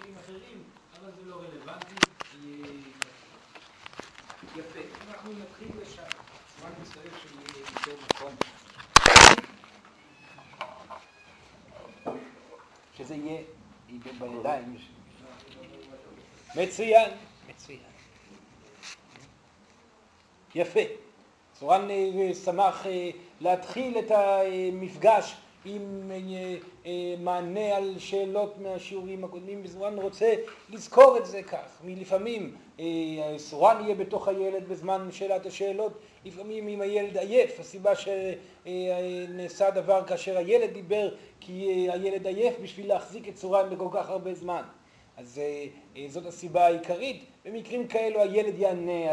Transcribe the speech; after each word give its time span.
כלים 0.00 0.14
אחרים, 0.24 0.62
אבל 1.00 1.10
זה 1.16 1.30
לא 1.30 1.36
רלוונטי. 1.36 1.94
יפה, 4.56 4.80
אנחנו 5.08 5.32
נתחיל 5.32 5.68
לשם. 5.82 6.02
רק 6.62 6.72
נצטרך 6.80 7.20
שיהיה 7.22 7.66
יותר 7.74 8.04
מקום. 8.10 8.34
שזה 12.98 13.14
יהיה 13.14 13.42
בידיים. 14.18 14.76
מצוין, 16.56 17.10
מצוין. 17.48 17.80
יפה. 20.54 20.80
סורן 21.58 21.90
אה, 21.90 22.34
שמח 22.44 22.86
אה, 22.86 23.10
להתחיל 23.40 23.98
את 23.98 24.10
המפגש 24.10 25.34
עם 25.64 26.10
אה, 26.86 27.14
מענה 27.18 27.76
על 27.76 27.94
שאלות 27.98 28.58
מהשיעורים 28.58 29.24
הקודמים, 29.24 29.60
וסורן 29.64 29.98
רוצה 29.98 30.34
לזכור 30.70 31.16
את 31.18 31.26
זה 31.26 31.42
כך. 31.42 31.80
מלפעמים 31.84 32.56
סורן 33.36 33.84
יהיה 33.84 33.94
בתוך 33.94 34.28
הילד 34.28 34.68
בזמן 34.68 35.08
שאלת 35.10 35.46
השאלות, 35.46 35.92
לפעמים 36.24 36.68
אם 36.68 36.80
הילד 36.80 37.18
עייף, 37.18 37.60
הסיבה 37.60 37.92
שנעשה 37.96 39.70
דבר 39.70 40.04
כאשר 40.06 40.38
הילד 40.38 40.72
דיבר 40.72 41.14
כי 41.40 41.88
הילד 41.90 42.26
עייף 42.26 42.54
בשביל 42.62 42.88
להחזיק 42.88 43.28
את 43.28 43.36
סורן 43.36 43.70
בכל 43.70 43.88
כך 43.92 44.10
הרבה 44.10 44.34
זמן. 44.34 44.62
אז 45.16 45.40
זאת 46.08 46.26
הסיבה 46.26 46.66
העיקרית. 46.66 47.24
במקרים 47.44 47.88
כאלו 47.88 48.20
הילד 48.20 48.58
יענה. 48.58 49.10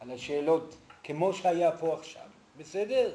על 0.00 0.10
השאלות 0.10 0.76
כמו 1.04 1.32
שהיה 1.32 1.72
פה 1.72 1.94
עכשיו, 1.94 2.22
בסדר? 2.58 3.12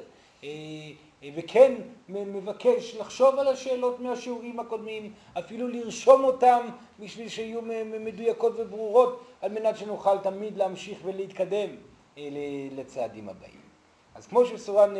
וכן 1.34 1.74
מבקש 2.08 2.96
לחשוב 2.96 3.38
על 3.38 3.48
השאלות 3.48 4.00
מהשיעורים 4.00 4.60
הקודמים, 4.60 5.12
אפילו 5.38 5.68
לרשום 5.68 6.24
אותם 6.24 6.66
בשביל 7.00 7.28
שיהיו 7.28 7.60
מדויקות 8.00 8.52
וברורות, 8.56 9.24
על 9.40 9.52
מנת 9.52 9.76
שנוכל 9.76 10.18
תמיד 10.18 10.56
להמשיך 10.56 10.98
ולהתקדם 11.04 11.68
לצעדים 12.76 13.28
הבאים. 13.28 13.60
אז 14.14 14.26
כמו 14.26 14.46
שסורן 14.46 14.94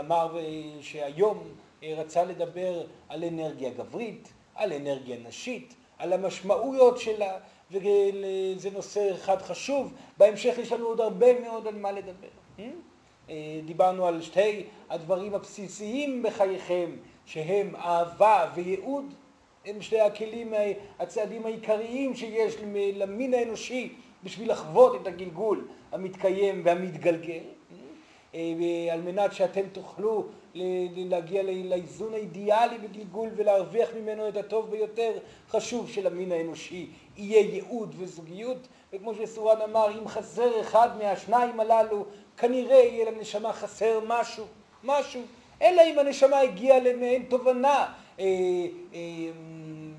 אמר 0.00 0.36
שהיום 0.80 1.42
רצה 1.82 2.24
לדבר 2.24 2.82
על 3.08 3.24
אנרגיה 3.24 3.70
גברית, 3.70 4.32
על 4.54 4.72
אנרגיה 4.72 5.16
נשית, 5.28 5.74
על 5.98 6.12
המשמעויות 6.12 6.98
שלה, 7.00 7.38
וזה 7.70 8.70
נושא 8.72 9.14
אחד 9.14 9.42
חשוב, 9.42 9.94
בהמשך 10.16 10.54
יש 10.58 10.72
לנו 10.72 10.86
עוד 10.86 11.00
הרבה 11.00 11.40
מאוד 11.40 11.66
על 11.66 11.76
מה 11.76 11.92
לדבר. 11.92 12.28
דיברנו 13.64 14.06
על 14.06 14.22
שתי 14.22 14.64
הדברים 14.90 15.34
הבסיסיים 15.34 16.22
בחייכם, 16.22 16.90
שהם 17.26 17.76
אהבה 17.76 18.50
וייעוד, 18.54 19.14
הם 19.66 19.82
שתי 19.82 20.00
הכלים, 20.00 20.52
הצעדים 20.98 21.46
העיקריים 21.46 22.14
שיש 22.14 22.54
למין 22.94 23.34
האנושי 23.34 23.92
בשביל 24.24 24.50
לחוות 24.50 25.02
את 25.02 25.06
הגלגול 25.06 25.68
המתקיים 25.92 26.62
והמתגלגל, 26.64 27.40
על 28.92 29.00
מנת 29.04 29.32
שאתם 29.32 29.68
תוכלו 29.72 30.26
להגיע 30.96 31.42
לאיזון 31.42 32.14
האידיאלי 32.14 32.78
בגלגול 32.78 33.28
ולהרוויח 33.36 33.88
ממנו 34.00 34.28
את 34.28 34.36
הטוב 34.36 34.70
ביותר, 34.70 35.12
חשוב 35.48 35.90
שלמין 35.90 36.32
האנושי 36.32 36.90
יהיה 37.16 37.40
ייעוד 37.40 37.94
וזוגיות, 37.98 38.68
וכמו 38.92 39.14
שסורן 39.14 39.60
אמר, 39.60 39.98
אם 39.98 40.08
חסר 40.08 40.60
אחד 40.60 40.88
מהשניים 40.98 41.60
הללו, 41.60 42.04
כנראה 42.38 42.76
יהיה 42.76 43.10
לנשמה 43.10 43.52
חסר 43.52 44.00
משהו, 44.06 44.44
משהו, 44.84 45.22
אלא 45.62 45.82
אם 45.82 45.98
הנשמה 45.98 46.40
הגיעה 46.40 46.78
למעין 46.78 47.22
תובנה 47.22 47.86
אה, 48.20 48.24
אה, 48.94 48.98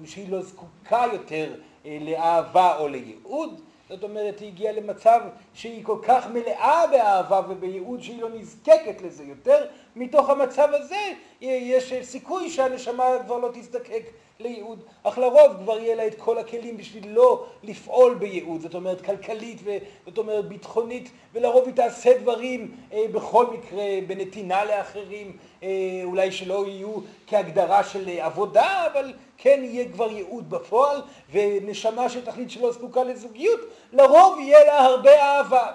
שהיא 0.05 0.31
לא 0.31 0.41
זקוקה 0.41 1.05
יותר 1.13 1.53
אה, 1.85 1.97
לאהבה 2.01 2.77
או 2.77 2.87
לייעוד, 2.87 3.61
זאת 3.89 4.03
אומרת, 4.03 4.39
היא 4.39 4.47
הגיעה 4.47 4.73
למצב 4.73 5.21
שהיא 5.53 5.83
כל 5.85 5.97
כך 6.01 6.27
מלאה 6.27 6.87
באהבה 6.87 7.41
ובייעוד 7.49 8.03
שהיא 8.03 8.21
לא 8.21 8.29
נזקקת 8.29 9.01
לזה 9.01 9.23
יותר. 9.23 9.65
מתוך 9.99 10.29
המצב 10.29 10.69
הזה 10.73 11.11
יש 11.41 11.93
סיכוי 12.01 12.49
שהנשמה 12.49 13.05
כבר 13.25 13.37
לא 13.37 13.49
תזדקק 13.53 14.03
לייעוד, 14.39 14.83
אך 15.03 15.17
לרוב 15.17 15.57
כבר 15.63 15.79
יהיה 15.79 15.95
לה 15.95 16.07
את 16.07 16.15
כל 16.17 16.37
הכלים 16.37 16.77
בשביל 16.77 17.07
לא 17.07 17.45
לפעול 17.63 18.15
בייעוד, 18.15 18.61
זאת 18.61 18.75
אומרת 18.75 19.01
כלכלית 19.01 19.61
וזאת 19.63 20.17
אומרת 20.17 20.47
ביטחונית, 20.47 21.11
ולרוב 21.33 21.65
היא 21.65 21.73
תעשה 21.73 22.17
דברים 22.17 22.71
אה, 22.93 23.05
בכל 23.11 23.47
מקרה 23.53 23.83
בנתינה 24.07 24.65
לאחרים, 24.65 25.37
אה, 25.63 25.67
אולי 26.03 26.31
שלא 26.31 26.67
יהיו 26.67 26.93
כהגדרה 27.27 27.83
של 27.83 28.09
עבודה, 28.19 28.87
אבל 28.91 29.13
כן 29.37 29.59
יהיה 29.63 29.89
כבר 29.89 30.11
ייעוד 30.11 30.49
בפועל, 30.49 31.01
ונשמה 31.31 32.09
שתחליט 32.09 32.49
שלא 32.49 32.71
זקוקה 32.71 33.03
לזוגיות, 33.03 33.59
לרוב 33.93 34.39
יהיה 34.39 34.63
לה 34.65 34.79
הרבה 34.79 35.21
אהבה. 35.21 35.71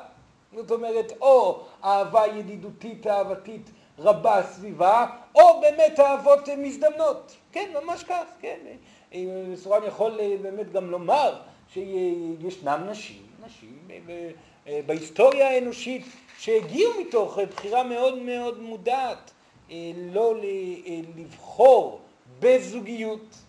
זאת 0.56 0.70
אומרת, 0.70 1.12
או 1.20 1.60
אהבה 1.84 2.26
ידידותית, 2.26 3.06
אהבתית, 3.06 3.70
רבה 3.98 4.42
סביבה, 4.42 5.06
או 5.34 5.60
באמת 5.60 6.00
אהבות 6.00 6.48
מזדמנות. 6.58 7.36
כן, 7.52 7.70
ממש 7.82 8.04
כך, 8.04 8.24
כן. 8.40 8.58
סורן 9.54 9.82
יכול 9.86 10.20
באמת 10.42 10.72
גם 10.72 10.90
לומר 10.90 11.40
שישנם 11.72 12.86
נשים, 12.90 13.22
נשים 13.46 13.88
בהיסטוריה 14.86 15.50
האנושית 15.50 16.06
שהגיעו 16.38 16.92
מתוך 17.00 17.38
בחירה 17.38 17.82
מאוד 17.82 18.18
מאוד 18.18 18.60
מודעת 18.60 19.30
לא 19.96 20.34
לבחור 21.16 22.00
בזוגיות 22.40 23.43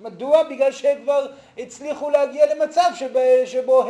מדוע? 0.00 0.42
בגלל 0.42 0.72
שהם 0.72 1.02
כבר 1.02 1.26
הצליחו 1.58 2.10
להגיע 2.10 2.54
למצב 2.54 2.90
שבו, 2.94 3.18
שבו 3.46 3.84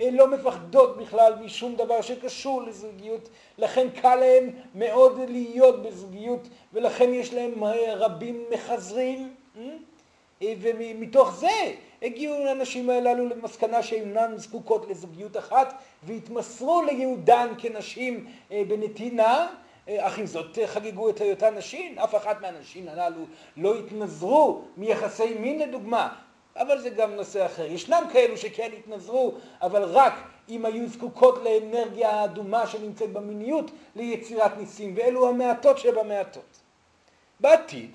הן 0.00 0.14
לא 0.14 0.26
מפחדות 0.26 0.96
בכלל 0.96 1.34
משום 1.44 1.76
דבר 1.76 2.00
שקשור 2.00 2.62
לזוגיות, 2.62 3.28
לכן 3.58 3.90
קל 3.90 4.14
להם 4.16 4.50
מאוד 4.74 5.20
להיות 5.28 5.82
בזוגיות 5.82 6.48
ולכן 6.72 7.14
יש 7.14 7.34
להם 7.34 7.64
רבים 7.96 8.44
מחזרים 8.50 9.34
ומתוך 10.42 11.34
זה 11.34 11.72
הגיעו 12.02 12.34
האנשים 12.34 12.90
הללו 12.90 13.28
למסקנה 13.28 13.82
שאינן 13.82 14.36
זקוקות 14.36 14.86
לזוגיות 14.90 15.36
אחת 15.36 15.74
והתמסרו 16.02 16.82
לייעודן 16.82 17.48
כנשים 17.58 18.26
בנתינה 18.50 19.48
אך 19.88 20.18
עם 20.18 20.26
זאת 20.26 20.58
חגגו 20.66 21.10
את 21.10 21.20
היותן 21.20 21.54
נשים, 21.54 21.98
אף 21.98 22.14
אחת 22.14 22.40
מהנשים 22.40 22.88
הללו 22.88 23.24
לא 23.56 23.74
התנזרו 23.78 24.62
מיחסי 24.76 25.34
מין 25.34 25.58
לדוגמה, 25.58 26.14
אבל 26.56 26.78
זה 26.78 26.90
גם 26.90 27.12
נושא 27.12 27.46
אחר. 27.46 27.66
ישנם 27.66 28.02
כאלו 28.12 28.36
שכן 28.36 28.70
התנזרו, 28.78 29.34
אבל 29.62 29.82
רק 29.82 30.14
אם 30.48 30.64
היו 30.64 30.88
זקוקות 30.88 31.38
לאנרגיה 31.44 32.10
האדומה 32.10 32.66
שנמצאת 32.66 33.12
במיניות 33.12 33.70
ליצירת 33.96 34.56
ניסים, 34.58 34.94
ואלו 34.96 35.28
המעטות 35.28 35.78
שבמעטות. 35.78 36.60
בעתיד 37.40 37.90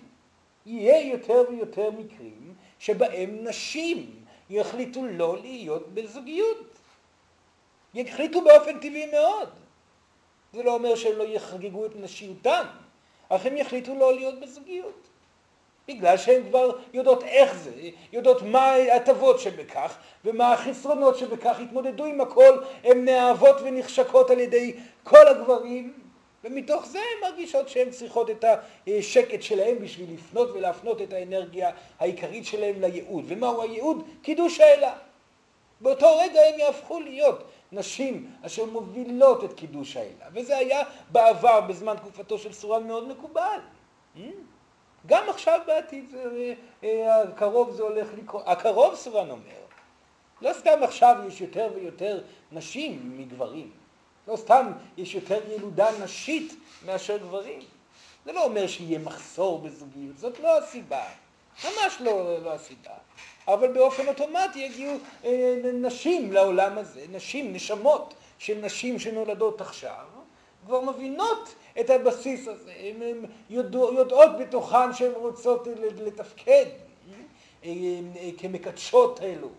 יהיה 0.66 1.12
יותר 1.12 1.44
ויותר 1.50 1.92
מקרים 1.92 2.54
שבהם 2.80 3.38
נשים 3.44 4.16
יחליטו 4.50 5.06
לא 5.06 5.38
להיות 5.42 5.94
בזוגיות. 5.94 6.80
יחליטו 7.94 8.42
באופן 8.42 8.80
טבעי 8.80 9.12
מאוד. 9.12 9.50
זה 10.54 10.64
לא 10.64 10.74
אומר 10.74 10.96
שהם 10.96 11.18
לא 11.18 11.24
יחגגו 11.24 11.86
את 11.86 11.92
נשיותם, 11.96 12.66
אך 13.30 13.46
הם 13.46 13.58
יחליטו 13.58 13.96
לא 13.96 14.14
להיות 14.14 14.40
בזוגיות. 14.40 15.08
בגלל 15.88 16.18
שהן 16.18 16.44
כבר 16.44 16.78
יודעות 16.94 17.24
איך 17.24 17.56
זה, 17.56 17.72
יודעות 18.14 18.42
מה 18.42 18.66
ההטבות 18.66 19.40
שבכך 19.40 19.98
ומה 20.26 20.54
החסרונות 20.54 21.18
שבכך, 21.18 21.60
התמודדו 21.60 22.06
עם 22.06 22.22
הכל, 22.22 22.58
הן 22.84 23.06
נאהבות 23.06 23.56
ונחשקות 23.64 24.30
על 24.30 24.40
ידי 24.40 24.76
כל 25.04 25.28
הגברים, 25.28 25.94
ומתוך 26.44 26.86
זה 26.86 27.00
הן 27.00 27.30
מרגישות 27.30 27.70
שהן 27.70 27.90
צריכות 27.90 28.30
את 28.30 28.46
השקט 28.88 29.42
שלהן 29.42 29.80
בשביל 29.80 30.14
לפנות 30.14 30.50
ולהפנות 30.54 31.02
את 31.02 31.14
האנרגיה 31.14 31.72
העיקרית 32.00 32.46
שלהן 32.46 32.82
לייעוד. 32.82 33.24
ומהו 33.28 33.62
הייעוד? 33.62 34.04
קידוש 34.22 34.60
האלה. 34.60 34.94
באותו 35.82 36.18
רגע 36.18 36.40
הם 36.42 36.60
יהפכו 36.60 37.00
להיות 37.00 37.44
נשים 37.72 38.32
אשר 38.42 38.66
מובילות 38.66 39.44
את 39.44 39.54
קידוש 39.54 39.98
האלה, 39.98 40.26
וזה 40.34 40.58
היה 40.58 40.84
בעבר 41.12 41.62
בזמן 41.62 41.96
תקופתו 41.96 42.38
של 42.38 42.54
סורן 42.54 42.88
מאוד 42.88 43.08
מקובל. 43.08 43.60
Hmm? 44.16 44.20
גם 45.06 45.30
עכשיו 45.30 45.60
בעתיד 45.68 46.16
אה, 46.84 47.22
הקרוב 47.22 47.72
זה 47.72 47.84
הולך 47.84 48.08
לקרות, 48.18 48.44
הקרוב 48.46 48.96
סורן 48.96 49.30
אומר, 49.30 49.62
לא 50.42 50.54
סתם 50.54 50.80
עכשיו 50.84 51.18
יש 51.28 51.42
יותר 51.42 51.70
ויותר 51.76 52.22
נשים 52.52 53.18
מגברים, 53.18 53.72
לא 54.28 54.36
סתם 54.36 54.72
יש 54.98 55.16
יותר 55.16 55.40
ילודה 55.52 55.88
נשית 56.04 56.54
מאשר 56.86 57.18
גברים, 57.18 57.60
זה 58.26 58.32
לא 58.32 58.46
אומר 58.46 58.68
שיהיה 58.68 59.00
מחסור 59.00 59.60
בזוגיות, 59.60 60.18
זאת 60.18 60.40
לא 60.40 60.58
הסיבה, 60.58 61.04
ממש 61.66 61.98
לא, 62.00 62.44
לא 62.44 62.54
הסיבה. 62.54 62.92
אבל 63.48 63.74
באופן 63.74 64.08
אוטומטי 64.08 64.60
יגיעו 64.60 64.98
אה, 65.26 65.56
נשים 65.74 66.34
לעולם 66.34 66.78
הזה, 66.78 67.06
נשים, 67.12 67.54
נשמות 67.54 68.14
של 68.38 68.58
נשים 68.62 69.00
שנולדות 69.00 69.62
עכשיו, 69.62 70.06
כבר 70.66 70.82
מבינות 70.82 71.56
את 71.80 71.90
הבסיס 71.90 72.48
הזה, 72.48 72.74
הן 72.80 73.26
יודעות 73.50 74.38
בתוכן 74.40 74.94
שהן 74.94 75.12
רוצות 75.16 75.68
לתפקד, 75.98 76.66
כמקדשות 78.38 79.20
האלוהות. 79.22 79.54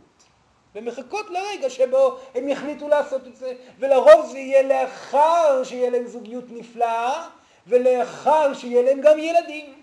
ומחכות 0.74 1.26
לרגע 1.30 1.70
שבו 1.70 2.18
הם 2.34 2.48
יחליטו 2.48 2.88
לעשות 2.88 3.26
את 3.26 3.36
זה, 3.36 3.52
ולרוב 3.78 4.26
זה 4.30 4.38
יהיה 4.38 4.62
לאחר 4.62 5.64
שיהיה 5.64 5.90
להם 5.90 6.06
זוגיות 6.06 6.44
נפלאה, 6.48 7.28
ולאחר 7.66 8.54
שיהיה 8.54 8.82
להם 8.82 9.00
גם 9.00 9.18
ילדים. 9.18 9.77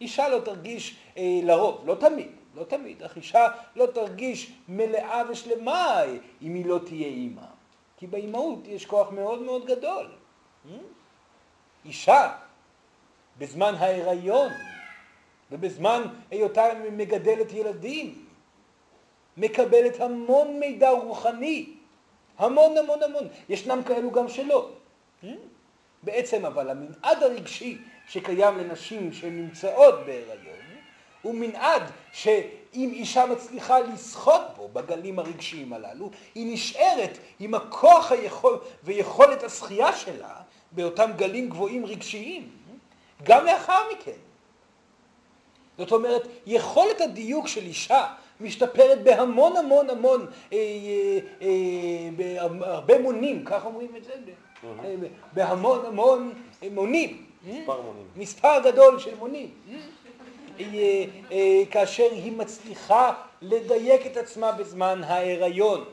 אישה 0.00 0.28
לא 0.28 0.40
תרגיש 0.44 0.96
אה, 1.16 1.40
לרוב, 1.42 1.82
לא 1.86 1.94
תמיד, 1.94 2.30
לא 2.54 2.64
תמיד, 2.64 3.02
אך 3.02 3.16
אישה 3.16 3.46
לא 3.76 3.86
תרגיש 3.86 4.52
מלאה 4.68 5.22
ושלמה 5.28 6.00
אם 6.42 6.54
היא 6.54 6.66
לא 6.66 6.80
תהיה 6.84 7.06
אימא. 7.06 7.42
כי 7.96 8.06
באימהות 8.06 8.68
יש 8.68 8.86
כוח 8.86 9.10
מאוד 9.10 9.42
מאוד 9.42 9.66
גדול. 9.66 10.06
Hmm? 10.66 10.70
אישה, 11.84 12.32
בזמן 13.38 13.74
ההיריון 13.78 14.52
ובזמן 15.50 16.02
היותה 16.30 16.64
מגדלת 16.92 17.52
ילדים, 17.52 18.24
מקבלת 19.36 20.00
המון 20.00 20.60
מידע 20.60 20.90
רוחני, 20.90 21.72
המון 22.38 22.76
המון 22.76 23.02
המון. 23.02 23.28
ישנם 23.48 23.80
כאלו 23.86 24.10
גם 24.10 24.28
שלא. 24.28 24.70
Hmm? 25.22 25.26
בעצם 26.02 26.46
אבל 26.46 26.70
המנעד 26.70 27.22
הרגשי 27.22 27.78
שקיים 28.08 28.58
לנשים 28.58 29.12
שנמצאות 29.12 29.94
בהיריון 30.06 30.58
הוא 31.22 31.34
מנעד 31.34 31.82
שאם 32.12 32.90
אישה 32.92 33.26
מצליחה 33.26 33.80
לסחוט 33.80 34.40
בו 34.56 34.68
בגלים 34.72 35.18
הרגשיים 35.18 35.72
הללו, 35.72 36.10
היא 36.34 36.54
נשארת 36.54 37.18
עם 37.40 37.54
הכוח 37.54 38.12
היכול, 38.12 38.58
ויכולת 38.84 39.42
השחייה 39.42 39.92
שלה 39.92 40.34
באותם 40.72 41.10
גלים 41.16 41.48
גבוהים 41.48 41.86
רגשיים, 41.86 42.48
גם 43.22 43.44
לאחר 43.44 43.80
מכן. 43.92 44.18
זאת 45.78 45.92
אומרת, 45.92 46.28
יכולת 46.46 47.00
הדיוק 47.00 47.48
של 47.48 47.60
אישה 47.60 48.06
משתפרת 48.40 49.02
בהמון 49.02 49.56
המון 49.56 49.90
המון, 49.90 50.26
אה, 50.52 50.58
אה, 50.58 51.18
אה, 51.42 52.48
בהרבה 52.50 52.98
מונים, 52.98 53.44
כך 53.44 53.64
אומרים 53.64 53.96
את 53.96 54.04
זה, 54.04 54.12
אה, 54.64 54.94
בהמון 55.32 55.86
המון 55.86 56.32
מונים. 56.70 57.27
מספר 57.46 57.80
מונים. 57.80 58.06
מספר 58.16 58.60
גדול 58.64 58.98
של 58.98 59.14
מונים. 59.14 59.50
אה, 60.60 61.04
אה, 61.32 61.62
כאשר 61.70 62.08
היא 62.12 62.32
מצליחה 62.32 63.12
לדייק 63.42 64.06
את 64.06 64.16
עצמה 64.16 64.52
בזמן 64.52 65.00
ההיריון. 65.04 65.84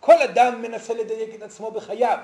כל 0.00 0.22
אדם 0.22 0.62
מנסה 0.62 0.94
לדייק 0.94 1.34
את 1.34 1.42
עצמו 1.42 1.70
בחייו. 1.70 2.18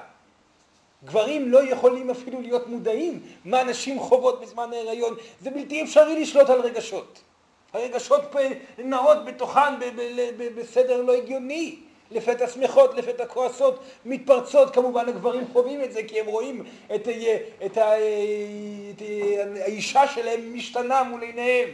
גברים 1.05 1.49
לא 1.49 1.65
יכולים 1.65 2.11
אפילו 2.11 2.41
להיות 2.41 2.67
מודעים 2.67 3.23
מה 3.45 3.65
נשים 3.65 3.99
חוות 3.99 4.41
בזמן 4.41 4.73
ההיריון. 4.73 5.17
זה 5.41 5.51
בלתי 5.51 5.83
אפשרי 5.83 6.23
לשלוט 6.23 6.51
על 6.51 6.61
רגשות. 6.61 7.21
הרגשות 7.73 8.23
נעות 8.79 9.25
בתוכן 9.25 9.75
בסדר 10.57 11.03
לא 11.03 11.13
הגיוני. 11.13 11.79
לפתע 12.11 12.49
שמחות, 12.49 12.95
לפתע 12.95 13.27
כועסות, 13.27 13.85
מתפרצות, 14.05 14.75
כמובן 14.75 15.09
הגברים 15.09 15.45
חווים 15.53 15.85
את 15.85 15.93
זה 15.93 16.03
כי 16.03 16.21
הם 16.21 16.27
רואים 16.27 16.65
את, 16.95 17.09
את, 17.09 17.09
את, 17.67 17.79
את 18.95 19.03
האישה 19.61 20.09
שלהם 20.09 20.55
משתנה 20.55 21.03
מול 21.03 21.23
עיניהם, 21.23 21.69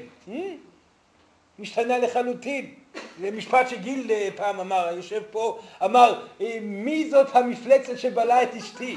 משתנה 1.58 1.98
לחלוטין. 1.98 2.74
זה 3.20 3.30
משפט 3.30 3.68
שגיל 3.68 4.10
אה, 4.10 4.28
פעם 4.36 4.60
אמר, 4.60 4.88
יושב 4.96 5.22
פה, 5.30 5.58
אמר, 5.84 6.22
אה, 6.40 6.58
מי 6.62 7.10
זאת 7.10 7.36
המפלצת 7.36 7.98
שבלעה 7.98 8.42
את 8.42 8.54
אשתי? 8.54 8.96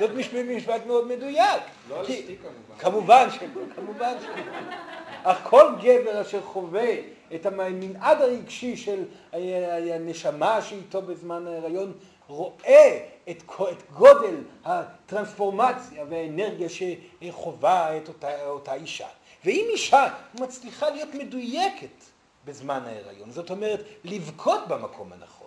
זאת 0.00 0.10
משפט 0.56 0.86
מאוד 0.86 1.08
מדויק. 1.08 1.62
לא 1.88 1.98
על 1.98 2.02
אשתי 2.02 2.36
כמובן. 2.78 2.78
כמובן 2.78 3.28
שלא, 3.30 3.62
כמובן 3.76 4.14
שלא. 4.22 4.42
אך 5.26 5.38
כל 5.42 5.72
גבר 5.82 6.20
אשר 6.20 6.42
חווה 6.42 6.94
את 7.34 7.46
המנעד 7.46 8.22
הרגשי 8.22 8.76
של 8.76 9.04
הנשמה 9.32 10.62
שאיתו 10.62 11.02
בזמן 11.02 11.46
ההיריון, 11.46 11.92
רואה 12.26 13.06
את, 13.30 13.42
את 13.72 13.90
גודל 13.92 14.36
הטרנספורמציה 14.64 16.04
והאנרגיה 16.08 16.68
שחווה 16.68 17.96
את 17.96 18.08
אותה, 18.08 18.46
אותה 18.46 18.74
אישה. 18.74 19.06
ואם 19.44 19.66
אישה 19.70 20.08
מצליחה 20.40 20.90
להיות 20.90 21.14
מדויקת 21.14 22.04
בזמן 22.44 22.82
ההיריון, 22.86 23.30
זאת 23.30 23.50
אומרת 23.50 23.84
לבכות 24.04 24.68
במקום 24.68 25.12
הנכון, 25.12 25.43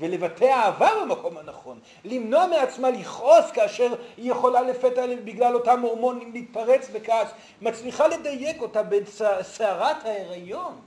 ולבטא 0.00 0.44
אהבה 0.44 0.90
במקום 1.02 1.38
הנכון, 1.38 1.80
למנוע 2.04 2.46
מעצמה 2.46 2.90
לכעוס 2.90 3.50
כאשר 3.50 3.94
היא 4.16 4.30
יכולה 4.30 4.62
לפתע 4.62 5.06
בגלל 5.24 5.54
אותם 5.54 5.80
הורמונים 5.80 6.32
להתפרץ 6.32 6.88
בכעס, 6.88 7.28
מצליחה 7.62 8.08
לדייק 8.08 8.62
אותה 8.62 8.82
בסערת 8.82 10.04
ההיריון, 10.04 10.80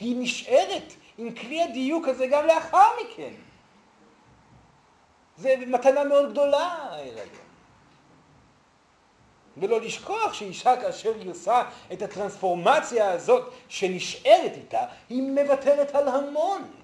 היא 0.00 0.16
נשארת 0.18 0.92
עם 1.18 1.34
כלי 1.34 1.62
הדיוק 1.62 2.08
הזה 2.08 2.26
גם 2.26 2.46
לאחר 2.46 2.88
מכן. 3.04 3.32
זה 5.36 5.54
מתנה 5.66 6.04
מאוד 6.04 6.30
גדולה 6.30 6.66
ההיריון. 6.90 7.28
ולא 9.56 9.80
לשכוח 9.80 10.32
שאישה 10.32 10.76
כאשר 10.76 11.14
היא 11.20 11.30
עושה 11.30 11.62
את 11.92 12.02
הטרנספורמציה 12.02 13.10
הזאת 13.10 13.52
שנשארת 13.68 14.52
איתה, 14.56 14.84
היא 15.08 15.22
מוותרת 15.22 15.94
על 15.94 16.08
המון. 16.08 16.81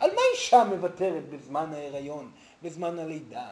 על 0.00 0.10
מה 0.14 0.20
אישה 0.34 0.64
מוותרת 0.64 1.28
בזמן 1.28 1.72
ההיריון, 1.72 2.30
בזמן 2.62 2.98
הלידה? 2.98 3.48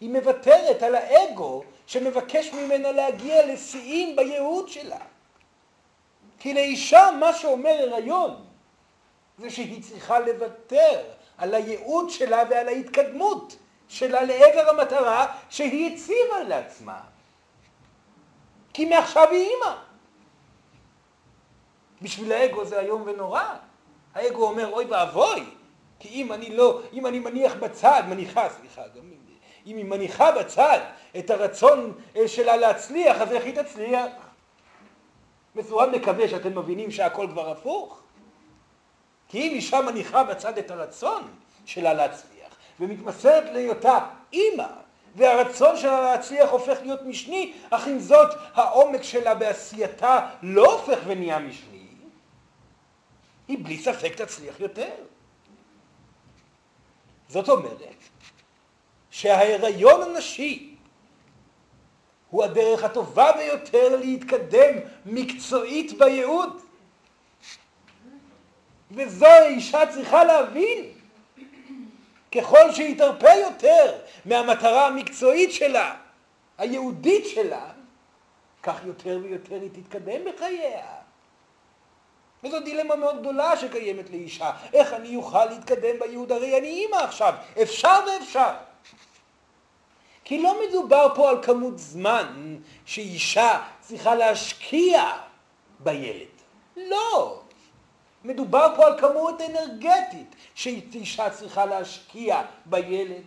היא 0.00 0.10
מוותרת 0.10 0.82
על 0.82 0.94
האגו 0.94 1.62
שמבקש 1.86 2.52
ממנה 2.52 2.92
להגיע 2.92 3.46
לשיאים 3.46 4.16
בייעוד 4.16 4.68
שלה. 4.68 4.98
כי 6.38 6.54
לאישה 6.54 7.10
מה 7.20 7.32
שאומר 7.32 7.88
הריון 7.92 8.44
זה 9.38 9.50
שהיא 9.50 9.82
צריכה 9.82 10.18
לוותר 10.20 11.02
על 11.38 11.54
הייעוד 11.54 12.10
שלה 12.10 12.42
ועל 12.50 12.68
ההתקדמות 12.68 13.56
שלה 13.88 14.22
לעבר 14.22 14.68
המטרה 14.68 15.36
שהיא 15.50 15.94
הציבה 15.94 16.42
לעצמה. 16.48 17.00
כי 18.72 18.84
מעכשיו 18.84 19.28
היא 19.30 19.48
אימא. 19.48 19.76
בשביל 22.02 22.32
האגו 22.32 22.64
זה 22.64 22.80
איום 22.80 23.02
ונורא. 23.06 23.42
האגו 24.14 24.48
אומר, 24.48 24.72
אוי 24.72 24.84
ואבוי, 24.84 25.44
כי 25.98 26.08
אם 26.08 26.32
אני 26.32 26.56
לא, 26.56 26.80
אם 26.92 27.06
אני 27.06 27.18
מניח 27.18 27.54
בצד, 27.54 28.02
מניחה, 28.08 28.48
סליחה, 28.50 28.82
גם 28.96 29.10
אם 29.66 29.76
היא 29.76 29.84
מניחה 29.84 30.32
בצד 30.32 30.78
את 31.18 31.30
הרצון 31.30 31.92
אה, 32.16 32.28
שלה 32.28 32.56
להצליח, 32.56 33.20
אז 33.20 33.32
איך 33.32 33.44
היא 33.44 33.62
תצליח? 33.62 34.12
מסורב 35.56 35.90
מקווה 35.90 36.28
שאתם 36.28 36.58
מבינים 36.58 36.90
שהכל 36.90 37.26
כבר 37.30 37.50
הפוך. 37.50 38.00
כי 39.28 39.42
אם 39.42 39.52
אישה 39.54 39.80
מניחה 39.80 40.24
בצד 40.24 40.58
את 40.58 40.70
הרצון 40.70 41.22
שלה 41.64 41.94
להצליח, 41.94 42.56
ומתמסרת 42.80 43.44
להיותה 43.52 43.98
אימא, 44.32 44.66
והרצון 45.16 45.76
שלה 45.76 46.00
להצליח 46.00 46.50
הופך 46.50 46.78
להיות 46.82 47.02
משני, 47.02 47.52
אך 47.70 47.86
עם 47.86 47.98
זאת 47.98 48.28
העומק 48.54 49.02
שלה 49.02 49.34
בעשייתה 49.34 50.28
לא 50.42 50.72
הופך 50.72 50.98
ונהיה 51.06 51.38
משני, 51.38 51.86
היא 53.48 53.58
בלי 53.64 53.78
ספק 53.78 54.14
תצליח 54.14 54.60
יותר. 54.60 54.90
זאת 57.28 57.48
אומרת 57.48 57.94
שההיריון 59.10 60.02
הנשי 60.02 60.76
הוא 62.30 62.44
הדרך 62.44 62.84
הטובה 62.84 63.32
ביותר 63.32 63.96
להתקדם 63.96 64.74
מקצועית 65.06 65.98
בייעוד. 65.98 66.60
וזו 68.90 69.26
האישה 69.26 69.86
צריכה 69.86 70.24
להבין. 70.24 70.84
ככל 72.34 72.72
שהיא 72.72 72.98
תרפה 72.98 73.32
יותר 73.34 73.98
מהמטרה 74.24 74.86
המקצועית 74.86 75.52
שלה, 75.52 75.94
היהודית 76.58 77.24
שלה, 77.26 77.70
כך 78.62 78.80
יותר 78.84 79.18
ויותר 79.22 79.60
היא 79.60 79.70
תתקדם 79.72 80.20
בחייה. 80.24 80.95
וזו 82.46 82.60
דילמה 82.60 82.96
מאוד 82.96 83.20
גדולה 83.20 83.56
שקיימת 83.56 84.10
לאישה. 84.10 84.50
איך 84.72 84.92
אני 84.92 85.16
אוכל 85.16 85.44
להתקדם 85.44 85.98
בייעוד? 85.98 86.32
הרי 86.32 86.58
אני 86.58 86.68
אימא 86.68 86.96
עכשיו. 86.96 87.34
אפשר 87.62 87.98
ואפשר. 88.06 88.50
כי 90.24 90.42
לא 90.42 90.60
מדובר 90.68 91.08
פה 91.14 91.30
על 91.30 91.42
כמות 91.42 91.78
זמן 91.78 92.56
שאישה 92.84 93.62
צריכה 93.80 94.14
להשקיע 94.14 95.12
בילד. 95.78 96.26
לא. 96.76 97.40
מדובר 98.24 98.72
פה 98.76 98.86
על 98.86 98.98
כמות 98.98 99.40
אנרגטית 99.40 100.36
שאישה 100.54 101.30
צריכה 101.30 101.66
להשקיע 101.66 102.42
בילד. 102.66 103.22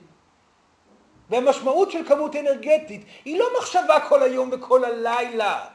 והמשמעות 1.30 1.92
של 1.92 2.08
כמות 2.08 2.36
אנרגטית 2.36 3.06
היא 3.26 3.40
לא 3.40 3.46
מחשבה 3.60 4.00
כל 4.10 4.24
היום 4.24 4.50
וכל 4.52 4.86
הלילה 4.86 5.66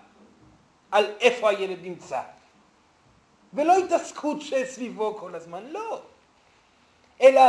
על 0.90 1.06
איפה 1.20 1.50
הילד 1.50 1.78
נמצא. 1.82 2.20
ולא 3.54 3.76
התעסקות 3.76 4.40
שסביבו 4.40 5.16
כל 5.16 5.34
הזמן, 5.34 5.64
לא. 5.70 6.00
אלא 7.22 7.40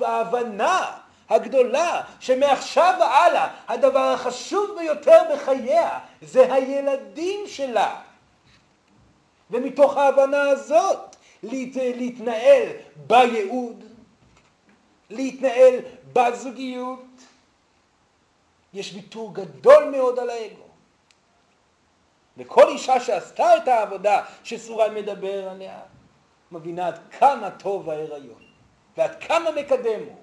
ההבנה 0.00 0.98
הגדולה, 1.28 2.02
שמעכשיו 2.20 2.94
והלאה 3.00 3.48
הדבר 3.68 4.12
החשוב 4.14 4.78
ביותר 4.78 5.22
בחייה 5.34 5.98
זה 6.22 6.54
הילדים 6.54 7.40
שלה. 7.46 8.00
ומתוך 9.50 9.96
ההבנה 9.96 10.42
הזאת 10.42 11.16
להת, 11.42 11.76
להתנהל 11.76 12.68
בייעוד, 13.06 13.84
להתנהל 15.10 15.74
בזוגיות, 16.12 17.04
יש 18.74 18.94
ויתור 18.94 19.34
גדול 19.34 19.84
מאוד 19.84 20.18
על 20.18 20.30
האגו. 20.30 20.59
וכל 22.36 22.68
אישה 22.68 23.00
שעשתה 23.00 23.56
את 23.56 23.68
העבודה 23.68 24.22
שסורן 24.44 24.94
מדבר 24.94 25.48
עליה, 25.48 25.80
מבינה 26.52 26.86
עד 26.86 26.98
כמה 27.18 27.50
טוב 27.50 27.90
ההיריון, 27.90 28.42
ועד 28.96 29.24
כמה 29.24 29.50
מקדם 29.50 30.00
הוא, 30.06 30.16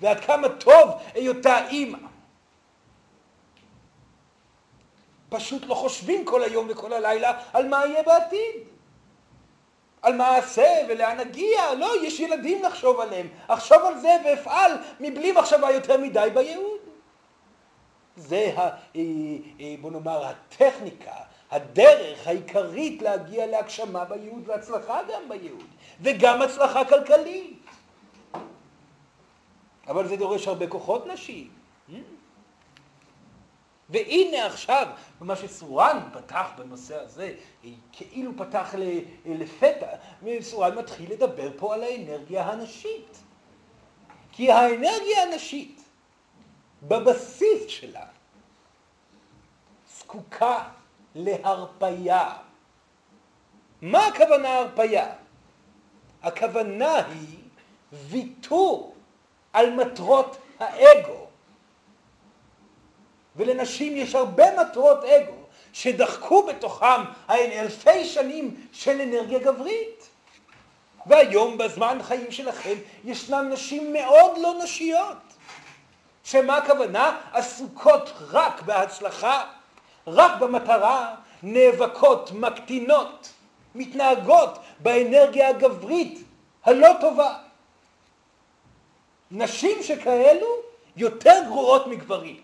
ועד 0.00 0.20
כמה 0.20 0.48
טוב 0.48 0.90
היותה 1.14 1.68
אימא. 1.68 1.98
פשוט 5.28 5.66
לא 5.66 5.74
חושבים 5.74 6.24
כל 6.24 6.42
היום 6.42 6.66
וכל 6.70 6.92
הלילה 6.92 7.40
על 7.52 7.68
מה 7.68 7.86
יהיה 7.86 8.02
בעתיד. 8.02 8.66
על 10.02 10.14
מה 10.14 10.36
אעשה 10.36 10.86
ולאן 10.88 11.20
אגיע, 11.20 11.74
לא, 11.74 11.92
יש 12.02 12.20
ילדים 12.20 12.62
לחשוב 12.62 13.00
עליהם. 13.00 13.28
אחשוב 13.48 13.82
על 13.84 13.98
זה 13.98 14.16
ואפעל 14.24 14.72
מבלי 15.00 15.32
מחשבה 15.32 15.70
יותר 15.70 15.96
מדי 15.96 16.28
בייעוד. 16.34 16.75
זה, 18.16 18.52
ה, 18.56 18.60
אה, 18.60 18.70
אה, 19.60 19.74
בוא 19.80 19.90
נאמר, 19.90 20.24
הטכניקה, 20.24 21.14
הדרך 21.50 22.26
העיקרית 22.26 23.02
להגיע 23.02 23.46
להגשמה 23.46 24.04
בייעוד 24.04 24.48
והצלחה 24.48 25.00
גם 25.12 25.28
בייעוד, 25.28 25.66
וגם 26.00 26.42
הצלחה 26.42 26.84
כלכלית. 26.84 27.66
אבל 29.88 30.08
זה 30.08 30.16
דורש 30.16 30.48
הרבה 30.48 30.66
כוחות 30.66 31.06
נשיים. 31.06 31.50
והנה 33.88 34.46
עכשיו, 34.46 34.86
מה 35.20 35.36
שסורן 35.36 36.00
פתח 36.12 36.50
בנושא 36.58 36.96
הזה, 36.96 37.34
כאילו 37.92 38.32
פתח 38.36 38.74
לפתע, 39.26 39.86
וסורן 40.22 40.78
מתחיל 40.78 41.12
לדבר 41.12 41.50
פה 41.56 41.74
על 41.74 41.82
האנרגיה 41.82 42.44
הנשית. 42.44 43.18
כי 44.32 44.52
האנרגיה 44.52 45.22
הנשית, 45.22 45.75
בבסיס 46.88 47.66
שלה, 47.68 48.04
זקוקה 49.98 50.68
להרפייה. 51.14 52.32
מה 53.82 54.06
הכוונה 54.06 54.58
הרפייה? 54.58 55.12
הכוונה 56.22 56.96
היא 56.96 57.38
ויתור 57.92 58.94
על 59.52 59.70
מטרות 59.70 60.36
האגו. 60.58 61.26
ולנשים 63.36 63.96
יש 63.96 64.14
הרבה 64.14 64.44
מטרות 64.60 65.04
אגו 65.04 65.36
שדחקו 65.72 66.46
בתוכם 66.46 67.02
אלפי 67.30 68.04
שנים 68.04 68.66
של 68.72 69.00
אנרגיה 69.00 69.38
גברית. 69.38 70.08
והיום 71.06 71.58
בזמן 71.58 71.98
חיים 72.02 72.32
שלכם 72.32 72.74
ישנן 73.04 73.52
נשים 73.52 73.92
מאוד 73.92 74.38
לא 74.38 74.54
נשיות. 74.64 75.35
שמה 76.26 76.56
הכוונה? 76.56 77.20
עסוקות 77.32 78.12
רק 78.30 78.62
בהצלחה, 78.62 79.44
רק 80.06 80.40
במטרה, 80.40 81.14
נאבקות, 81.42 82.30
מקטינות, 82.32 83.28
מתנהגות 83.74 84.58
באנרגיה 84.78 85.48
הגברית 85.48 86.24
הלא 86.64 86.88
טובה. 87.00 87.38
נשים 89.30 89.82
שכאלו 89.82 90.46
יותר 90.96 91.42
גרועות 91.46 91.86
מגברים. 91.86 92.40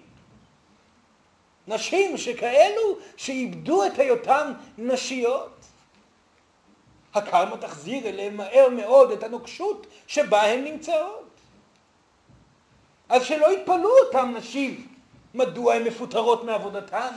נשים 1.69 2.19
שכאלו 2.19 2.97
שאיבדו 3.17 3.87
את 3.87 3.99
היותן 3.99 4.53
נשיות. 4.79 5.65
הקרמה 7.15 7.57
תחזיר 7.57 8.09
אליהם 8.09 8.37
מהר 8.37 8.69
מאוד 8.69 9.11
את 9.11 9.23
הנוקשות 9.23 9.87
שבה 10.07 10.43
הן 10.43 10.65
נמצאות. 10.65 11.32
אז 13.09 13.25
שלא 13.25 13.53
יתפלאו 13.53 13.91
אותן 14.07 14.35
נשים 14.37 14.89
מדוע 15.35 15.75
הן 15.75 15.85
מפוטרות 15.85 16.45
מעבודתן, 16.45 17.15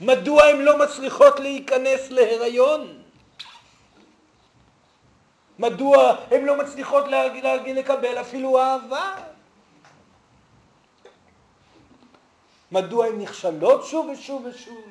מדוע 0.00 0.44
הן 0.44 0.60
לא 0.60 0.78
מצליחות 0.78 1.40
להיכנס 1.40 2.10
להיריון, 2.10 3.02
מדוע 5.58 6.16
הן 6.30 6.44
לא 6.44 6.58
מצליחות 6.58 7.04
לקבל 7.66 8.20
אפילו 8.20 8.60
אהבה? 8.60 9.16
מדוע 12.72 13.06
הן 13.06 13.20
נכשלות 13.20 13.86
שוב 13.86 14.08
ושוב 14.08 14.46
ושוב? 14.46 14.84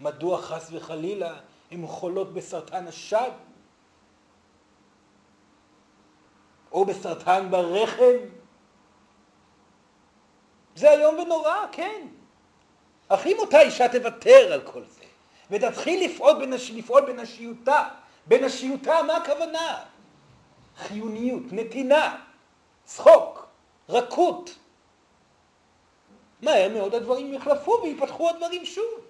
מדוע 0.00 0.42
חס 0.42 0.68
וחלילה 0.72 1.34
הן 1.70 1.86
חולות 1.86 2.34
בסרטן 2.34 2.86
השד? 2.86 3.30
או 6.76 6.84
בסרטן 6.84 7.50
ברחם? 7.50 8.16
זה 10.74 10.90
איום 10.90 11.18
ונורא, 11.18 11.66
כן. 11.72 12.06
אך 13.08 13.26
אם 13.26 13.36
אותה 13.38 13.60
אישה 13.60 13.88
תוותר 13.88 14.52
על 14.52 14.60
כל 14.60 14.82
זה, 14.84 15.04
ותתחיל 15.50 16.04
לפעול, 16.04 16.46
בנש... 16.46 16.70
לפעול 16.70 17.00
בנשיותה, 17.00 17.88
בנשיותה 18.26 19.02
מה 19.02 19.16
הכוונה? 19.16 19.84
חיוניות, 20.76 21.42
נתינה, 21.52 22.22
צחוק, 22.84 23.46
רכות. 23.88 24.54
מהר 26.42 26.68
מאוד 26.68 26.94
הדברים 26.94 27.34
יחלפו 27.34 27.80
ויפתחו 27.82 28.30
הדברים 28.30 28.64
שוב. 28.64 29.00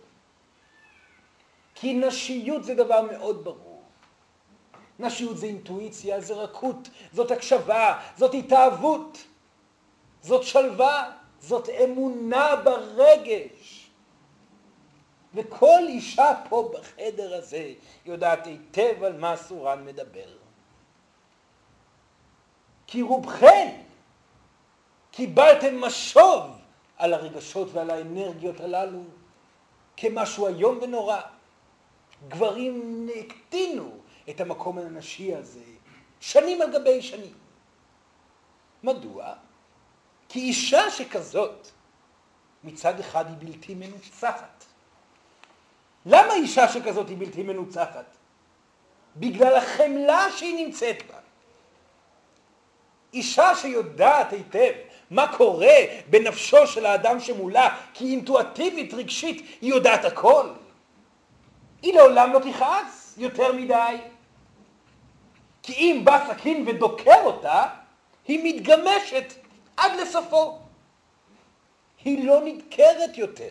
כי 1.75 1.94
נשיות 1.94 2.64
זה 2.64 2.75
דבר 2.75 3.02
מאוד 3.02 3.44
ברור. 3.44 3.65
נשיות 4.98 5.36
זה 5.36 5.46
אינטואיציה, 5.46 6.20
זה 6.20 6.34
רכות, 6.34 6.88
זאת 7.12 7.30
הקשבה, 7.30 8.00
זאת 8.16 8.34
התאהבות, 8.34 9.18
זאת 10.22 10.42
שלווה, 10.42 11.10
זאת 11.40 11.68
אמונה 11.68 12.56
ברגש. 12.56 13.90
וכל 15.34 15.80
אישה 15.88 16.32
פה 16.48 16.70
בחדר 16.74 17.34
הזה 17.34 17.72
יודעת 18.04 18.46
היטב 18.46 19.04
על 19.04 19.18
מה 19.18 19.36
סורן 19.36 19.84
מדבר. 19.84 20.28
כי 22.86 23.02
רובכן 23.02 23.80
קיבלתם 25.10 25.80
משוב 25.80 26.42
על 26.96 27.14
הרגשות 27.14 27.68
ועל 27.72 27.90
האנרגיות 27.90 28.60
הללו 28.60 29.02
כמשהו 29.96 30.46
איום 30.46 30.78
ונורא. 30.82 31.20
גברים 32.28 33.08
הקטינו 33.18 33.90
את 34.30 34.40
המקום 34.40 34.78
הנשי 34.78 35.35
הזה 35.35 35.61
שנים 36.21 36.62
על 36.62 36.73
גבי 36.73 37.02
שנים. 37.02 37.35
מדוע? 38.83 39.33
כי 40.28 40.38
אישה 40.40 40.90
שכזאת 40.90 41.68
מצד 42.64 43.00
אחד 43.00 43.26
היא 43.26 43.37
בלתי 43.38 43.75
מנוצחת. 43.75 44.64
למה 46.06 46.35
אישה 46.35 46.68
שכזאת 46.68 47.09
היא 47.09 47.16
בלתי 47.18 47.42
מנוצחת? 47.42 48.16
בגלל 49.16 49.56
החמלה 49.56 50.26
שהיא 50.37 50.66
נמצאת 50.66 51.02
בה. 51.11 51.18
אישה 53.12 53.54
שיודעת 53.54 54.33
היטב 54.33 54.73
מה 55.11 55.37
קורה 55.37 55.76
בנפשו 56.11 56.66
של 56.66 56.87
האדם 56.87 57.21
שמולה, 57.21 57.76
כי 57.95 58.11
אינטואטיבית, 58.11 58.95
רגשית, 58.95 59.47
היא 59.61 59.71
יודעת 59.71 60.04
הכל. 60.04 60.49
היא 61.83 61.95
לעולם 61.95 62.33
לא 62.33 62.38
תכעס 62.38 63.14
יותר 63.18 63.52
מדי. 63.52 63.97
כי 65.66 65.73
אם 65.73 66.00
בא 66.04 66.26
סכין 66.28 66.64
ודוקר 66.68 67.25
אותה, 67.25 67.66
היא 68.28 68.40
מתגמשת 68.44 69.35
עד 69.76 69.92
לסופו. 70.00 70.58
היא 72.04 72.26
לא 72.26 72.40
נדקרת 72.44 73.18
יותר. 73.18 73.49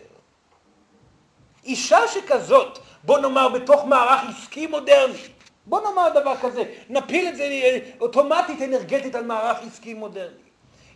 אישה 1.64 2.08
שכזאת, 2.08 2.78
בוא 3.04 3.18
נאמר 3.18 3.48
בתוך 3.48 3.84
מערך 3.84 4.20
עסקי 4.28 4.66
מודרני, 4.66 5.18
בוא 5.66 5.80
נאמר 5.80 6.20
דבר 6.20 6.36
כזה, 6.36 6.64
נפיל 6.88 7.28
את 7.28 7.36
זה 7.36 7.78
אוטומטית 8.00 8.62
אנרגטית 8.62 9.14
על 9.14 9.24
מערך 9.24 9.58
עסקי 9.66 9.94
מודרני. 9.94 10.46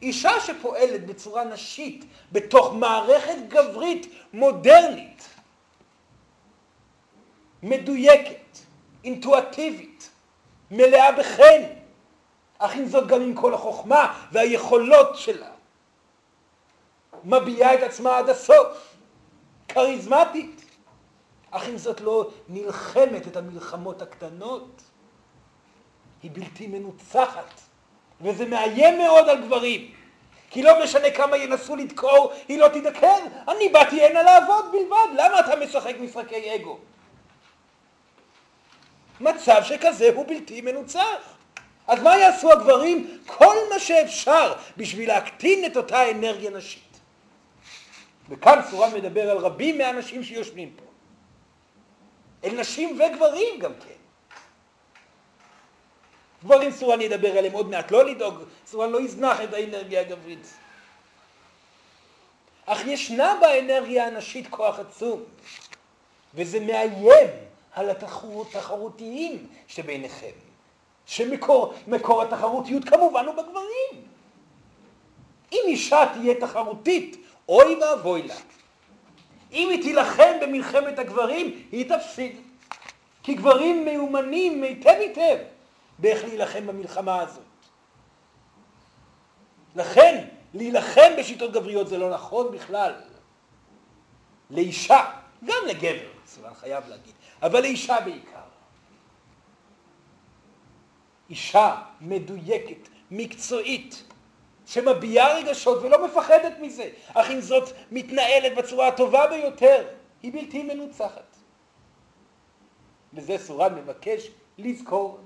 אישה 0.02 0.40
שפועלת 0.40 1.06
בצורה 1.06 1.44
נשית 1.44 2.04
בתוך 2.32 2.74
מערכת 2.74 3.36
גברית 3.48 4.06
מודרנית, 4.32 5.28
מדויקת, 7.62 8.58
אינטואטיבית, 9.04 9.89
מלאה 10.70 11.12
בחן, 11.12 11.62
אך 12.58 12.76
עם 12.76 12.86
זאת 12.86 13.06
גם 13.06 13.20
עם 13.20 13.34
כל 13.34 13.54
החוכמה 13.54 14.24
והיכולות 14.32 15.16
שלה. 15.16 15.50
מביעה 17.24 17.74
את 17.74 17.82
עצמה 17.82 18.18
עד 18.18 18.28
הסוף, 18.28 18.96
כריזמטית, 19.68 20.64
אך 21.50 21.68
עם 21.68 21.78
זאת 21.78 22.00
לא 22.00 22.30
נלחמת 22.48 23.26
את 23.26 23.36
המלחמות 23.36 24.02
הקטנות. 24.02 24.82
היא 26.22 26.30
בלתי 26.34 26.66
מנוצחת, 26.66 27.60
וזה 28.20 28.46
מאיים 28.46 28.98
מאוד 28.98 29.28
על 29.28 29.46
גברים. 29.46 29.90
כי 30.50 30.62
לא 30.62 30.84
משנה 30.84 31.10
כמה 31.10 31.36
ינסו 31.36 31.76
לדקור, 31.76 32.32
היא 32.48 32.58
לא 32.58 32.68
תדקר. 32.68 33.16
אני 33.48 33.68
באתי 33.68 34.06
הנה 34.06 34.22
לעבוד 34.22 34.64
בלבד, 34.72 35.06
למה 35.14 35.40
אתה 35.40 35.56
משחק 35.56 35.94
משחקי 36.00 36.54
אגו? 36.54 36.78
מצב 39.20 39.60
שכזה 39.64 40.10
הוא 40.14 40.26
בלתי 40.28 40.60
מנוצח. 40.60 41.36
אז 41.86 42.02
מה 42.02 42.16
יעשו 42.16 42.52
הגברים? 42.52 43.18
כל 43.26 43.56
מה 43.72 43.78
שאפשר 43.78 44.54
בשביל 44.76 45.08
להקטין 45.08 45.64
את 45.64 45.76
אותה 45.76 46.10
אנרגיה 46.10 46.50
נשית. 46.50 47.00
וכאן 48.28 48.60
סורן 48.70 48.94
מדבר 48.94 49.30
על 49.30 49.36
רבים 49.36 49.78
מהאנשים 49.78 50.24
שיושבים 50.24 50.70
פה. 50.76 50.84
אל 52.44 52.60
נשים 52.60 53.00
וגברים 53.00 53.58
גם 53.58 53.72
כן. 53.74 54.00
גברים 56.44 56.70
סורן 56.70 57.00
ידבר 57.00 57.38
עליהם 57.38 57.52
עוד 57.52 57.70
מעט, 57.70 57.90
לא 57.90 58.04
לדאוג, 58.04 58.42
סורן 58.66 58.90
לא 58.90 59.00
יזנח 59.00 59.40
את 59.40 59.54
האנרגיה 59.54 60.00
הגברית. 60.00 60.46
אך 62.66 62.86
ישנה 62.86 63.38
באנרגיה 63.40 64.06
הנשית 64.06 64.46
כוח 64.50 64.78
עצום, 64.78 65.22
וזה 66.34 66.60
מאיים 66.60 66.92
על 67.74 67.90
התחרותיים 67.90 69.46
שביניכם, 69.66 70.30
שמקור 71.06 71.74
מקור 71.86 72.22
התחרותיות 72.22 72.84
כמובן 72.84 73.26
הוא 73.26 73.34
בגברים. 73.34 74.06
אם 75.52 75.60
אישה 75.66 76.04
תהיה 76.12 76.40
תחרותית, 76.40 77.16
אוי 77.48 77.74
ואבוי 77.74 78.22
לה. 78.22 78.34
אם 79.52 79.68
היא 79.68 79.82
תילחם 79.82 80.32
במלחמת 80.42 80.98
הגברים, 80.98 81.66
היא 81.72 81.96
תפסיד. 81.96 82.36
כי 83.22 83.34
גברים 83.34 83.84
מיומנים 83.84 84.62
היטב 84.62 84.94
היטב 84.98 85.36
באיך 85.98 86.24
להילחם 86.24 86.66
במלחמה 86.66 87.20
הזאת. 87.20 87.42
לכן, 89.76 90.24
להילחם 90.54 91.12
בשיטות 91.18 91.52
גבריות 91.52 91.88
זה 91.88 91.98
לא 91.98 92.10
נכון 92.10 92.52
בכלל. 92.52 92.92
לאישה, 94.50 95.10
גם 95.44 95.62
לגבר, 95.68 96.08
סבן 96.26 96.54
חייב 96.54 96.88
להגיד, 96.88 97.14
אבל 97.42 97.60
לאישה 97.60 98.00
בעיקר. 98.00 98.40
אישה 101.30 101.82
מדויקת, 102.00 102.88
מקצועית, 103.10 104.04
שמביעה 104.66 105.34
רגשות 105.38 105.82
ולא 105.82 106.06
מפחדת 106.06 106.52
מזה, 106.60 106.90
אך 107.14 107.30
עם 107.30 107.40
זאת 107.40 107.68
מתנהלת 107.90 108.56
בצורה 108.56 108.88
הטובה 108.88 109.26
ביותר, 109.26 109.86
היא 110.22 110.32
בלתי 110.32 110.62
מנוצחת. 110.62 111.36
וזה 113.14 113.38
סורן 113.38 113.74
מבקש 113.74 114.30
לזכור. 114.58 115.18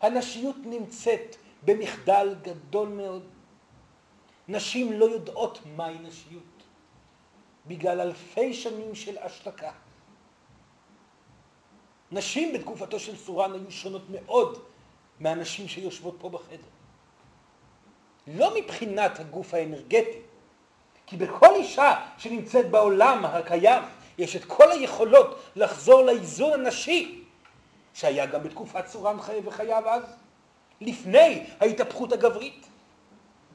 הנשיות 0.00 0.56
נמצאת 0.64 1.36
במחדל 1.62 2.34
גדול 2.42 2.88
מאוד. 2.88 3.22
נשים 4.48 4.92
לא 4.92 5.04
יודעות 5.04 5.58
מהי 5.76 5.98
נשיות, 5.98 6.57
בגלל 7.68 8.00
אלפי 8.00 8.54
שנים 8.54 8.94
של 8.94 9.18
השתקה. 9.18 9.70
נשים 12.12 12.52
בתקופתו 12.52 13.00
של 13.00 13.16
סורן 13.16 13.52
היו 13.52 13.70
שונות 13.70 14.02
מאוד 14.10 14.62
מהנשים 15.20 15.68
שיושבות 15.68 16.16
פה 16.20 16.28
בחדר. 16.28 16.68
לא 18.26 18.54
מבחינת 18.56 19.20
הגוף 19.20 19.54
האנרגטי, 19.54 20.18
כי 21.06 21.16
בכל 21.16 21.54
אישה 21.54 22.06
שנמצאת 22.18 22.70
בעולם 22.70 23.24
הקיים 23.24 23.82
יש 24.18 24.36
את 24.36 24.44
כל 24.44 24.70
היכולות 24.70 25.38
לחזור 25.56 26.02
לאיזון 26.02 26.52
הנשי 26.52 27.24
שהיה 27.94 28.26
גם 28.26 28.42
בתקופת 28.42 28.86
סורן 28.86 29.16
וחייו 29.44 29.88
אז, 29.88 30.02
לפני 30.80 31.46
ההתהפכות 31.60 32.12
הגברית. 32.12 32.66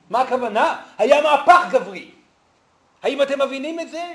מה 0.10 0.22
הכוונה? 0.22 0.82
היה 0.98 1.22
מהפך 1.22 1.66
גברי. 1.72 2.12
האם 3.04 3.22
אתם 3.22 3.42
מבינים 3.42 3.80
את 3.80 3.90
זה? 3.90 4.14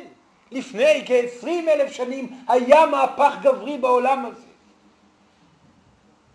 לפני 0.51 1.05
כ-20 1.07 1.47
אלף 1.47 1.93
שנים 1.93 2.45
היה 2.49 2.87
מהפך 2.87 3.35
גברי 3.43 3.79
בעולם 3.79 4.27
הזה. 4.27 4.47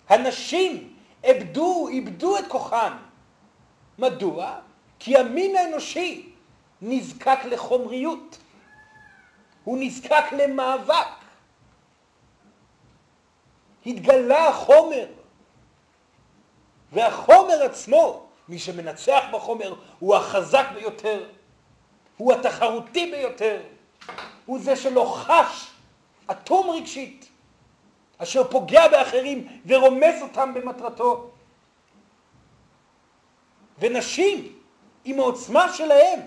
הנשים 0.09 0.93
איבדו, 1.23 1.87
איבדו 1.87 2.37
את 2.37 2.47
כוחן. 2.47 2.93
מדוע? 3.99 4.55
כי 4.99 5.17
המין 5.17 5.55
האנושי 5.55 6.29
נזקק 6.81 7.39
לחומריות. 7.45 8.37
הוא 9.63 9.77
נזקק 9.79 10.23
למאבק. 10.31 11.07
התגלה 13.85 14.47
החומר, 14.47 15.05
והחומר 16.91 17.63
עצמו, 17.63 18.25
מי 18.49 18.59
שמנצח 18.59 19.23
בחומר, 19.31 19.75
הוא 19.99 20.15
החזק 20.15 20.65
ביותר, 20.73 21.25
הוא 22.17 22.33
התחרותי 22.33 23.11
ביותר, 23.11 23.61
הוא 24.45 24.59
זה 24.59 24.75
שלא 24.75 25.13
חש 25.15 25.71
אטום 26.31 26.69
רגשית, 26.69 27.29
אשר 28.17 28.43
פוגע 28.43 28.87
באחרים 28.87 29.61
ורומס 29.65 30.21
אותם 30.21 30.53
במטרתו. 30.53 31.31
ונשים, 33.79 34.59
עם 35.05 35.19
העוצמה 35.19 35.73
שלהם, 35.73 36.19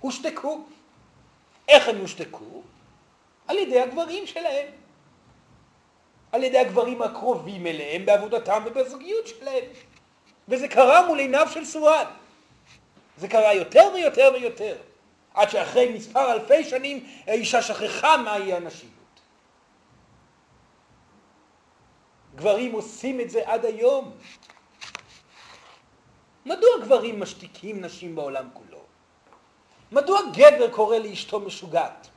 הושתקו. 0.00 0.64
איך 1.68 1.88
הם 1.88 1.96
הושתקו? 1.96 2.62
על 3.48 3.58
ידי 3.58 3.80
הגברים 3.80 4.26
שלהם. 4.26 4.66
על 6.32 6.44
ידי 6.44 6.58
הגברים 6.58 7.02
הקרובים 7.02 7.66
אליהם 7.66 8.06
בעבודתם 8.06 8.62
ובזוגיות 8.66 9.26
שלהם. 9.26 9.64
וזה 10.48 10.68
קרה 10.68 11.06
מול 11.06 11.18
עיניו 11.18 11.48
של 11.50 11.64
סורן. 11.64 12.04
זה 13.16 13.28
קרה 13.28 13.54
יותר 13.54 13.90
ויותר 13.94 14.30
ויותר, 14.34 14.76
עד 15.34 15.50
שאחרי 15.50 15.92
מספר 15.92 16.32
אלפי 16.32 16.64
שנים 16.64 17.06
האישה 17.26 17.62
שכחה 17.62 18.16
מהי 18.16 18.52
הנשיות. 18.52 18.90
גברים 22.34 22.72
עושים 22.72 23.20
את 23.20 23.30
זה 23.30 23.42
עד 23.44 23.64
היום. 23.64 24.16
מדוע 26.46 26.70
גברים 26.82 27.20
משתיקים 27.20 27.80
נשים 27.84 28.14
בעולם 28.14 28.48
כולו? 28.52 28.78
מדוע 29.92 30.20
גבר 30.32 30.70
קורא 30.70 30.98
לאשתו 30.98 31.40
משוגעת? 31.40 32.08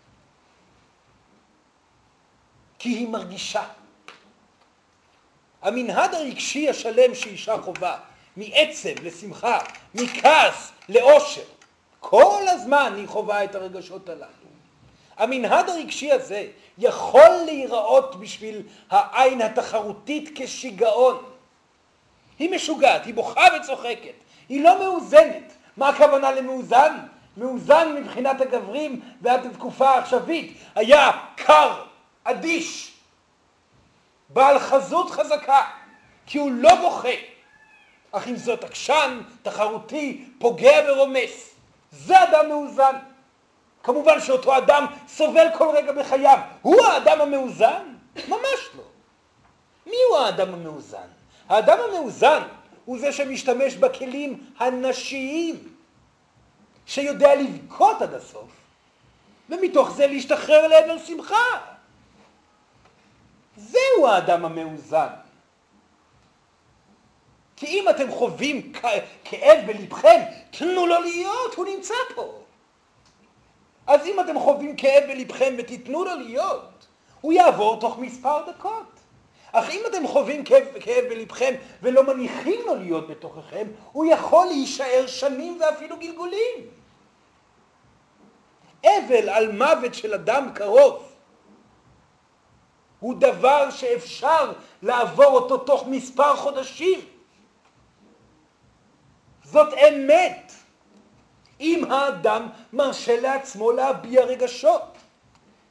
כי 2.79 2.89
היא 2.89 3.07
מרגישה. 3.07 3.67
המנהד 5.61 6.13
הרגשי 6.13 6.69
השלם 6.69 7.15
שאישה 7.15 7.61
חווה, 7.61 7.99
מעצב 8.37 9.03
לשמחה, 9.03 9.59
מכעס 9.95 10.71
לאושר, 10.89 11.56
כל 12.09 12.43
הזמן 12.47 12.93
היא 12.95 13.07
חווה 13.07 13.43
את 13.43 13.55
הרגשות 13.55 14.09
הללו. 14.09 14.47
המנהד 15.17 15.69
הרגשי 15.69 16.11
הזה 16.11 16.47
יכול 16.77 17.29
להיראות 17.45 18.19
בשביל 18.19 18.61
העין 18.89 19.41
התחרותית 19.41 20.29
כשיגעון. 20.35 21.23
היא 22.39 22.51
משוגעת, 22.51 23.05
היא 23.05 23.13
בוכה 23.13 23.45
וצוחקת, 23.55 24.13
היא 24.49 24.63
לא 24.63 24.79
מאוזנת. 24.79 25.53
מה 25.77 25.89
הכוונה 25.89 26.31
למאוזן? 26.31 26.97
מאוזן 27.37 27.95
מבחינת 27.95 28.41
הגברים 28.41 29.01
ועד 29.21 29.45
התקופה 29.45 29.89
העכשווית 29.89 30.57
היה 30.75 31.11
קר, 31.35 31.83
אדיש, 32.23 32.91
בעל 34.29 34.59
חזות 34.59 35.11
חזקה, 35.11 35.61
כי 36.25 36.37
הוא 36.37 36.51
לא 36.51 36.75
בוכה, 36.75 37.17
אך 38.11 38.27
עם 38.27 38.35
זאת 38.35 38.63
עקשן, 38.63 39.21
תחרותי, 39.43 40.25
פוגע 40.39 40.75
ורומס. 40.87 41.56
זה 41.91 42.23
אדם 42.23 42.49
מאוזן. 42.49 42.95
כמובן 43.83 44.21
שאותו 44.21 44.57
אדם 44.57 44.85
סובל 45.07 45.47
כל 45.57 45.69
רגע 45.75 45.91
בחייו. 45.91 46.39
הוא 46.61 46.85
האדם 46.85 47.21
המאוזן? 47.21 47.83
ממש 48.27 48.59
לא. 48.77 48.83
מי 49.85 49.95
הוא 50.09 50.17
האדם 50.17 50.53
המאוזן? 50.53 51.07
האדם 51.49 51.77
המאוזן 51.89 52.41
הוא 52.85 52.99
זה 52.99 53.11
שמשתמש 53.11 53.75
בכלים 53.75 54.43
הנשיים, 54.59 55.55
שיודע 56.85 57.35
לבכות 57.35 58.01
עד 58.01 58.13
הסוף, 58.13 58.49
ומתוך 59.49 59.91
זה 59.91 60.07
להשתחרר 60.07 60.67
לעבר 60.67 60.97
שמחה. 60.97 61.35
זהו 63.57 64.07
האדם 64.07 64.45
המאוזן. 64.45 65.07
כי 67.57 67.65
אם 67.65 67.89
אתם 67.89 68.11
חווים 68.11 68.71
כאב 69.23 69.59
בלבכם, 69.65 70.21
תנו 70.51 70.85
לו 70.85 71.01
להיות, 71.01 71.55
הוא 71.55 71.65
נמצא 71.65 71.93
פה. 72.15 72.33
אז 73.87 74.05
אם 74.05 74.19
אתם 74.19 74.39
חווים 74.39 74.75
כאב 74.75 75.03
בלבכם 75.07 75.55
ותיתנו 75.57 76.05
לו 76.05 76.15
להיות, 76.15 76.87
הוא 77.21 77.33
יעבור 77.33 77.79
תוך 77.79 77.97
מספר 77.97 78.51
דקות. 78.51 78.99
אך 79.51 79.69
אם 79.69 79.81
אתם 79.87 80.07
חווים 80.07 80.43
כאב, 80.43 80.63
כאב 80.79 81.05
בלבכם 81.09 81.55
ולא 81.81 82.03
מניחים 82.03 82.61
לו 82.65 82.75
להיות 82.75 83.07
בתוככם, 83.07 83.67
הוא 83.91 84.05
יכול 84.05 84.45
להישאר 84.45 85.07
שנים 85.07 85.59
ואפילו 85.61 85.97
גלגולים. 85.97 86.67
אבל 88.83 89.29
על 89.29 89.51
מוות 89.51 89.93
של 89.93 90.13
אדם 90.13 90.49
קרוב 90.53 91.13
הוא 92.99 93.15
דבר 93.19 93.69
שאפשר 93.69 94.51
לעבור 94.81 95.25
אותו 95.25 95.57
תוך 95.57 95.87
מספר 95.87 96.35
חודשים. 96.35 97.16
זאת 99.51 99.73
אמת. 99.73 100.51
אם 101.59 101.91
האדם 101.91 102.47
מרשה 102.73 103.21
לעצמו 103.21 103.71
להביע 103.71 104.23
רגשות 104.23 104.97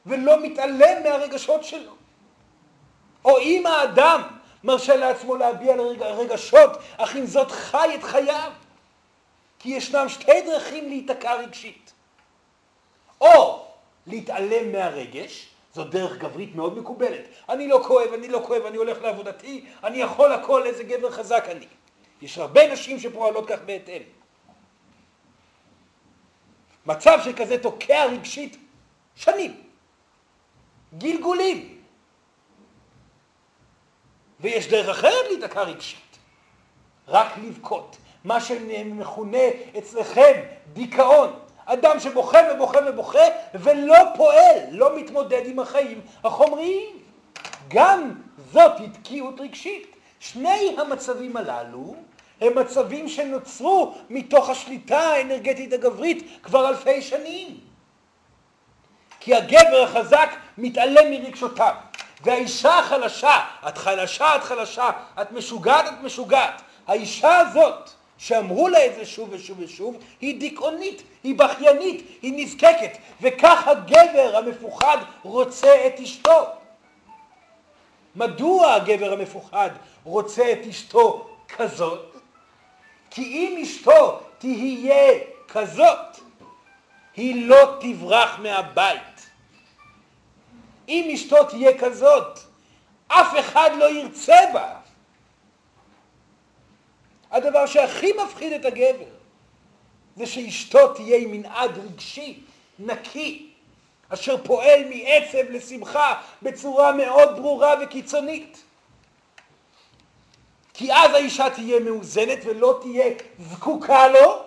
ולא 0.05 0.43
מתעלם 0.43 1.03
מהרגשות 1.03 1.63
שלו, 1.63 1.91
או 3.25 3.37
אם 3.37 3.65
האדם 3.65 4.21
מרשה 4.63 4.95
לעצמו 4.95 5.35
להביע 5.35 5.75
רגשות, 6.01 6.71
אך 6.97 7.15
עם 7.15 7.25
זאת 7.25 7.51
חי 7.51 7.95
את 7.95 8.03
חייו, 8.03 8.51
כי 9.59 9.69
ישנם 9.69 10.09
שתי 10.09 10.41
דרכים 10.41 10.89
להיתקע 10.89 11.33
רגשית. 11.33 11.93
או 13.21 13.65
להתעלם 14.07 14.71
מהרגש, 14.71 15.47
זו 15.73 15.83
דרך 15.83 16.17
גברית 16.17 16.55
מאוד 16.55 16.77
מקובלת. 16.77 17.21
אני 17.49 17.67
לא 17.67 17.83
כואב, 17.87 18.13
אני 18.13 18.27
לא 18.27 18.41
כואב, 18.47 18.65
אני 18.65 18.77
הולך 18.77 19.01
לעבודתי, 19.01 19.65
אני 19.83 19.97
יכול 19.97 20.31
הכל, 20.31 20.65
איזה 20.65 20.83
גבר 20.83 21.11
חזק 21.11 21.45
אני. 21.49 21.67
יש 22.21 22.37
הרבה 22.37 22.73
נשים 22.73 22.99
שפועלות 22.99 23.47
כך 23.47 23.59
בהתאם. 23.65 24.01
מצב 26.85 27.19
שכזה 27.23 27.63
תוקע 27.63 28.05
רגשית 28.05 28.57
שנים, 29.15 29.63
גלגולים. 30.97 31.81
ויש 34.39 34.67
דרך 34.67 34.89
אחרת 34.89 35.25
להיתקע 35.29 35.61
רגשית, 35.61 36.17
רק 37.07 37.27
לבכות, 37.37 37.97
מה 38.23 38.41
שמכונה 38.41 39.43
אצלכם 39.77 40.41
דיכאון. 40.73 41.39
אדם 41.65 41.99
שבוכה 41.99 42.37
ובוכה 42.53 42.79
ובוכה 42.87 43.23
ולא 43.53 43.97
פועל, 44.15 44.57
לא 44.71 44.97
מתמודד 44.97 45.41
עם 45.45 45.59
החיים 45.59 46.01
החומריים. 46.23 47.03
גם 47.67 48.13
זאת 48.51 48.71
התקיעות 48.79 49.39
רגשית. 49.39 49.95
שני 50.19 50.75
המצבים 50.77 51.37
הללו 51.37 51.95
הם 52.41 52.59
מצבים 52.59 53.09
שנוצרו 53.09 53.95
מתוך 54.09 54.49
השליטה 54.49 54.99
האנרגטית 54.99 55.73
הגברית 55.73 56.27
כבר 56.43 56.69
אלפי 56.69 57.01
שנים. 57.01 57.59
כי 59.19 59.35
הגבר 59.35 59.83
החזק 59.83 60.29
מתעלם 60.57 61.11
מרגשותיו, 61.11 61.73
והאישה 62.23 62.79
החלשה, 62.79 63.39
את 63.67 63.77
חלשה, 63.77 64.35
את 64.35 64.43
חלשה, 64.43 64.89
את 65.21 65.31
משוגעת, 65.31 65.85
את 65.87 66.03
משוגעת. 66.03 66.61
האישה 66.87 67.37
הזאת, 67.37 67.89
שאמרו 68.17 68.67
לה 68.67 68.85
את 68.85 68.95
זה 68.95 69.05
שוב 69.05 69.29
ושוב 69.31 69.59
ושוב, 69.59 69.97
היא 70.21 70.39
דיכאונית, 70.39 71.03
היא 71.23 71.35
בכיינית, 71.35 72.07
היא 72.21 72.33
נזקקת, 72.35 72.97
וכך 73.21 73.67
הגבר 73.67 74.37
המפוחד 74.37 74.97
רוצה 75.23 75.87
את 75.87 75.99
אשתו. 75.99 76.45
מדוע 78.15 78.73
הגבר 78.73 79.13
המפוחד 79.13 79.69
רוצה 80.03 80.51
את 80.51 80.67
אשתו 80.69 81.29
כזאת? 81.57 82.16
כי 83.17 83.23
אם 83.23 83.59
אשתו 83.63 84.19
תהיה 84.37 85.19
כזאת, 85.47 86.17
היא 87.15 87.47
לא 87.47 87.77
תברח 87.79 88.39
מהבית. 88.39 89.29
אם 90.89 91.09
אשתו 91.13 91.43
תהיה 91.43 91.79
כזאת, 91.79 92.39
אף 93.07 93.39
אחד 93.39 93.69
לא 93.77 93.91
ירצה 93.91 94.37
בה. 94.53 94.79
הדבר 97.31 97.65
שהכי 97.65 98.13
מפחיד 98.23 98.53
את 98.53 98.65
הגבר 98.65 99.09
זה 100.15 100.25
שאשתו 100.25 100.93
תהיה 100.93 101.17
עם 101.17 101.31
מנעד 101.31 101.77
רגשי, 101.77 102.39
נקי, 102.79 103.49
אשר 104.09 104.43
פועל 104.43 104.81
מעצב 104.89 105.49
לשמחה 105.49 106.21
בצורה 106.41 106.91
מאוד 106.91 107.35
ברורה 107.35 107.73
וקיצונית. 107.81 108.63
כי 110.77 110.93
אז 110.93 111.13
האישה 111.13 111.49
תהיה 111.49 111.79
מאוזנת 111.79 112.39
ולא 112.45 112.79
תהיה 112.81 113.05
זקוקה 113.39 114.07
לו, 114.07 114.41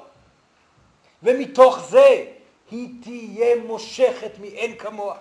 ומתוך 1.23 1.79
זה 1.89 2.25
היא 2.71 2.89
תהיה 3.03 3.57
מושכת 3.67 4.31
מאין 4.41 4.77
כמוה, 4.77 5.17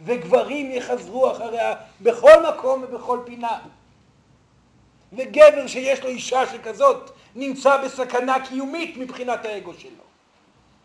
וגברים 0.00 0.70
יחזרו 0.70 1.30
אחריה 1.30 1.74
בכל 2.00 2.42
מקום 2.48 2.84
ובכל 2.88 3.18
פינה. 3.24 3.58
וגבר 5.12 5.66
שיש 5.66 6.02
לו 6.02 6.08
אישה 6.08 6.46
שכזאת 6.46 7.10
נמצא 7.34 7.76
בסכנה 7.76 8.46
קיומית 8.46 8.96
מבחינת 8.96 9.44
האגו 9.44 9.74
שלו. 9.74 10.04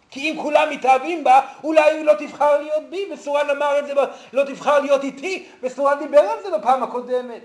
כי 0.09 0.31
אם 0.31 0.41
כולם 0.41 0.69
מתאהבים 0.71 1.23
בה, 1.23 1.41
אולי 1.63 1.81
היא 1.81 2.05
לא 2.05 2.13
תבחר 2.13 2.57
להיות 2.57 2.83
בי, 2.89 3.05
וסורן 3.13 3.49
אמר 3.49 3.79
את 3.79 3.87
זה, 3.87 3.93
לא 4.33 4.43
תבחר 4.43 4.79
להיות 4.79 5.03
איתי, 5.03 5.45
וסורן 5.61 5.99
דיבר 5.99 6.19
על 6.19 6.43
זה 6.43 6.57
בפעם 6.57 6.83
הקודמת. 6.83 7.41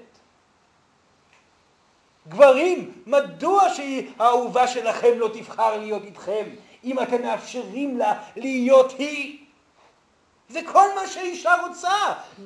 גברים, 2.31 2.93
מדוע 3.07 3.63
שהאהובה 3.75 4.69
שלכם 4.69 5.19
לא 5.19 5.29
תבחר 5.33 5.77
להיות 5.77 6.05
איתכם, 6.05 6.45
אם 6.85 7.03
אתם 7.03 7.23
מאפשרים 7.23 7.99
לה 7.99 8.15
להיות 8.37 8.93
היא? 8.99 9.39
זה 10.49 10.61
כל 10.73 10.87
מה 10.95 11.07
שאישה 11.07 11.55
רוצה, 11.67 11.97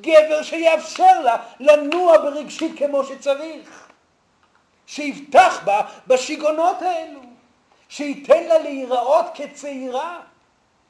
גבר 0.00 0.42
שיאפשר 0.42 1.20
לה 1.20 1.36
לנוע 1.60 2.18
ברגשית 2.18 2.78
כמו 2.78 3.04
שצריך. 3.04 3.88
שיבטח 4.86 5.60
בה 5.64 5.80
בשיגעונות 6.06 6.82
האלו, 6.82 7.20
שייתן 7.88 8.44
לה 8.44 8.58
להיראות 8.58 9.26
כצעירה. 9.34 10.20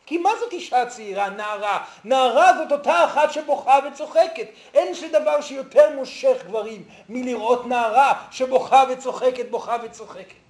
כי 0.07 0.19
מה 0.19 0.31
זאת 0.40 0.53
אישה 0.53 0.87
צעירה, 0.87 1.31
נערה? 1.31 1.85
נערה 2.05 2.57
זאת 2.57 2.73
אותה 2.73 3.05
אחת 3.05 3.33
שבוכה 3.33 3.79
וצוחקת. 3.88 4.47
אין 4.75 4.95
שדבר 4.95 5.40
שיותר 5.40 5.97
מושך 5.97 6.43
גברים 6.47 6.85
מלראות 7.09 7.67
נערה 7.67 8.27
שבוכה 8.31 8.85
וצוחקת, 8.90 9.51
בוכה 9.51 9.77
וצוחקת. 9.83 10.45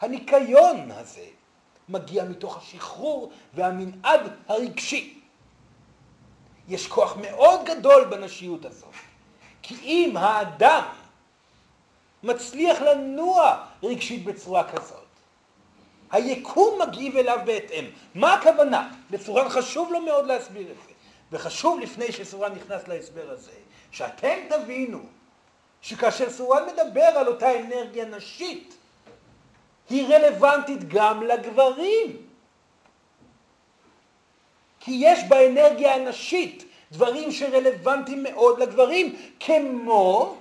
הניקיון 0.00 0.90
הזה 0.90 1.24
מגיע 1.88 2.24
מתוך 2.24 2.56
השחרור 2.56 3.32
והמנעד 3.54 4.20
הרגשי. 4.48 5.20
יש 6.68 6.86
כוח 6.86 7.16
מאוד 7.16 7.60
גדול 7.64 8.04
בנשיות 8.04 8.64
הזאת. 8.64 8.94
כי 9.62 9.74
אם 9.82 10.16
האדם 10.16 10.82
מצליח 12.22 12.80
לנוע 12.80 13.64
רגשית 13.82 14.24
בצורה 14.24 14.72
כזאת, 14.72 15.07
היקום 16.10 16.80
מגיב 16.82 17.16
אליו 17.16 17.38
בהתאם. 17.44 17.84
מה 18.14 18.34
הכוונה? 18.34 18.90
לסורן 19.10 19.48
חשוב 19.48 19.92
לו 19.92 20.00
מאוד 20.00 20.26
להסביר 20.26 20.70
את 20.70 20.76
זה. 20.86 20.92
וחשוב 21.32 21.80
לפני 21.80 22.12
שסורן 22.12 22.52
נכנס 22.52 22.88
להסבר 22.88 23.30
הזה, 23.30 23.52
שאתם 23.90 24.36
תבינו 24.48 24.98
שכאשר 25.82 26.30
סורן 26.30 26.62
מדבר 26.66 27.02
על 27.02 27.28
אותה 27.28 27.60
אנרגיה 27.60 28.04
נשית, 28.04 28.74
היא 29.90 30.06
רלוונטית 30.06 30.88
גם 30.88 31.22
לגברים. 31.22 32.16
כי 34.80 34.98
יש 35.04 35.18
באנרגיה 35.28 35.94
הנשית 35.94 36.64
דברים 36.92 37.32
שרלוונטיים 37.32 38.22
מאוד 38.22 38.60
לגברים, 38.60 39.16
כמו 39.40 40.36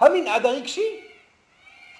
המנעד 0.00 0.46
הרגשי. 0.46 1.05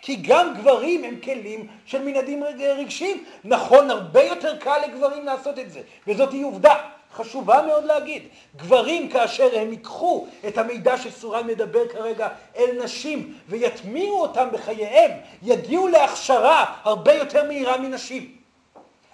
כי 0.06 0.16
גם 0.16 0.54
גברים 0.54 1.04
הם 1.04 1.20
כלים 1.24 1.66
של 1.86 2.02
מנעדים 2.02 2.44
רגשיים. 2.78 3.24
נכון, 3.44 3.90
הרבה 3.90 4.22
יותר 4.22 4.56
קל 4.56 4.78
לגברים 4.86 5.26
לעשות 5.26 5.58
את 5.58 5.72
זה, 5.72 5.80
וזאת 6.06 6.32
היא 6.32 6.44
עובדה. 6.44 6.74
חשובה 7.14 7.62
מאוד 7.66 7.84
להגיד. 7.84 8.22
גברים 8.56 9.08
כאשר 9.08 9.48
הם 9.58 9.72
ייקחו 9.72 10.26
את 10.48 10.58
המידע 10.58 10.98
שסורן 10.98 11.46
מדבר 11.46 11.88
כרגע 11.88 12.28
אל 12.56 12.84
נשים 12.84 13.34
ויטמיעו 13.48 14.22
אותם 14.22 14.48
בחייהם, 14.52 15.10
יגיעו 15.42 15.88
להכשרה 15.88 16.64
הרבה 16.82 17.12
יותר 17.12 17.44
מהירה 17.44 17.78
מנשים. 17.78 18.36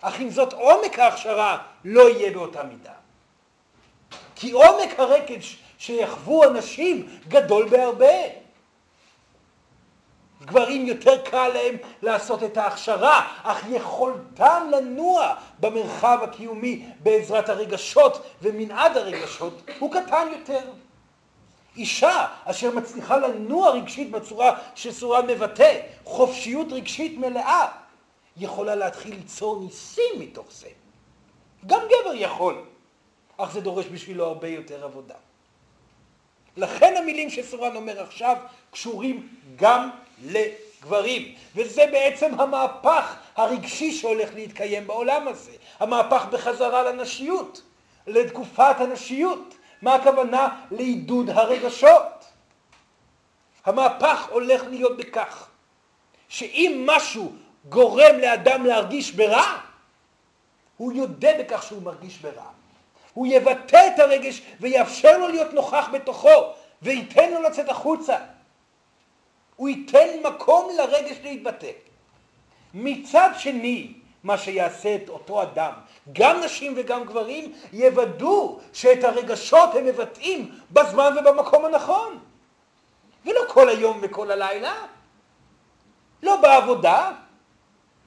אך 0.00 0.20
עם 0.20 0.30
זאת 0.30 0.52
עומק 0.52 0.98
ההכשרה 0.98 1.58
לא 1.84 2.10
יהיה 2.10 2.30
באותה 2.30 2.62
מידה. 2.62 2.92
כי 4.34 4.50
עומק 4.50 5.00
הרגש 5.00 5.56
שיחוו 5.78 6.44
הנשים 6.44 7.08
גדול 7.28 7.68
בהרבה. 7.68 8.41
גברים 10.44 10.86
יותר 10.86 11.22
קל 11.24 11.48
להם 11.48 11.76
לעשות 12.02 12.42
את 12.42 12.56
ההכשרה, 12.56 13.28
אך 13.42 13.64
יכולתם 13.70 14.66
לנוע 14.70 15.34
במרחב 15.60 16.18
הקיומי 16.22 16.86
בעזרת 17.00 17.48
הרגשות 17.48 18.22
ומנעד 18.42 18.96
הרגשות 18.96 19.62
הוא 19.78 19.92
קטן 19.92 20.28
יותר. 20.32 20.60
אישה 21.76 22.26
אשר 22.44 22.74
מצליחה 22.74 23.16
לנוע 23.16 23.70
רגשית 23.70 24.10
בצורה 24.10 24.58
שסורה 24.74 25.22
מבטא, 25.22 25.80
חופשיות 26.04 26.72
רגשית 26.72 27.18
מלאה, 27.18 27.68
יכולה 28.36 28.74
להתחיל 28.74 29.14
ליצור 29.14 29.60
ניסים 29.60 30.18
מתוך 30.18 30.46
זה. 30.50 30.68
גם 31.66 31.80
גבר 31.86 32.14
יכול, 32.14 32.64
אך 33.36 33.52
זה 33.52 33.60
דורש 33.60 33.86
בשבילו 33.86 34.26
הרבה 34.26 34.48
יותר 34.48 34.84
עבודה. 34.84 35.14
לכן 36.56 36.94
המילים 36.96 37.30
שסורן 37.30 37.76
אומר 37.76 38.00
עכשיו 38.00 38.36
קשורים 38.70 39.28
גם 39.56 39.90
לגברים, 40.24 41.34
וזה 41.54 41.86
בעצם 41.92 42.40
המהפך 42.40 43.16
הרגשי 43.36 43.92
שהולך 43.92 44.34
להתקיים 44.34 44.86
בעולם 44.86 45.28
הזה, 45.28 45.52
המהפך 45.80 46.26
בחזרה 46.30 46.82
לנשיות, 46.82 47.62
לתקופת 48.06 48.80
הנשיות. 48.80 49.54
מה 49.82 49.94
הכוונה? 49.94 50.48
לעידוד 50.70 51.30
הרגשות. 51.30 52.24
המהפך 53.64 54.28
הולך 54.30 54.62
להיות 54.70 54.96
בכך 54.96 55.48
שאם 56.28 56.82
משהו 56.86 57.32
גורם 57.68 58.18
לאדם 58.20 58.66
להרגיש 58.66 59.12
ברע, 59.12 59.58
הוא 60.76 60.92
יודה 60.92 61.30
בכך 61.38 61.62
שהוא 61.62 61.82
מרגיש 61.82 62.18
ברע. 62.18 62.44
הוא 63.14 63.26
יבטא 63.26 63.86
את 63.94 63.98
הרגש 63.98 64.42
ויאפשר 64.60 65.18
לו 65.18 65.28
להיות 65.28 65.54
נוכח 65.54 65.88
בתוכו 65.92 66.52
וייתן 66.82 67.30
לו 67.30 67.42
לצאת 67.42 67.68
החוצה. 67.68 68.16
הוא 69.56 69.68
ייתן 69.68 70.08
מקום 70.24 70.76
לרגש 70.76 71.16
להתבטא. 71.22 71.70
מצד 72.74 73.30
שני, 73.38 73.92
מה 74.24 74.38
שיעשה 74.38 74.94
את 74.94 75.08
אותו 75.08 75.42
אדם, 75.42 75.72
גם 76.12 76.40
נשים 76.40 76.74
וגם 76.76 77.04
גברים, 77.04 77.52
יוודאו 77.72 78.58
שאת 78.72 79.04
הרגשות 79.04 79.74
הם 79.74 79.84
מבטאים 79.86 80.58
בזמן 80.70 81.14
ובמקום 81.20 81.64
הנכון. 81.64 82.18
ולא 83.26 83.40
כל 83.48 83.68
היום 83.68 83.98
וכל 84.02 84.30
הלילה, 84.30 84.74
לא 86.22 86.36
בעבודה. 86.36 87.10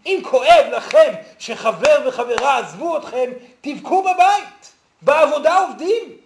אם 0.06 0.20
כואב 0.24 0.66
לכם 0.72 1.14
שחבר 1.40 2.00
וחברה 2.06 2.58
עזבו 2.58 2.98
אתכם, 2.98 3.32
תבכו 3.62 4.02
בבית. 4.02 4.74
בעבודה 5.02 5.58
עובדים. 5.58 6.18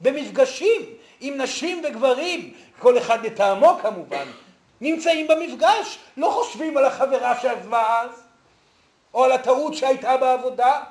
במפגשים 0.00 0.82
עם 1.20 1.40
נשים 1.40 1.82
וגברים, 1.84 2.54
כל 2.78 2.98
אחד 2.98 3.26
לטעמו 3.26 3.78
כמובן, 3.82 4.26
נמצאים 4.80 5.28
במפגש, 5.28 5.98
לא 6.16 6.30
חושבים 6.30 6.76
על 6.76 6.84
החברה 6.84 7.40
שעזבה 7.40 8.00
אז, 8.00 8.10
או 9.14 9.24
על 9.24 9.32
הטעות 9.32 9.74
שהייתה 9.74 10.16
בעבודה, 10.16 10.84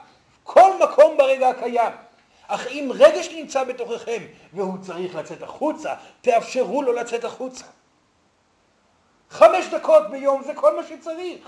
כל 0.43 0.71
מקום 0.84 1.17
ברגע 1.17 1.50
הקיים. 1.50 1.91
אך 2.47 2.67
אם 2.67 2.91
רגש 2.93 3.30
נמצא 3.30 3.63
בתוככם 3.63 4.23
והוא 4.54 4.78
צריך 4.82 5.15
לצאת 5.15 5.41
החוצה, 5.41 5.93
תאפשרו 6.21 6.84
לו 6.84 6.93
לצאת 6.93 7.23
החוצה. 7.23 7.65
חמש 9.30 9.65
דקות 9.65 10.10
ביום 10.10 10.43
זה 10.43 10.54
כל 10.54 10.76
מה 10.76 10.82
שצריך. 10.88 11.47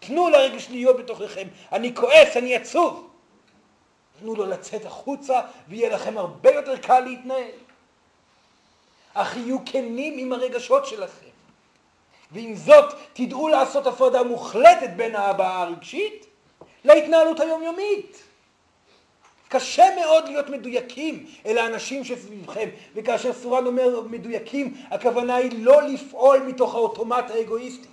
תנו 0.00 0.28
לרגש 0.28 0.70
להיות 0.70 0.96
בתוככם. 0.96 1.48
אני 1.72 1.94
כועס, 1.94 2.36
אני 2.36 2.56
עצוב. 2.56 3.10
תנו 4.20 4.34
לו 4.34 4.46
לצאת 4.46 4.84
החוצה 4.84 5.40
ויהיה 5.68 5.94
לכם 5.94 6.18
הרבה 6.18 6.50
יותר 6.50 6.76
קל 6.76 7.00
להתנהל. 7.00 7.65
אך 9.16 9.36
יהיו 9.36 9.58
כנים 9.66 10.18
עם 10.18 10.32
הרגשות 10.32 10.86
שלכם. 10.86 11.26
ועם 12.32 12.54
זאת 12.54 12.94
תדעו 13.12 13.48
לעשות 13.48 13.86
הפרדה 13.86 14.22
מוחלטת 14.22 14.90
בין 14.96 15.14
ההבעה 15.14 15.62
הרגשית 15.62 16.26
להתנהלות 16.84 17.40
היומיומית. 17.40 18.22
קשה 19.48 19.84
מאוד 20.00 20.28
להיות 20.28 20.48
מדויקים 20.48 21.26
אל 21.46 21.58
האנשים 21.58 22.04
שסביבכם, 22.04 22.68
וכאשר 22.94 23.32
סורן 23.32 23.66
אומר 23.66 24.00
מדויקים, 24.00 24.74
הכוונה 24.90 25.34
היא 25.34 25.64
לא 25.64 25.82
לפעול 25.82 26.38
מתוך 26.38 26.74
האוטומט 26.74 27.30
האגואיסטי, 27.30 27.88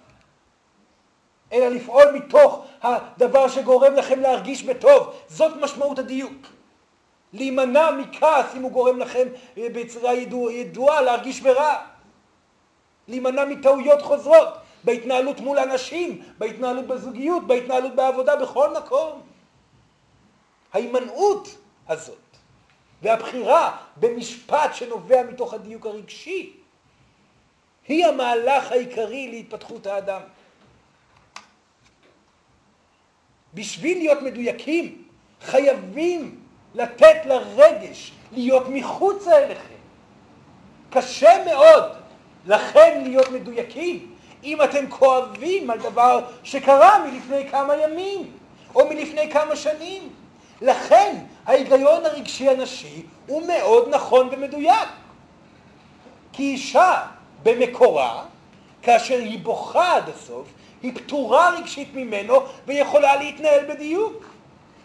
אלא 1.53 1.67
לפעול 1.67 2.11
מתוך 2.13 2.65
הדבר 2.81 3.47
שגורם 3.47 3.93
לכם 3.93 4.19
להרגיש 4.19 4.63
בטוב. 4.63 5.13
זאת 5.27 5.51
משמעות 5.61 5.99
הדיוק. 5.99 6.52
להימנע 7.33 7.91
מכעס 7.91 8.55
אם 8.55 8.61
הוא 8.61 8.71
גורם 8.71 8.99
לכם 8.99 9.27
אה, 9.57 9.67
בצורה 9.73 10.13
ידוע, 10.13 10.53
ידועה 10.53 11.01
להרגיש 11.01 11.41
ברע. 11.41 11.75
להימנע 13.07 13.45
מטעויות 13.45 14.01
חוזרות 14.01 14.47
בהתנהלות 14.83 15.39
מול 15.39 15.59
אנשים, 15.59 16.23
בהתנהלות 16.37 16.87
בזוגיות, 16.87 17.47
בהתנהלות 17.47 17.95
בעבודה, 17.95 18.35
בכל 18.35 18.77
מקום. 18.77 19.21
ההימנעות 20.73 21.57
הזאת 21.87 22.17
והבחירה 23.01 23.77
במשפט 23.97 24.73
שנובע 24.73 25.23
מתוך 25.23 25.53
הדיוק 25.53 25.85
הרגשי 25.85 26.53
היא 27.87 28.05
המהלך 28.05 28.71
העיקרי 28.71 29.27
להתפתחות 29.27 29.87
האדם. 29.87 30.21
בשביל 33.53 33.97
להיות 33.97 34.21
מדויקים 34.21 35.03
חייבים 35.41 36.42
לתת 36.75 37.17
לרגש 37.25 38.11
להיות 38.31 38.63
מחוץ 38.69 39.27
אליכם. 39.27 39.73
קשה 40.89 41.43
מאוד 41.45 41.91
לכם 42.45 43.01
להיות 43.03 43.31
מדויקים 43.31 44.13
אם 44.43 44.61
אתם 44.61 44.89
כואבים 44.89 45.69
על 45.69 45.79
דבר 45.79 46.25
שקרה 46.43 47.05
מלפני 47.05 47.49
כמה 47.49 47.75
ימים 47.75 48.31
או 48.75 48.89
מלפני 48.89 49.31
כמה 49.31 49.55
שנים. 49.55 50.09
לכן 50.61 51.15
ההיגיון 51.45 52.05
הרגשי 52.05 52.49
הנשי 52.49 53.03
הוא 53.27 53.47
מאוד 53.47 53.89
נכון 53.89 54.29
ומדויק. 54.31 54.89
כי 56.33 56.43
אישה 56.43 57.01
במקורה, 57.43 58.23
כאשר 58.81 59.17
היא 59.17 59.39
בוכה 59.39 59.95
עד 59.95 60.09
הסוף, 60.09 60.47
היא 60.83 60.95
פטורה 60.95 61.49
רגשית 61.49 61.89
ממנו 61.93 62.39
ויכולה 62.67 63.15
להתנהל 63.15 63.65
בדיוק. 63.69 64.25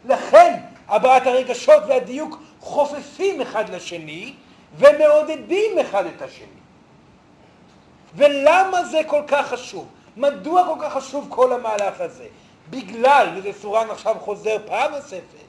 לכן 0.08 0.54
הבעת 0.88 1.26
הרגשות 1.26 1.82
והדיוק 1.88 2.38
חופפים 2.60 3.40
אחד 3.40 3.68
לשני 3.68 4.34
ומעודדים 4.78 5.78
אחד 5.78 6.06
את 6.06 6.22
השני. 6.22 6.46
ולמה 8.14 8.84
זה 8.84 9.00
כל 9.06 9.22
כך 9.26 9.48
חשוב? 9.48 9.88
מדוע 10.16 10.64
כל 10.66 10.84
כך 10.84 10.92
חשוב 10.92 11.26
כל 11.28 11.52
המהלך 11.52 12.00
הזה? 12.00 12.26
בגלל, 12.70 13.28
וזה 13.36 13.50
סורן 13.60 13.90
עכשיו 13.90 14.16
חוזר 14.20 14.56
פעם 14.66 14.92
נוספת, 14.94 15.48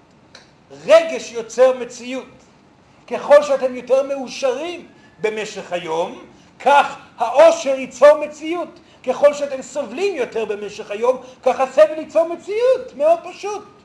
רגש 0.86 1.32
יוצר 1.32 1.78
מציאות. 1.78 2.26
ככל 3.08 3.44
שאתם 3.44 3.76
יותר 3.76 4.04
מאושרים 4.04 4.88
במשך 5.22 5.74
היום, 5.74 6.24
כך 6.60 6.98
העושר 7.18 7.76
ייצור 7.76 8.26
מציאות. 8.26 8.80
ככל 9.08 9.34
שאתם 9.34 9.62
סובלים 9.62 10.16
יותר 10.16 10.46
במשך 10.46 10.92
היום, 10.92 11.22
כך 11.44 11.60
הסבל 11.60 11.98
ייצור 11.98 12.28
מציאות. 12.28 12.96
מאוד 12.96 13.20
פשוט. 13.24 13.79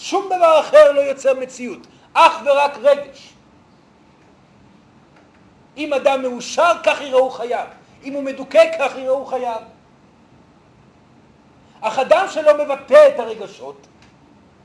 שום 0.00 0.26
דבר 0.26 0.60
אחר 0.60 0.92
לא 0.92 1.00
יוצר 1.00 1.34
מציאות, 1.34 1.86
אך 2.14 2.32
ורק 2.44 2.78
רגש. 2.82 3.32
אם 5.76 5.94
אדם 5.94 6.22
מאושר, 6.22 6.72
כך 6.84 7.00
יראו 7.00 7.30
חייו. 7.30 7.66
אם 8.04 8.12
הוא 8.12 8.22
מדוכא, 8.22 8.78
כך 8.78 8.92
יראו 8.96 9.26
חייו. 9.26 9.60
אך 11.80 11.98
אדם 11.98 12.26
שלא 12.30 12.64
מבטא 12.64 13.08
את 13.08 13.20
הרגשות, 13.20 13.86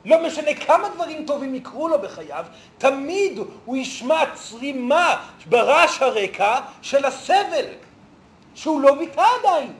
לא 0.05 0.27
משנה 0.27 0.53
כמה 0.53 0.89
דברים 0.89 1.25
טובים 1.25 1.55
יקרו 1.55 1.87
לו 1.87 2.01
בחייו, 2.01 2.45
תמיד 2.77 3.39
הוא 3.65 3.77
ישמע 3.77 4.23
צרימה 4.33 5.15
ברעש 5.45 6.01
הרקע 6.01 6.59
של 6.81 7.05
הסבל, 7.05 7.65
שהוא 8.55 8.81
לא 8.81 8.95
ביטא 8.95 9.25
עדיין. 9.39 9.73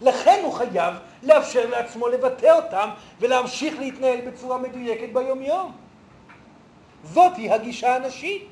לכן 0.00 0.40
הוא 0.44 0.52
חייב 0.52 0.94
לאפשר 1.24 1.70
לעצמו 1.70 2.08
לבטא 2.08 2.46
אותם 2.46 2.88
ולהמשיך 3.20 3.78
להתנהל 3.78 4.20
בצורה 4.20 4.58
מדויקת 4.58 5.12
ביומיום. 5.12 5.72
זאתי 7.04 7.50
הגישה 7.50 7.96
הנשית. 7.96 8.48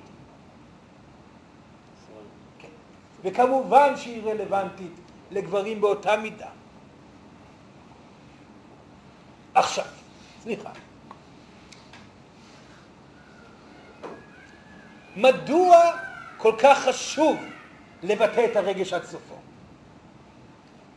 כן. 2.59 2.69
וכמובן 3.23 3.97
שהיא 3.97 4.23
רלוונטית 4.23 4.93
לגברים 5.31 5.81
באותה 5.81 6.17
מידה. 6.17 6.49
עכשיו, 9.55 9.85
סליחה. 10.43 10.71
מדוע 15.17 15.91
כל 16.37 16.53
כך 16.59 16.79
חשוב 16.79 17.37
לבטא 18.03 18.47
את 18.51 18.57
הרגש 18.57 18.93
עד 18.93 19.05
סופו? 19.05 19.42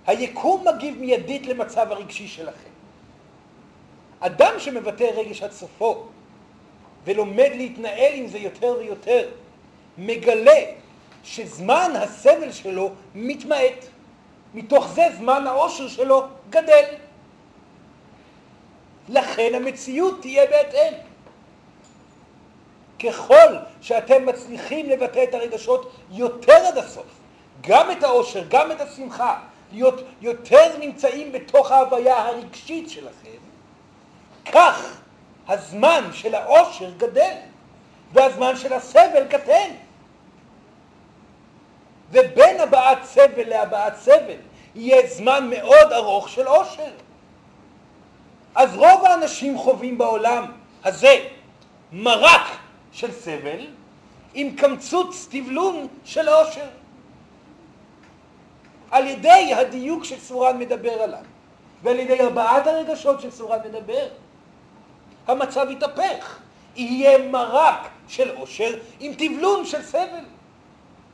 היקום 0.08 0.66
מגיב 0.68 0.98
מיידית 1.00 1.48
למצב 1.48 1.92
הרגשי 1.92 2.28
שלכם. 2.28 2.70
אדם 4.20 4.54
שמבטא 4.58 5.04
רגש 5.04 5.44
עד 5.44 5.52
סופו 5.52 6.04
ולומד 7.04 7.52
להתנהל 7.56 8.14
עם 8.14 8.28
זה 8.28 8.38
יותר 8.38 8.76
ויותר, 8.80 9.30
מגלה 9.98 10.60
שזמן 11.24 11.92
הסבל 11.96 12.52
שלו 12.52 12.92
מתמעט. 13.16 13.86
מתוך 14.54 14.88
זה 14.88 15.04
זמן 15.18 15.48
העושר 15.48 15.88
שלו 15.88 16.24
גדל. 16.50 16.84
לכן 19.10 19.52
המציאות 19.56 20.22
תהיה 20.22 20.46
בהתאם. 20.46 20.94
ככל 23.04 23.56
שאתם 23.82 24.26
מצליחים 24.26 24.90
לבטא 24.90 25.24
את 25.24 25.34
הרגשות 25.34 25.92
יותר 26.12 26.66
עד 26.68 26.78
הסוף, 26.78 27.06
גם 27.62 27.92
את 27.92 28.04
העושר, 28.04 28.44
גם 28.50 28.72
את 28.72 28.82
השמחה, 28.82 29.40
יותר 30.22 30.78
נמצאים 30.80 31.32
בתוך 31.32 31.72
ההוויה 31.72 32.28
הרגשית 32.28 32.90
שלכם, 32.90 33.38
כך 34.52 34.98
הזמן 35.48 36.10
של 36.14 36.36
העושר 36.36 36.92
גדל 36.98 37.36
והזמן 38.14 38.56
של 38.56 38.74
הסבל 38.74 39.28
קטן. 39.30 39.70
ובין 42.12 42.60
הבעת 42.60 43.04
סבל 43.04 43.50
להבעת 43.50 43.98
סבל 43.98 44.38
יהיה 44.76 45.08
זמן 45.08 45.50
מאוד 45.50 45.94
ארוך 45.94 46.30
של 46.30 46.48
עושר. 46.48 46.92
אז 48.56 48.76
רוב 48.76 49.06
האנשים 49.06 49.58
חווים 49.58 49.98
בעולם 49.98 50.52
הזה 50.84 51.28
מרק 51.92 52.48
של 52.92 53.12
סבל 53.12 53.68
עם 54.34 54.56
קמצוץ 54.56 55.28
תבלון 55.32 55.88
של 56.06 56.30
עושר. 56.30 56.68
על 58.96 59.08
ידי 59.08 59.54
הדיוק 59.54 60.04
שסורן 60.04 60.60
מדבר 60.60 61.02
עליו, 61.02 61.24
ועל 61.84 62.00
ידי 62.00 62.22
ארבעת 62.22 62.68
הרגשות 62.68 63.22
שסורן 63.22 63.60
מדבר. 63.66 64.08
המצב 65.28 65.68
יתהפך, 65.70 66.40
יהיה 66.76 67.18
מרק 67.18 67.88
של 68.08 68.36
עושר 68.36 68.78
עם 69.00 69.14
תבלון 69.14 69.66
של 69.66 69.82
סבל, 69.82 70.26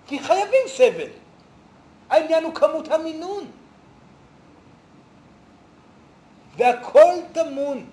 כי 0.08 0.20
חייבים 0.20 0.68
סבל. 0.68 1.10
העניין 2.10 2.44
הוא 2.44 2.54
כמות 2.54 2.92
המינון. 2.92 3.46
והכל 6.58 7.14
טמון 7.32 7.86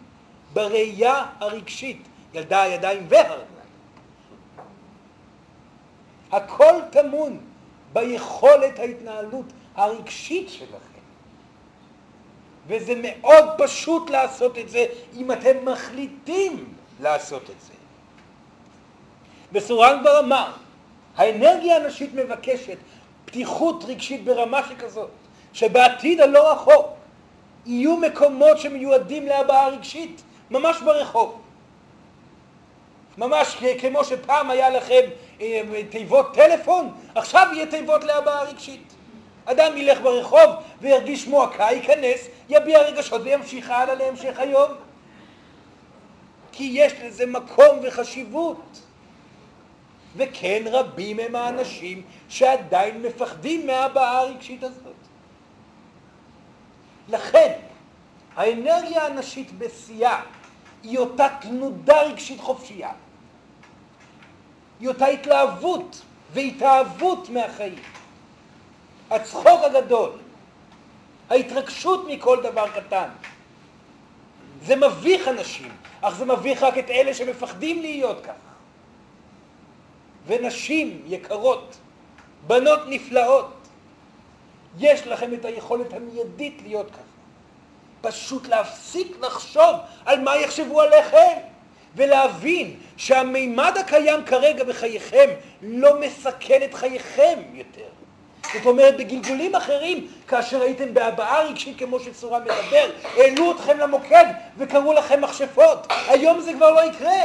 בראייה 0.52 1.26
הרגשית, 1.40 2.02
ילדה 2.34 2.62
הידיים 2.62 3.06
והרגליים. 3.08 3.48
הכל 6.32 6.74
טמון 6.90 7.38
ביכולת 7.92 8.78
ההתנהלות 8.78 9.46
הרגשית 9.78 10.48
שלכם. 10.50 10.98
וזה 12.66 12.94
מאוד 13.02 13.44
פשוט 13.58 14.10
לעשות 14.10 14.58
את 14.58 14.68
זה 14.68 14.86
אם 15.16 15.32
אתם 15.32 15.64
מחליטים 15.64 16.74
לעשות 17.00 17.42
את 17.42 17.60
זה. 17.60 17.72
וסורן 19.52 19.98
כבר 20.00 20.18
אמר, 20.18 20.50
האנרגיה 21.16 21.76
הנשית 21.76 22.14
מבקשת 22.14 22.76
פתיחות 23.24 23.84
רגשית 23.84 24.24
ברמה 24.24 24.60
שכזאת, 24.68 25.10
שבעתיד 25.52 26.20
הלא 26.20 26.52
רחוק 26.52 26.86
יהיו 27.66 27.96
מקומות 27.96 28.58
שמיועדים 28.58 29.26
להבעה 29.26 29.68
רגשית, 29.68 30.22
ממש 30.50 30.76
ברחוב. 30.84 31.40
ממש 33.18 33.56
כמו 33.80 34.04
שפעם 34.04 34.50
היה 34.50 34.70
לכם 34.70 35.00
אה, 35.40 35.62
תיבות 35.90 36.34
טלפון, 36.34 36.92
עכשיו 37.14 37.48
יהיה 37.52 37.66
תיבות 37.66 38.04
להבעה 38.04 38.42
רגשית. 38.42 38.94
אדם 39.50 39.76
ילך 39.76 40.00
ברחוב 40.00 40.50
וירגיש 40.80 41.26
מועקה, 41.26 41.64
ייכנס, 41.72 42.28
יביע 42.48 42.82
רגשות 42.82 43.22
וימשיך 43.24 43.70
הלאה 43.70 43.94
להמשך 43.94 44.38
היום. 44.38 44.72
כי 46.52 46.70
יש 46.72 46.92
לזה 47.04 47.26
מקום 47.26 47.78
וחשיבות. 47.82 48.80
וכן 50.16 50.62
רבים 50.66 51.18
הם 51.18 51.36
האנשים 51.36 52.02
שעדיין 52.28 53.02
מפחדים 53.02 53.66
מהבעה 53.66 54.20
הרגשית 54.20 54.62
הזאת. 54.62 54.94
לכן, 57.08 57.52
האנרגיה 58.36 59.06
הנשית 59.06 59.58
בשיאה 59.58 60.22
היא 60.82 60.98
אותה 60.98 61.26
תנודה 61.40 62.02
רגשית 62.02 62.40
חופשייה. 62.40 62.90
היא 64.80 64.88
אותה 64.88 65.06
התלהבות 65.06 66.02
והתאהבות 66.32 67.28
מהחיים. 67.28 67.97
הצחוק 69.10 69.60
הגדול, 69.64 70.10
ההתרגשות 71.30 72.04
מכל 72.08 72.42
דבר 72.42 72.68
קטן. 72.68 73.08
זה 74.62 74.76
מביך 74.76 75.28
אנשים, 75.28 75.72
אך 76.00 76.14
זה 76.14 76.24
מביך 76.24 76.62
רק 76.62 76.78
את 76.78 76.90
אלה 76.90 77.14
שמפחדים 77.14 77.80
להיות 77.80 78.24
כך. 78.24 78.32
ונשים 80.26 81.02
יקרות, 81.06 81.76
בנות 82.46 82.80
נפלאות, 82.86 83.54
יש 84.78 85.06
לכם 85.06 85.34
את 85.34 85.44
היכולת 85.44 85.92
המיידית 85.92 86.62
להיות 86.62 86.90
ככה. 86.90 87.00
פשוט 88.00 88.48
להפסיק 88.48 89.16
לחשוב 89.20 89.74
על 90.04 90.20
מה 90.20 90.36
יחשבו 90.36 90.80
עליכם, 90.80 91.38
ולהבין 91.96 92.76
שהמימד 92.96 93.72
הקיים 93.80 94.24
כרגע 94.24 94.64
בחייכם 94.64 95.30
לא 95.62 96.00
מסכן 96.00 96.60
את 96.64 96.74
חייכם 96.74 97.38
יותר. 97.52 97.97
זאת 98.54 98.66
אומרת, 98.66 98.96
בגלגולים 98.96 99.54
אחרים, 99.54 100.06
כאשר 100.28 100.62
הייתם 100.62 100.94
בהבעה 100.94 101.42
רגשית 101.42 101.78
כמו 101.78 102.00
שצורה 102.00 102.40
מדבר, 102.40 102.90
העלו 103.16 103.52
אתכם 103.52 103.78
למוקד 103.78 104.24
וקראו 104.58 104.92
לכם 104.92 105.20
מכשפות. 105.20 105.86
היום 106.08 106.40
זה 106.40 106.52
כבר 106.52 106.70
לא 106.70 106.80
יקרה. 106.80 107.22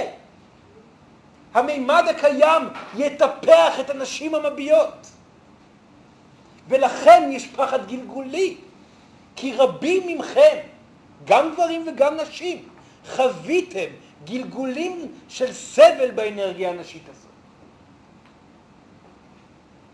המימד 1.54 2.04
הקיים 2.10 2.64
יטפח 2.98 3.80
את 3.80 3.90
הנשים 3.90 4.36
המביעות. 4.36 5.08
ולכן 6.68 7.30
יש 7.32 7.48
פחד 7.48 7.88
גלגולי, 7.88 8.58
כי 9.36 9.54
רבים 9.54 10.20
מכם, 10.20 10.58
גם 11.26 11.54
גברים 11.54 11.86
וגם 11.88 12.18
נשים, 12.18 12.66
חוויתם 13.16 13.90
גלגולים 14.26 15.08
של 15.30 15.54
סבל 15.54 16.12
באנרגיה 16.12 16.70
הנשית 16.70 17.04
הזאת. 17.10 17.23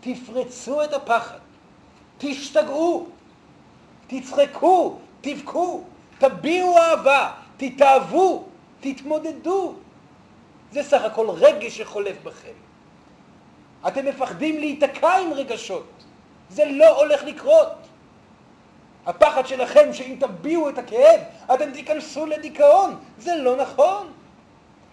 תפרצו 0.00 0.84
את 0.84 0.92
הפחד, 0.92 1.38
תשתגעו, 2.18 3.06
תצחקו, 4.06 4.96
תבכו, 5.20 5.82
תביעו 6.18 6.78
אהבה, 6.78 7.32
תתאהבו, 7.56 8.44
תתמודדו. 8.80 9.74
זה 10.72 10.82
סך 10.82 11.02
הכל 11.02 11.30
רגש 11.30 11.78
שחולף 11.78 12.22
בכם. 12.22 12.52
אתם 13.88 14.06
מפחדים 14.06 14.58
להיתקע 14.58 15.16
עם 15.16 15.32
רגשות. 15.32 15.86
זה 16.50 16.64
לא 16.64 17.00
הולך 17.00 17.22
לקרות. 17.22 17.72
הפחד 19.06 19.46
שלכם 19.46 19.92
שאם 19.92 20.16
תביעו 20.20 20.68
את 20.68 20.78
הכאב, 20.78 21.20
אתם 21.54 21.70
תיכנסו 21.72 22.26
לדיכאון. 22.26 22.96
זה 23.18 23.36
לא 23.36 23.56
נכון. 23.56 24.12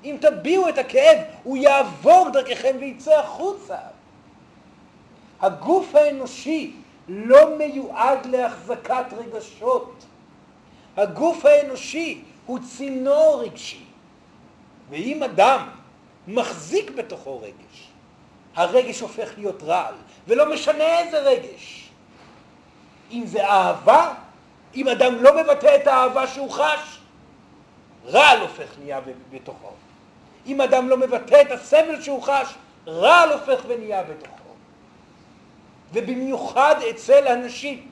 אם 0.04 0.18
תביעו 0.22 0.70
את 0.70 0.78
הכאב, 0.78 1.18
הוא 1.44 1.58
יעבור 1.58 2.30
דרככם 2.34 2.76
ויצא 2.80 3.20
החוצה. 3.20 3.78
הגוף 5.42 5.96
האנושי 5.96 6.72
לא 7.08 7.58
מיועד 7.58 8.26
להחזקת 8.26 9.06
רגשות. 9.18 10.06
הגוף 10.98 11.46
האנושי 11.46 12.22
הוא 12.46 12.60
צינור 12.60 13.42
רגשי. 13.44 13.84
ואם 14.90 15.24
אדם 15.24 15.70
מחזיק 16.28 16.92
בתוכו 16.92 17.42
רגש, 17.42 17.88
הרגש 18.56 19.00
הופך 19.00 19.30
להיות 19.38 19.64
רעל, 19.64 19.94
ולא 20.28 20.54
משנה 20.54 21.00
איזה 21.00 21.20
רגש. 21.20 21.90
אם 23.12 23.24
זה 23.26 23.46
אהבה, 23.46 24.14
אם 24.76 24.88
אדם 24.88 25.24
לא 25.24 25.44
מבטא 25.44 25.76
את 25.76 25.88
האהבה 25.88 26.28
שהוא 26.28 26.52
חש, 26.52 26.98
רעל 28.06 28.42
הופך 28.42 28.68
נהיה 28.80 29.00
בתוכו. 29.32 29.72
אם 30.46 30.62
אדם 30.62 30.90
לא 30.90 30.98
מבטא 30.98 31.42
את 31.42 31.52
הסבל 31.52 32.02
שהוא 32.02 32.24
חש, 32.24 32.54
רעל 32.88 33.32
הופך 33.32 33.62
ונהיה 33.68 34.04
בתוכו. 34.04 34.37
ובמיוחד 35.94 36.76
אצל 36.90 37.28
הנשים. 37.28 37.88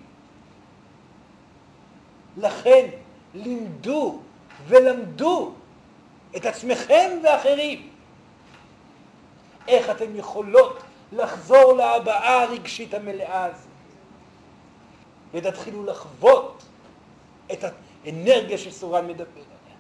לכן 2.38 2.89
לימדו 3.34 4.19
ולמדו 4.67 5.53
את 6.36 6.45
עצמכם 6.45 7.19
ואחרים 7.23 7.89
איך 9.67 9.89
אתם 9.89 10.15
יכולות 10.15 10.84
לחזור 11.12 11.73
להבעה 11.73 12.43
הרגשית 12.43 12.93
המלאה 12.93 13.45
הזאת 13.45 13.67
ותתחילו 15.34 15.86
לחוות 15.86 16.63
את 17.51 17.63
האנרגיה 18.05 18.58
שסורן 18.58 19.08
מדבר 19.08 19.25
עליה. 19.36 19.77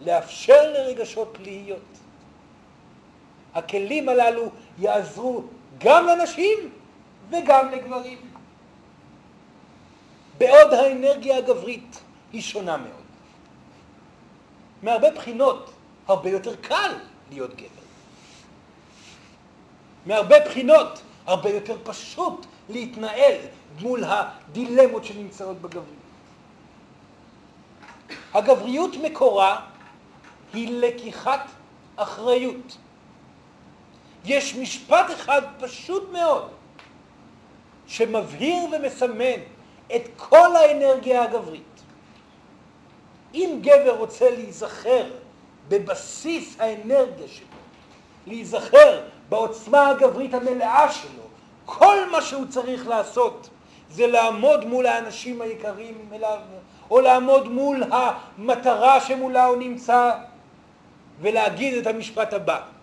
לאפשר 0.00 0.72
לרגשות 0.72 1.38
להיות. 1.40 1.80
הכלים 3.54 4.08
הללו 4.08 4.50
יעזרו 4.78 5.42
גם 5.78 6.06
לנשים 6.06 6.58
וגם 7.30 7.70
לגברים. 7.70 8.18
בעוד 10.38 10.72
האנרגיה 10.72 11.36
הגברית 11.36 12.00
היא 12.32 12.42
שונה 12.42 12.76
מאוד. 12.76 13.06
מהרבה 14.82 15.10
בחינות 15.10 15.70
הרבה 16.08 16.30
יותר 16.30 16.56
קל 16.56 16.92
להיות 17.30 17.54
גבר. 17.54 17.86
מהרבה 20.06 20.40
בחינות 20.40 21.00
הרבה 21.26 21.50
יותר 21.50 21.76
פשוט 21.84 22.46
להתנהל 22.68 23.34
מול 23.80 24.04
הדילמות 24.04 25.04
שנמצאות 25.04 25.60
בגבריות. 25.60 25.86
הגבריות 28.34 28.96
מקורה 29.02 29.60
היא 30.52 30.80
לקיחת 30.80 31.46
אחריות. 31.96 32.76
יש 34.26 34.54
משפט 34.54 35.10
אחד 35.10 35.42
פשוט 35.58 36.12
מאוד 36.12 36.48
שמבהיר 37.86 38.64
ומסמן 38.72 39.40
את 39.96 40.02
כל 40.16 40.56
האנרגיה 40.56 41.22
הגברית. 41.22 41.62
אם 43.34 43.58
גבר 43.60 43.96
רוצה 43.96 44.30
להיזכר 44.30 45.04
בבסיס 45.68 46.56
האנרגיה 46.60 47.28
שלו, 47.28 47.46
להיזכר 48.26 49.02
בעוצמה 49.28 49.88
הגברית 49.88 50.34
המלאה 50.34 50.92
שלו, 50.92 51.22
כל 51.64 52.10
מה 52.10 52.22
שהוא 52.22 52.46
צריך 52.48 52.88
לעשות 52.88 53.48
זה 53.90 54.06
לעמוד 54.06 54.64
מול 54.64 54.86
האנשים 54.86 55.42
היקרים 55.42 56.08
אליו, 56.12 56.38
או 56.90 57.00
לעמוד 57.00 57.48
מול 57.48 57.82
המטרה 57.90 59.00
שמולה 59.00 59.44
הוא 59.44 59.56
נמצא, 59.56 60.12
ולהגיד 61.20 61.74
את 61.74 61.86
המשפט 61.86 62.32
הבא: 62.32 62.75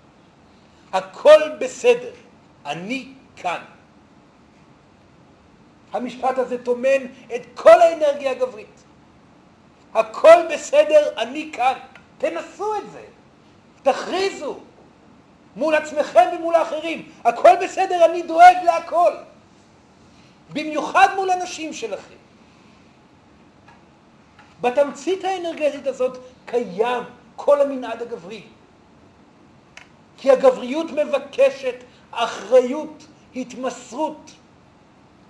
הכל 0.94 1.42
בסדר, 1.60 2.12
אני 2.66 3.14
כאן. 3.36 3.62
המשפט 5.94 6.38
הזה 6.38 6.64
טומן 6.64 7.06
את 7.36 7.42
כל 7.54 7.82
האנרגיה 7.82 8.32
הגברית. 8.32 8.84
הכל 9.94 10.38
בסדר, 10.54 11.18
אני 11.18 11.50
כאן. 11.54 11.74
תנסו 12.18 12.76
את 12.76 12.92
זה. 12.92 13.04
תכריזו 13.84 14.60
מול 15.56 15.76
עצמכם 15.76 16.30
ומול 16.38 16.56
האחרים. 16.56 17.12
הכל 17.24 17.56
בסדר, 17.62 18.06
אני 18.06 18.22
דואג 18.22 18.56
להכל. 18.64 19.14
במיוחד 20.54 21.08
מול 21.16 21.32
הנשים 21.32 21.74
שלכם. 21.74 22.16
בתמצית 24.62 25.24
האנרגטית 25.24 25.88
הזאת 25.88 26.18
קיים 26.46 27.04
כל 27.36 27.62
המנעד 27.62 28.02
הגברי. 28.02 28.44
כי 30.24 30.32
הגבריות 30.32 30.92
מבקשת 30.92 31.76
אחריות, 32.12 33.06
התמסרות, 33.36 34.32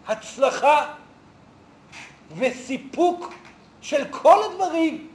הצלחה 0.07 0.93
וסיפוק 2.37 3.33
של 3.81 4.05
כל 4.11 4.43
הדברים 4.43 5.07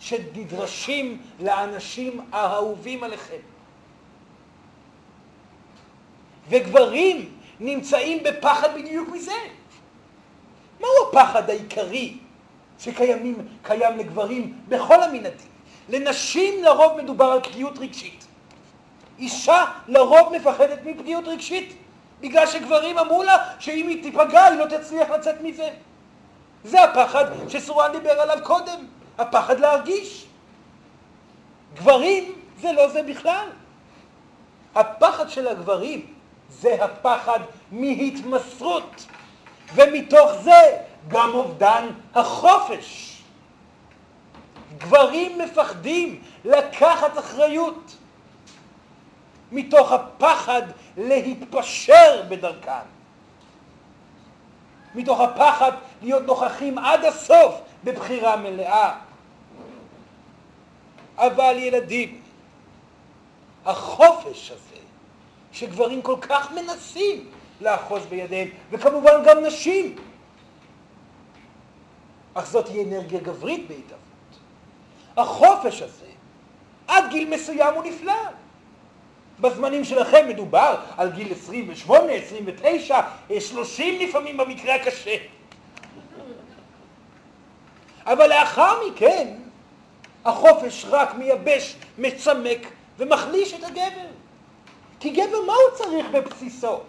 שנדרשים 0.00 1.22
לאנשים 1.40 2.20
האהובים 2.32 3.04
עליכם. 3.04 3.40
וגברים 6.48 7.32
נמצאים 7.60 8.22
בפחד 8.24 8.74
בדיוק 8.74 9.08
מזה. 9.08 9.32
מהו 10.80 10.90
הפחד 11.08 11.50
העיקרי 11.50 12.16
שקיים 12.78 13.48
לגברים 13.98 14.58
בכל 14.68 15.02
המנהגים? 15.02 15.48
לנשים 15.88 16.64
לרוב 16.64 17.00
מדובר 17.00 17.24
על 17.24 17.40
פגיעות 17.40 17.78
רגשית. 17.78 18.17
אישה 19.18 19.64
לרוב 19.88 20.32
מפחדת 20.36 20.78
מפגיעות 20.84 21.28
רגשית, 21.28 21.76
בגלל 22.20 22.46
שגברים 22.46 22.98
אמרו 22.98 23.22
לה 23.22 23.36
שאם 23.58 23.88
היא 23.88 24.02
תיפגע 24.02 24.44
היא 24.44 24.58
לא 24.58 24.66
תצליח 24.66 25.10
לצאת 25.10 25.40
מזה. 25.40 25.68
זה 26.64 26.84
הפחד 26.84 27.24
שסורן 27.48 27.92
דיבר 27.92 28.20
עליו 28.20 28.38
קודם, 28.42 28.86
הפחד 29.18 29.60
להרגיש. 29.60 30.26
גברים 31.74 32.32
זה 32.60 32.72
לא 32.72 32.88
זה 32.88 33.02
בכלל. 33.02 33.46
הפחד 34.74 35.28
של 35.28 35.48
הגברים 35.48 36.06
זה 36.50 36.84
הפחד 36.84 37.40
מהתמסרות, 37.72 39.06
ומתוך 39.74 40.32
זה 40.42 40.78
גם 41.08 41.30
אובדן 41.34 41.88
החופש. 42.14 43.18
גברים 44.78 45.38
מפחדים 45.38 46.22
לקחת 46.44 47.18
אחריות 47.18 47.96
מתוך 49.52 49.92
הפחד 49.92 50.62
להתפשר 50.96 52.22
בדרכם, 52.28 52.86
מתוך 54.94 55.20
הפחד 55.20 55.72
להיות 56.02 56.22
נוכחים 56.22 56.78
עד 56.78 57.04
הסוף 57.04 57.54
בבחירה 57.84 58.36
מלאה. 58.36 58.98
אבל 61.16 61.54
ילדים, 61.58 62.20
החופש 63.64 64.50
הזה 64.50 64.80
שגברים 65.52 66.02
כל 66.02 66.16
כך 66.20 66.52
מנסים 66.52 67.30
לאחוז 67.60 68.06
בידיהם, 68.06 68.48
וכמובן 68.70 69.22
גם 69.24 69.44
נשים. 69.44 69.96
אך 72.34 72.46
זאת 72.46 72.68
היא 72.68 72.86
אנרגיה 72.86 73.20
גברית 73.20 73.68
בהתהוות. 73.68 73.98
החופש 75.16 75.82
הזה, 75.82 76.06
עד 76.88 77.04
גיל 77.10 77.30
מסוים 77.30 77.74
הוא 77.74 77.84
נפלא. 77.84 78.12
בזמנים 79.40 79.84
שלכם 79.84 80.28
מדובר 80.28 80.74
על 80.96 81.10
גיל 81.10 81.32
28, 81.32 82.12
29, 82.12 83.00
30 83.40 84.00
לפעמים 84.00 84.36
במקרה 84.36 84.74
הקשה. 84.74 85.16
אבל 88.06 88.26
לאחר 88.28 88.74
מכן 88.88 89.28
החופש 90.24 90.84
רק 90.88 91.14
מייבש, 91.14 91.74
מצמק 91.98 92.66
ומחליש 92.98 93.54
את 93.54 93.64
הגבר. 93.64 94.08
כי 95.00 95.10
גבר 95.10 95.42
מה 95.46 95.52
הוא 95.52 95.78
צריך 95.78 96.06
בבסיסו? 96.12 96.80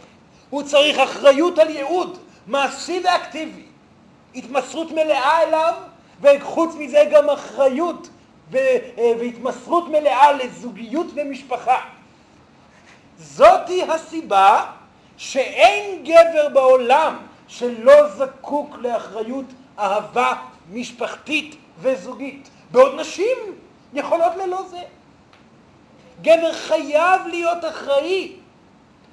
הוא 0.50 0.64
צריך 0.64 1.00
אחריות 1.00 1.60
על 1.60 1.70
ייעוד, 1.70 2.18
מעשי 2.48 3.02
ואקטיבי, 3.04 3.64
התמסרות 4.36 4.92
מלאה 4.92 5.44
אליו, 5.44 5.74
וחוץ 6.22 6.76
מזה 6.76 7.04
גם 7.12 7.30
אחריות 7.30 8.10
אה, 8.56 8.78
והתמסרות 9.20 9.88
מלאה 9.88 10.32
לזוגיות 10.32 11.08
ומשפחה. 11.16 11.80
זאתי 13.20 13.84
הסיבה 13.84 14.66
שאין 15.18 16.04
גבר 16.04 16.50
בעולם 16.54 17.18
שלא 17.48 18.10
זקוק 18.10 18.76
לאחריות 18.78 19.46
אהבה 19.80 20.34
משפחתית 20.72 21.56
וזוגית, 21.80 22.50
בעוד 22.72 23.00
נשים 23.00 23.38
יכולות 23.94 24.36
ללא 24.36 24.64
זה. 24.70 24.82
גבר 26.22 26.54
חייב 26.54 27.28
להיות 27.28 27.66
אחראי, 27.70 28.32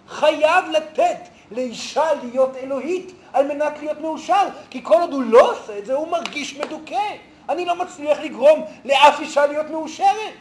חייב 0.09 0.65
לתת 0.71 1.19
לאישה 1.51 2.15
להיות 2.23 2.57
אלוהית 2.57 3.13
על 3.33 3.47
מנת 3.47 3.79
להיות 3.79 4.01
מאושר, 4.01 4.49
כי 4.71 4.81
כל 4.83 5.01
עוד 5.01 5.13
הוא 5.13 5.23
לא 5.23 5.53
עושה 5.53 5.79
את 5.79 5.87
זה 5.87 5.95
הוא 5.95 6.09
מרגיש 6.09 6.57
מדוכא. 6.57 7.13
אני 7.49 7.65
לא 7.65 7.77
מצליח 7.77 8.19
לגרום 8.19 8.65
לאף 8.85 9.21
אישה 9.21 9.47
להיות 9.47 9.71
מאושרת. 9.71 10.35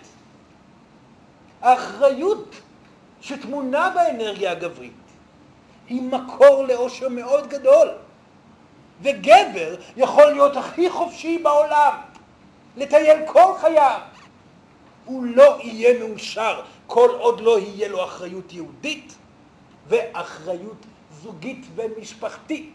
האחריות 1.62 2.56
שטמונה 3.26 3.90
באנרגיה 3.96 4.52
הגברית 4.52 4.94
היא 5.90 6.02
מקור 6.02 6.64
לאושר 6.68 7.10
מאוד 7.10 7.48
גדול. 7.48 7.90
וגבר 9.02 9.76
יכול 9.98 10.26
להיות 10.26 10.58
הכי 10.58 10.90
חופשי 10.90 11.38
בעולם, 11.38 11.94
לטייל 12.78 13.18
כל 13.26 13.54
חייו, 13.62 14.00
הוא 15.06 15.24
לא 15.24 15.58
יהיה 15.64 16.08
מאושר 16.08 16.62
כל 16.88 17.10
עוד 17.20 17.42
לא 17.42 17.60
יהיה 17.60 17.88
לו 17.88 18.04
אחריות 18.04 18.54
יהודית 18.54 19.16
ואחריות 19.88 20.86
זוגית 21.22 21.66
ומשפחתית. 21.76 22.74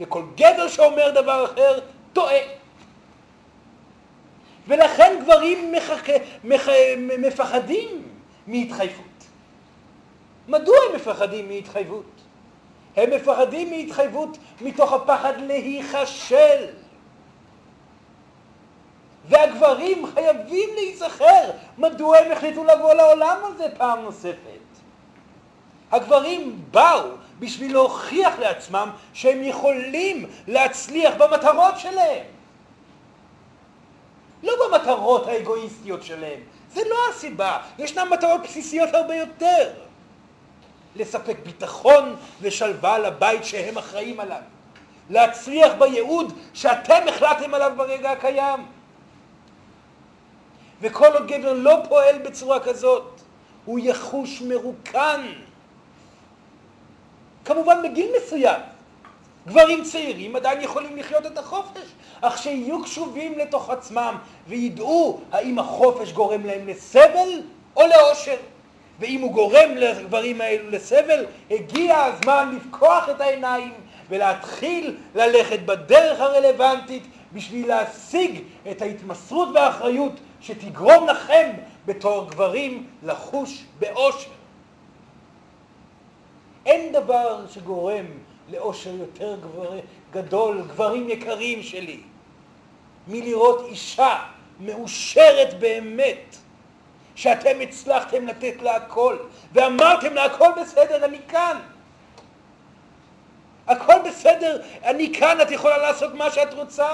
וכל 0.00 0.22
גבר 0.34 0.68
שאומר 0.68 1.10
דבר 1.10 1.44
אחר 1.44 1.78
טועה. 2.12 2.40
ולכן 4.68 5.18
גברים 5.22 5.72
מחכה, 5.72 6.12
מח, 6.44 6.68
מפחדים 7.18 8.02
מהתחייבות. 8.46 9.07
מדוע 10.48 10.76
הם 10.88 10.96
מפחדים 10.96 11.48
מהתחייבות? 11.48 12.04
הם 12.96 13.10
מפחדים 13.10 13.70
מהתחייבות 13.70 14.38
מתוך 14.60 14.92
הפחד 14.92 15.32
להיכשל. 15.40 16.66
והגברים 19.28 20.06
חייבים 20.14 20.68
להיזכר 20.74 21.50
מדוע 21.78 22.18
הם 22.18 22.32
החליטו 22.32 22.64
לבוא 22.64 22.94
לעולם 22.94 23.38
הזה 23.44 23.64
פעם 23.76 24.02
נוספת. 24.02 24.58
הגברים 25.90 26.62
באו 26.70 27.08
בשביל 27.38 27.72
להוכיח 27.72 28.38
לעצמם 28.38 28.90
שהם 29.12 29.42
יכולים 29.42 30.26
להצליח 30.46 31.14
במטרות 31.18 31.78
שלהם. 31.78 32.24
לא 34.42 34.52
במטרות 34.68 35.26
האגואיסטיות 35.26 36.02
שלהם, 36.02 36.40
זה 36.72 36.80
לא 36.90 36.96
הסיבה, 37.10 37.58
ישנן 37.78 38.08
מטרות 38.08 38.42
בסיסיות 38.42 38.94
הרבה 38.94 39.14
יותר. 39.14 39.87
לספק 40.98 41.36
ביטחון 41.44 42.16
ושלווה 42.40 42.98
לבית 42.98 43.44
שהם 43.44 43.78
אחראים 43.78 44.20
עליו. 44.20 44.40
להצליח 45.10 45.72
בייעוד 45.78 46.32
שאתם 46.54 47.08
החלטתם 47.08 47.54
עליו 47.54 47.72
ברגע 47.76 48.10
הקיים. 48.10 48.66
וכל 50.80 51.06
עוד 51.06 51.26
גבר 51.26 51.52
לא 51.52 51.76
פועל 51.88 52.18
בצורה 52.18 52.60
כזאת, 52.60 53.20
הוא 53.64 53.78
יחוש 53.82 54.42
מרוקן. 54.42 55.32
כמובן 57.44 57.82
בגיל 57.82 58.10
מסוים. 58.16 58.60
גברים 59.46 59.84
צעירים 59.84 60.36
עדיין 60.36 60.60
יכולים 60.60 60.96
לחיות 60.96 61.26
את 61.26 61.38
החופש, 61.38 61.86
אך 62.20 62.38
שיהיו 62.38 62.82
קשובים 62.82 63.38
לתוך 63.38 63.70
עצמם 63.70 64.16
וידעו 64.48 65.20
האם 65.32 65.58
החופש 65.58 66.12
גורם 66.12 66.46
להם 66.46 66.66
לסבל 66.66 67.42
או 67.76 67.82
לאושר. 67.86 68.36
ואם 68.98 69.20
הוא 69.20 69.32
גורם 69.32 69.70
לגברים 69.76 70.40
האלו 70.40 70.70
לסבל, 70.70 71.24
הגיע 71.50 71.98
הזמן 72.04 72.56
לפקוח 72.56 73.08
את 73.08 73.20
העיניים 73.20 73.72
ולהתחיל 74.08 74.96
ללכת 75.14 75.60
בדרך 75.60 76.20
הרלוונטית 76.20 77.02
בשביל 77.32 77.68
להשיג 77.68 78.42
את 78.70 78.82
ההתמסרות 78.82 79.48
והאחריות 79.54 80.12
שתגרום 80.40 81.08
לכם 81.08 81.50
בתור 81.86 82.30
גברים 82.30 82.86
לחוש 83.02 83.64
באושר. 83.78 84.30
אין 86.66 86.92
דבר 86.92 87.46
שגורם 87.50 88.06
לאושר 88.50 88.94
יותר 88.94 89.36
גבר, 89.40 89.78
גדול, 90.12 90.62
גברים 90.62 91.08
יקרים 91.08 91.62
שלי, 91.62 92.00
מלראות 93.08 93.66
אישה 93.68 94.18
מאושרת 94.60 95.58
באמת, 95.60 96.36
שאתם 97.18 97.60
הצלחתם 97.60 98.26
לתת 98.26 98.62
לה 98.62 98.76
הכל, 98.76 99.16
ואמרתם 99.52 100.14
לה 100.14 100.24
הכל 100.24 100.48
בסדר, 100.60 101.04
אני 101.04 101.18
כאן. 101.28 101.58
הכל 103.66 103.94
בסדר, 104.08 104.62
אני 104.84 105.14
כאן, 105.14 105.40
את 105.42 105.50
יכולה 105.50 105.78
לעשות 105.78 106.14
מה 106.14 106.30
שאת 106.30 106.54
רוצה. 106.54 106.88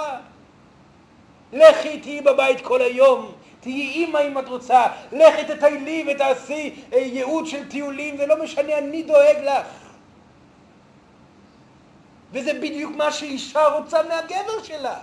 לכי 1.52 2.00
תהיי 2.00 2.20
בבית 2.20 2.60
כל 2.60 2.82
היום, 2.82 3.32
תהיי 3.60 3.88
אימא 3.90 4.18
אם 4.18 4.38
את 4.38 4.48
רוצה, 4.48 4.86
לכי 5.12 5.44
תטיילי 5.44 6.04
ותעשי 6.08 6.74
אה, 6.92 6.98
ייעוד 6.98 7.46
של 7.46 7.68
טיולים, 7.68 8.16
זה 8.16 8.26
לא 8.26 8.42
משנה, 8.42 8.78
אני 8.78 9.02
דואג 9.02 9.36
לך. 9.42 9.66
וזה 12.32 12.54
בדיוק 12.54 12.96
מה 12.96 13.12
שאישה 13.12 13.66
רוצה 13.66 14.02
מהגבר 14.02 14.62
שלה. 14.62 14.96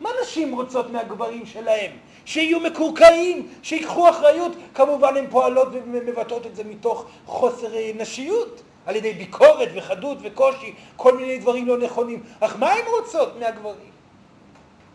מה 0.00 0.10
נשים 0.22 0.54
רוצות 0.54 0.90
מהגברים 0.90 1.46
שלהם? 1.46 1.90
שיהיו 2.26 2.60
מקורקעים, 2.60 3.48
שיקחו 3.62 4.08
אחריות. 4.08 4.52
כמובן 4.74 5.16
הן 5.16 5.26
פועלות 5.30 5.68
ומבטאות 5.72 6.46
את 6.46 6.56
זה 6.56 6.64
מתוך 6.64 7.04
חוסר 7.26 7.74
אה, 7.76 7.90
נשיות, 7.94 8.62
על 8.86 8.96
ידי 8.96 9.12
ביקורת 9.12 9.68
וחדות 9.74 10.18
וקושי, 10.22 10.74
כל 10.96 11.16
מיני 11.16 11.38
דברים 11.38 11.66
לא 11.66 11.78
נכונים. 11.78 12.22
אך 12.40 12.56
מה 12.58 12.72
הן 12.72 12.84
רוצות 12.98 13.38
מהגברים? 13.38 13.90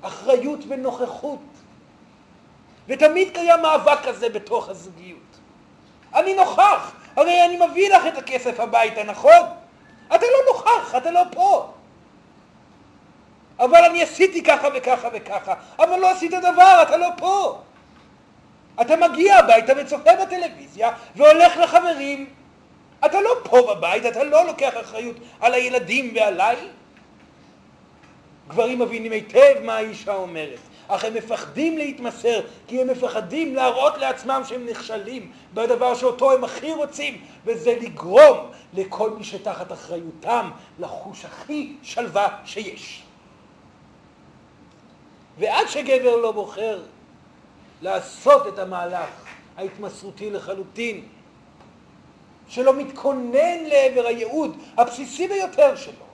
אחריות 0.01 0.59
ונוכחות. 0.67 1.39
ותמיד 2.88 3.34
קיים 3.34 3.61
מאבק 3.61 3.99
כזה 4.03 4.29
בתוך 4.29 4.69
הזוגיות. 4.69 5.17
אני 6.15 6.36
נוכח, 6.36 6.91
הרי 7.15 7.45
אני 7.45 7.59
מביא 7.67 7.95
לך 7.95 8.07
את 8.07 8.17
הכסף 8.17 8.59
הביתה, 8.59 9.03
נכון? 9.03 9.41
אתה 10.07 10.25
לא 10.25 10.53
נוכח, 10.53 10.95
אתה 10.97 11.11
לא 11.11 11.21
פה. 11.32 11.73
אבל 13.62 13.84
אני 13.84 14.03
עשיתי 14.03 14.43
ככה 14.43 14.68
וככה 14.76 15.07
וככה, 15.14 15.53
אבל 15.80 15.99
לא 15.99 16.12
עשית 16.12 16.32
דבר, 16.32 16.80
אתה 16.82 16.97
לא 16.97 17.07
פה. 17.18 17.62
אתה 18.82 18.95
מגיע 18.95 19.38
הביתה 19.38 19.74
וצופה 19.78 20.12
בטלוויזיה 20.22 20.91
והולך 21.16 21.57
לחברים. 21.57 22.30
אתה 23.05 23.22
לא 23.22 23.36
פה 23.43 23.76
בבית, 23.76 24.05
אתה 24.05 24.24
לא 24.24 24.45
לוקח 24.45 24.74
אחריות 24.82 25.16
על 25.39 25.53
הילדים 25.53 26.14
ועליי. 26.16 26.57
גברים 28.47 28.80
מבינים 28.80 29.12
היטב 29.12 29.53
מה 29.64 29.76
האישה 29.76 30.14
אומרת, 30.14 30.59
אך 30.88 31.05
הם 31.05 31.14
מפחדים 31.14 31.78
להתמסר, 31.78 32.41
כי 32.68 32.82
הם 32.82 32.88
מפחדים 32.88 33.55
להראות 33.55 33.97
לעצמם 33.97 34.41
שהם 34.45 34.66
נכשלים 34.66 35.32
בדבר 35.53 35.95
שאותו 35.95 36.32
הם 36.32 36.43
הכי 36.43 36.74
רוצים, 36.74 37.22
וזה 37.45 37.76
לגרום 37.82 38.51
לכל 38.74 39.09
מי 39.09 39.24
שתחת 39.24 39.72
אחריותם 39.72 40.51
לחוש 40.80 41.26
הכי 41.26 41.74
שלווה 41.84 42.28
שיש. 42.45 43.03
ועד 45.39 45.67
שגבר 45.67 46.15
לא 46.15 46.32
בוחר 46.32 46.84
לעשות 47.82 48.47
את 48.47 48.59
המהלך 48.59 49.09
ההתמסרותי 49.57 50.29
לחלוטין, 50.29 51.07
שלא 52.47 52.73
מתכונן 52.73 53.63
לעבר 53.63 54.07
הייעוד 54.07 54.57
הבסיסי 54.77 55.27
ביותר 55.27 55.75
שלו, 55.75 56.05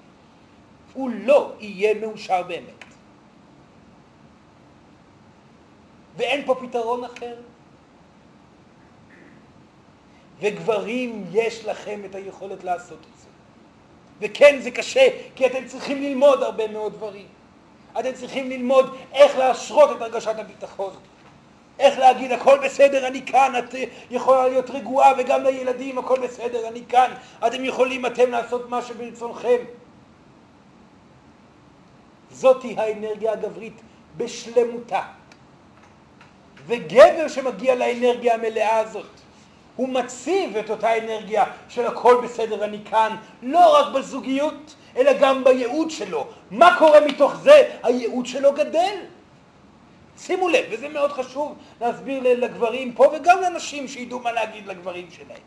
הוא 0.93 1.09
לא 1.09 1.53
יהיה 1.59 1.93
מאושר 1.93 2.43
באמת. 2.43 2.85
ואין 6.17 6.45
פה 6.45 6.55
פתרון 6.61 7.03
אחר. 7.03 7.35
וגברים, 10.39 11.25
יש 11.31 11.65
לכם 11.65 12.01
את 12.05 12.15
היכולת 12.15 12.63
לעשות 12.63 12.99
את 12.99 13.19
זה. 13.19 13.27
וכן, 14.19 14.59
זה 14.61 14.71
קשה, 14.71 15.07
כי 15.35 15.45
אתם 15.45 15.67
צריכים 15.67 16.01
ללמוד 16.01 16.43
הרבה 16.43 16.67
מאוד 16.67 16.93
דברים. 16.93 17.27
אתם 17.99 18.11
צריכים 18.11 18.49
ללמוד 18.49 18.95
איך 19.13 19.37
להשרות 19.37 19.97
את 19.97 20.01
הרגשת 20.01 20.39
הביטחון. 20.39 20.93
איך 21.79 21.99
להגיד 21.99 22.31
הכל 22.31 22.59
בסדר, 22.65 23.07
אני 23.07 23.25
כאן, 23.25 23.53
את 23.59 23.75
יכולה 24.11 24.47
להיות 24.47 24.69
רגועה 24.69 25.11
וגם 25.17 25.43
לילדים 25.43 25.97
הכל 25.97 26.19
בסדר, 26.19 26.67
אני 26.67 26.83
כאן, 26.89 27.13
אתם 27.47 27.65
יכולים 27.65 28.05
אתם 28.05 28.31
לעשות 28.31 28.69
מה 28.69 28.81
שברצונכם. 28.81 29.57
זאתי 32.31 32.75
האנרגיה 32.77 33.31
הגברית 33.31 33.81
בשלמותה. 34.17 35.01
וגבר 36.67 37.27
שמגיע 37.27 37.75
לאנרגיה 37.75 38.33
המלאה 38.33 38.79
הזאת, 38.79 39.09
הוא 39.77 39.89
מציב 39.89 40.57
את 40.57 40.69
אותה 40.69 40.97
אנרגיה 40.97 41.45
של 41.69 41.85
הכל 41.85 42.21
בסדר, 42.23 42.63
אני 42.63 42.79
כאן, 42.89 43.15
לא 43.43 43.79
רק 43.79 43.93
בזוגיות, 43.93 44.75
אלא 44.97 45.11
גם 45.13 45.43
בייעוד 45.43 45.91
שלו. 45.91 46.27
מה 46.51 46.75
קורה 46.79 46.99
מתוך 46.99 47.35
זה? 47.35 47.75
הייעוד 47.83 48.25
שלו 48.25 48.53
גדל. 48.53 48.95
שימו 50.17 50.49
לב, 50.49 50.65
וזה 50.71 50.89
מאוד 50.89 51.11
חשוב 51.11 51.55
להסביר 51.81 52.23
לגברים 52.23 52.93
פה 52.93 53.11
וגם 53.13 53.41
לנשים 53.41 53.87
שידעו 53.87 54.19
מה 54.19 54.31
להגיד 54.31 54.67
לגברים 54.67 55.07
שלהם. 55.11 55.41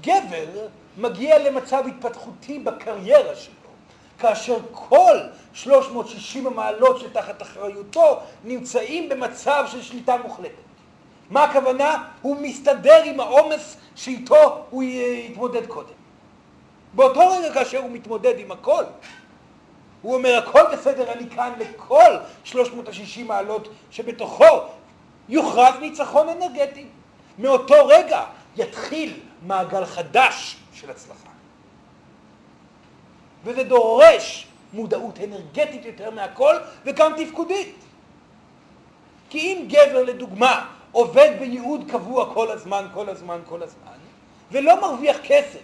גבר 0.00 0.68
מגיע 0.98 1.38
למצב 1.38 1.84
התפתחותי 1.86 2.58
בקריירה 2.58 3.36
שלו, 3.36 3.54
כאשר 4.18 4.56
כל 4.72 5.16
360 5.54 6.46
המעלות 6.46 7.00
שתחת 7.00 7.42
אחריותו 7.42 8.20
נמצאים 8.44 9.08
במצב 9.08 9.64
של 9.72 9.82
שליטה 9.82 10.16
מוחלטת. 10.16 10.65
מה 11.30 11.44
הכוונה? 11.44 12.04
הוא 12.22 12.36
מסתדר 12.40 13.02
עם 13.04 13.20
העומס 13.20 13.76
שאיתו 13.96 14.64
הוא 14.70 14.82
יתמודד 14.82 15.66
קודם. 15.66 15.94
באותו 16.94 17.28
רגע 17.28 17.54
כאשר 17.54 17.78
הוא 17.78 17.90
מתמודד 17.90 18.34
עם 18.38 18.52
הכל, 18.52 18.84
הוא 20.02 20.14
אומר 20.14 20.38
הכל 20.38 20.62
בסדר, 20.72 21.12
אני 21.12 21.30
כאן 21.30 21.52
לכל 21.58 22.16
360 22.44 23.26
מעלות 23.26 23.68
שבתוכו 23.90 24.60
יוכרז 25.28 25.74
ניצחון 25.80 26.28
אנרגטי. 26.28 26.86
מאותו 27.38 27.86
רגע 27.86 28.24
יתחיל 28.56 29.20
מעגל 29.42 29.84
חדש 29.84 30.56
של 30.74 30.90
הצלחה. 30.90 31.28
וזה 33.44 33.64
דורש 33.64 34.46
מודעות 34.72 35.18
אנרגטית 35.24 35.84
יותר 35.84 36.10
מהכל 36.10 36.54
וגם 36.84 37.12
תפקודית. 37.16 37.74
כי 39.30 39.38
אם 39.38 39.68
גבר 39.68 40.02
לדוגמה 40.02 40.66
עובד 40.96 41.30
בייעוד 41.38 41.90
קבוע 41.90 42.34
כל 42.34 42.50
הזמן, 42.50 42.86
כל 42.94 43.08
הזמן, 43.08 43.40
כל 43.48 43.62
הזמן, 43.62 43.92
ולא 44.52 44.80
מרוויח 44.80 45.16
כסף 45.24 45.60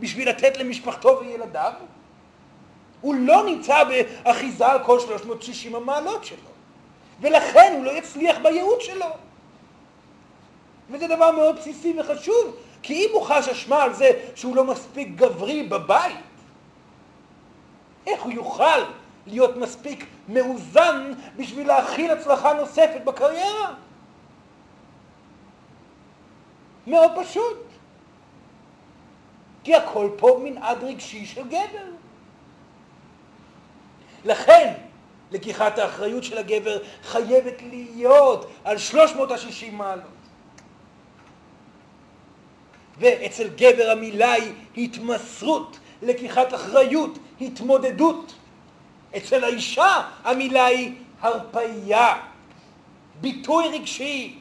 בשביל 0.00 0.28
לתת 0.28 0.56
למשפחתו 0.56 1.20
וילדיו, 1.20 1.72
הוא 3.00 3.14
לא 3.14 3.44
נמצא 3.46 3.84
באחיזה 3.84 4.66
על 4.66 4.84
כל 4.84 5.00
360 5.00 5.74
המעלות 5.74 6.24
שלו, 6.24 6.48
ולכן 7.20 7.72
הוא 7.76 7.84
לא 7.84 7.90
יצליח 7.90 8.36
בייעוד 8.42 8.80
שלו. 8.80 9.06
וזה 10.90 11.06
דבר 11.06 11.30
מאוד 11.30 11.56
בסיסי 11.56 11.94
וחשוב, 12.00 12.56
כי 12.82 12.94
אם 12.94 13.10
הוא 13.12 13.22
חש 13.22 13.48
אשמה 13.48 13.82
על 13.82 13.94
זה 13.94 14.10
שהוא 14.34 14.56
לא 14.56 14.64
מספיק 14.64 15.08
גברי 15.14 15.62
בבית, 15.62 16.16
איך 18.06 18.22
הוא 18.22 18.32
יוכל 18.32 18.80
להיות 19.26 19.56
מספיק 19.56 20.06
מאוזן 20.28 21.12
בשביל 21.36 21.66
להכיל 21.68 22.10
הצלחה 22.10 22.52
נוספת 22.52 23.00
בקריירה? 23.04 23.74
מאוד 26.88 27.10
פשוט. 27.22 27.56
כי 29.64 29.74
הכל 29.74 30.10
פה 30.16 30.40
מנעד 30.44 30.84
רגשי 30.84 31.26
של 31.26 31.42
גבר. 31.48 31.88
לכן, 34.24 34.72
לקיחת 35.30 35.78
האחריות 35.78 36.24
של 36.24 36.38
הגבר 36.38 36.78
חייבת 37.02 37.62
להיות 37.62 38.50
על 38.64 38.78
360 38.78 39.78
מעלות. 39.78 40.04
ואצל 42.98 43.48
גבר 43.48 43.90
המילה 43.90 44.32
היא 44.32 44.52
התמסרות, 44.76 45.78
לקיחת 46.02 46.54
אחריות, 46.54 47.18
התמודדות. 47.40 48.34
אצל 49.16 49.44
האישה 49.44 50.02
המילה 50.24 50.64
היא 50.64 50.92
הרפייה, 51.20 52.20
ביטוי 53.20 53.68
רגשי, 53.68 54.38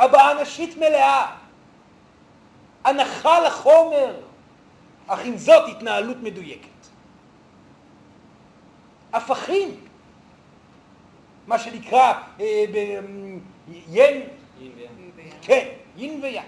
הבעה 0.00 0.42
נשית 0.42 0.76
מלאה. 0.76 1.36
הנחה 2.84 3.40
לחומר, 3.40 4.16
אך 5.06 5.20
עם 5.24 5.36
זאת 5.36 5.68
התנהלות 5.76 6.16
מדויקת. 6.22 6.68
הפכים, 9.12 9.80
מה 11.46 11.58
שנקרא 11.58 12.12
אה, 12.40 12.64
ין, 13.88 14.22
כן, 15.42 15.68
יין 15.96 16.20
ויין, 16.22 16.44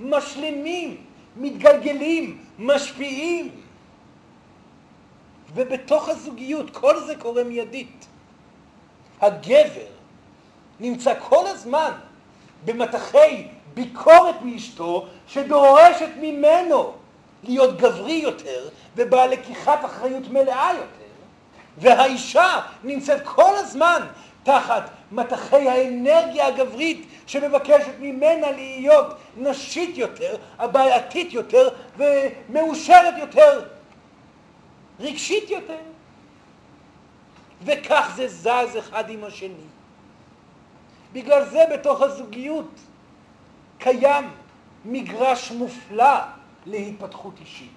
משלימים, 0.00 1.04
מתגלגלים, 1.36 2.44
משפיעים. 2.58 3.50
ובתוך 5.54 6.08
הזוגיות 6.08 6.70
כל 6.70 7.00
זה 7.00 7.16
קורה 7.16 7.44
מיידית. 7.44 8.06
הגבר 9.20 9.86
נמצא 10.80 11.14
כל 11.20 11.46
הזמן 11.46 11.92
במטחי 12.64 13.46
ביקורת 13.74 14.34
מאשתו 14.42 15.06
שדורשת 15.28 16.10
ממנו 16.20 16.92
להיות 17.42 17.76
גברי 17.76 18.12
יותר 18.12 18.68
ובעל 18.96 19.30
לקיחת 19.30 19.84
אחריות 19.84 20.28
מלאה 20.28 20.70
יותר 20.74 21.08
והאישה 21.78 22.60
נמצאת 22.84 23.20
כל 23.24 23.56
הזמן 23.56 24.06
תחת 24.42 24.90
מטחי 25.12 25.68
האנרגיה 25.68 26.46
הגברית 26.46 27.06
שמבקשת 27.26 27.92
ממנה 28.00 28.50
להיות 28.50 29.06
נשית 29.36 29.98
יותר, 29.98 30.36
הבעייתית 30.58 31.32
יותר 31.32 31.68
ומאושרת 31.96 33.14
יותר, 33.18 33.62
רגשית 35.00 35.50
יותר. 35.50 35.78
וכך 37.64 38.12
זה 38.16 38.28
זז 38.28 38.78
אחד 38.78 39.10
עם 39.10 39.24
השני. 39.24 39.68
בגלל 41.12 41.44
זה 41.50 41.64
בתוך 41.74 42.00
הזוגיות 42.02 42.70
קיים 43.78 44.30
מגרש 44.84 45.50
מופלא 45.50 46.18
להתפתחות 46.66 47.34
אישית. 47.40 47.70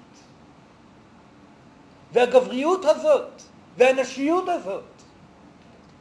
והגבריות 2.14 2.86
הזאת 2.86 3.42
והנשיות 3.78 4.50
הזאת 4.50 4.84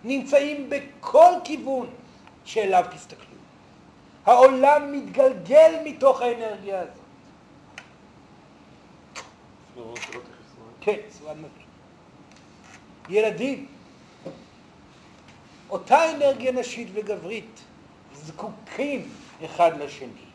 נמצאים 0.04 0.70
בכל 0.70 1.32
כיוון 1.44 1.86
שאליו 2.44 2.84
תסתכלו. 2.94 3.26
העולם 4.26 4.92
מתגלגל 4.92 5.74
מתוך 5.84 6.20
האנרגיה 6.20 6.80
הזאת. 6.80 7.00
כן. 10.80 10.96
ילדים, 13.08 13.66
אותה 15.70 16.10
אנרגיה 16.10 16.52
נשית 16.52 16.88
וגברית 16.92 17.60
זקוקים 18.14 19.08
אחד 19.44 19.80
לשני. 19.80 20.30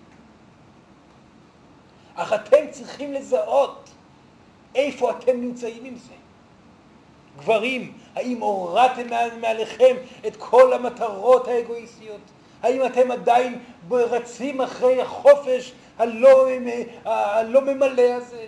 אך 2.16 2.34
אתם 2.34 2.72
צריכים 2.72 3.14
לזהות 3.14 3.90
איפה 4.76 5.12
אתם 5.12 5.42
נמצאים 5.42 5.86
עם 5.86 5.96
זה. 5.96 6.14
גברים, 7.40 7.98
האם 8.16 8.42
הורדתם 8.42 9.08
מעליכם 9.42 9.96
את 10.28 10.36
כל 10.36 10.74
המטרות 10.74 11.48
האגואיסטיות? 11.48 12.22
האם 12.64 12.86
אתם 12.86 13.12
עדיין 13.12 13.60
רצים 13.92 14.62
אחרי 14.62 15.02
החופש 15.02 15.74
הלא, 15.98 16.48
הלא 17.06 17.62
ממלא 17.62 18.14
הזה? 18.14 18.46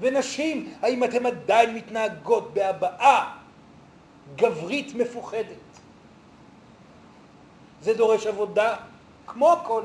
ונשים, 0.00 0.74
האם 0.82 1.04
אתם 1.04 1.26
עדיין 1.26 1.74
מתנהגות 1.74 2.54
בהבעה 2.54 3.36
גברית 4.36 4.94
מפוחדת? 4.94 5.63
זה 7.84 7.94
דורש 7.94 8.26
עבודה 8.26 8.76
כמו 9.26 9.52
הכל. 9.52 9.82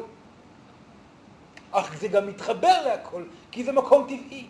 אך 1.72 1.98
זה 1.98 2.08
גם 2.08 2.28
מתחבר 2.28 2.82
להכל, 2.86 3.24
כי 3.52 3.64
זה 3.64 3.72
מקום 3.72 4.04
טבעי. 4.04 4.48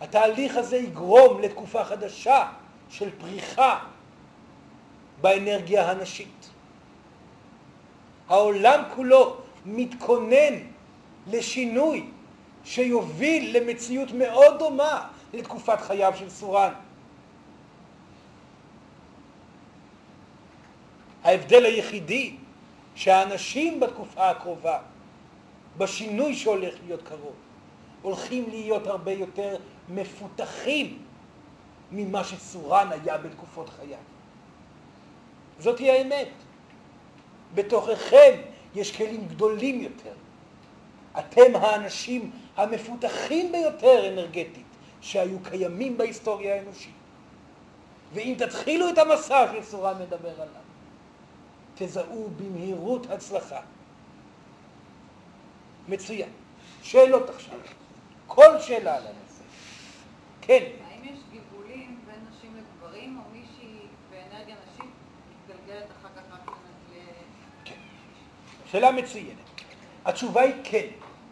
התהליך 0.00 0.56
הזה 0.56 0.76
יגרום 0.76 1.40
לתקופה 1.40 1.84
חדשה 1.84 2.48
של 2.90 3.10
פריחה 3.20 3.78
באנרגיה 5.20 5.90
הנשית. 5.90 6.50
העולם 8.28 8.82
כולו 8.94 9.36
מתכונן 9.66 10.54
לשינוי 11.26 12.06
שיוביל 12.64 13.56
למציאות 13.56 14.12
מאוד 14.12 14.58
דומה 14.58 15.08
לתקופת 15.32 15.80
חייו 15.80 16.12
של 16.16 16.30
סורן. 16.30 16.72
ההבדל 21.24 21.64
היחידי 21.64 22.36
שהאנשים 22.94 23.80
בתקופה 23.80 24.30
הקרובה, 24.30 24.78
בשינוי 25.78 26.34
שהולך 26.34 26.74
להיות 26.86 27.02
קרוב, 27.02 27.34
הולכים 28.02 28.50
להיות 28.50 28.86
הרבה 28.86 29.12
יותר 29.12 29.56
מפותחים 29.88 30.98
ממה 31.92 32.24
שסורן 32.24 32.88
היה 32.90 33.18
בתקופות 33.18 33.68
חייו. 33.68 33.98
זאת 35.58 35.78
היא 35.78 35.90
האמת. 35.92 36.28
בתוככם 37.54 38.40
יש 38.74 38.96
כלים 38.96 39.26
גדולים 39.28 39.80
יותר. 39.80 40.12
אתם 41.18 41.56
האנשים 41.56 42.30
המפותחים 42.56 43.52
ביותר 43.52 44.08
אנרגטית 44.12 44.66
שהיו 45.00 45.38
קיימים 45.42 45.98
בהיסטוריה 45.98 46.54
האנושית. 46.54 46.94
ואם 48.14 48.34
תתחילו 48.38 48.88
את 48.88 48.98
המסע 48.98 49.46
שסורן 49.52 49.94
מדבר 50.02 50.34
עליו, 50.34 50.61
תזהו 51.74 52.30
במהירות 52.36 53.10
הצלחה. 53.10 53.60
מצוין. 55.88 56.28
שאלות 56.82 57.30
עכשיו. 57.30 57.58
כל 58.26 58.60
שאלה 58.60 58.96
על 58.96 59.02
הנושא. 59.02 59.42
כן. 60.40 60.64
האם 60.84 61.04
יש 61.04 61.18
גלגולים 61.32 61.98
בין 62.06 62.14
נשים 62.30 62.56
לגברים, 62.56 63.18
או 63.18 63.22
מישהי 63.32 63.78
באנרגיה 64.10 64.54
נשית 64.54 64.90
מתגלגלת 65.48 65.86
אחר 66.00 66.08
כך 66.16 66.22
רק 66.32 66.48
ל... 66.48 66.98
כן. 67.64 67.74
שאלה 68.70 68.92
מצוינת. 68.92 69.36
התשובה 70.04 70.40
היא 70.40 70.54
כן. 70.64 70.86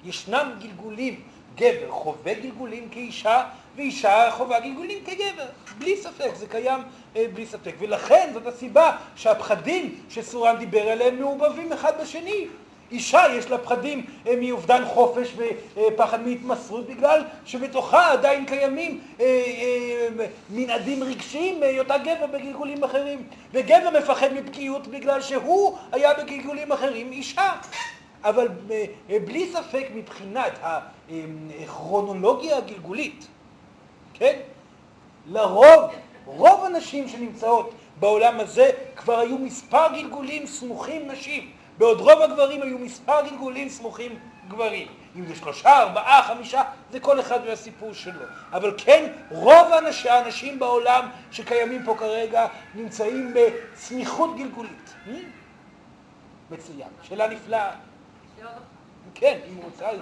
ישנם 0.04 0.58
גלגולים, 0.60 1.22
גבר 1.60 1.90
חווה 1.90 2.34
גלגולים 2.34 2.88
כאישה, 2.90 3.44
ואישה 3.76 4.30
חווה 4.30 4.60
גלגולים 4.60 4.98
כגבר. 5.04 5.46
בלי 5.78 5.96
ספק, 5.96 6.30
זה 6.34 6.46
קיים 6.46 6.80
אה, 7.16 7.24
בלי 7.34 7.46
ספק. 7.46 7.74
ולכן 7.78 8.30
זאת 8.34 8.46
הסיבה 8.46 8.96
שהפחדים 9.16 9.94
שסורן 10.10 10.56
דיבר 10.58 10.88
עליהם 10.88 11.18
מעובבים 11.18 11.72
אחד 11.72 12.00
בשני. 12.02 12.46
אישה 12.92 13.22
יש 13.32 13.50
לה 13.50 13.58
פחדים 13.58 14.06
אה, 14.26 14.34
מאובדן 14.40 14.84
חופש 14.84 15.28
ופחד 15.76 16.28
מהתמסרות 16.28 16.86
בגלל 16.86 17.22
שבתוכה 17.44 18.12
עדיין 18.12 18.46
קיימים 18.46 19.00
אה, 19.20 19.24
אה, 19.24 20.26
מנעדים 20.50 21.02
רגשיים 21.02 21.60
מהיותה 21.60 21.98
גבר 21.98 22.26
בגלגולים 22.26 22.84
אחרים 22.84 23.22
וגבר 23.52 23.90
מפחד 23.98 24.32
מפגיעות 24.32 24.86
בגלל 24.86 25.20
שהוא 25.20 25.76
היה 25.92 26.14
בגלגולים 26.14 26.72
אחרים 26.72 27.12
אישה 27.12 27.52
אבל 28.24 28.48
בלי 29.24 29.52
ספק 29.52 29.86
מבחינת 29.94 30.52
הכרונולוגיה 31.62 32.56
הגלגולית, 32.56 33.26
כן? 34.14 34.38
לרוב, 35.26 35.90
רוב 36.24 36.64
הנשים 36.64 37.08
שנמצאות 37.08 37.74
בעולם 38.00 38.40
הזה 38.40 38.70
כבר 38.96 39.18
היו 39.18 39.38
מספר 39.38 39.86
גלגולים 39.94 40.46
סמוכים 40.46 41.10
נשים. 41.10 41.50
בעוד 41.78 42.00
רוב 42.00 42.22
הגברים 42.22 42.62
היו 42.62 42.78
מספר 42.78 43.26
גלגולים 43.30 43.68
סמוכים 43.68 44.18
גברים. 44.48 44.88
אם 45.16 45.26
זה 45.26 45.34
שלושה, 45.34 45.78
ארבעה, 45.78 46.22
חמישה, 46.22 46.62
זה 46.92 47.00
כל 47.00 47.20
אחד 47.20 47.38
והסיפור 47.46 47.92
שלו. 47.92 48.20
אבל 48.52 48.74
כן, 48.76 49.12
רוב 49.30 49.72
האנשים, 49.72 50.10
האנשים 50.10 50.58
בעולם 50.58 51.08
שקיימים 51.30 51.82
פה 51.84 51.94
כרגע 51.98 52.46
נמצאים 52.74 53.34
בסמיכות 53.34 54.36
גלגולית. 54.36 54.94
מצוין. 56.50 56.88
שאלה 57.02 57.28
נפלאה. 57.28 57.70
כן, 59.14 59.38
אם 59.48 59.56
רוצה... 59.56 59.92
לא 59.92 60.00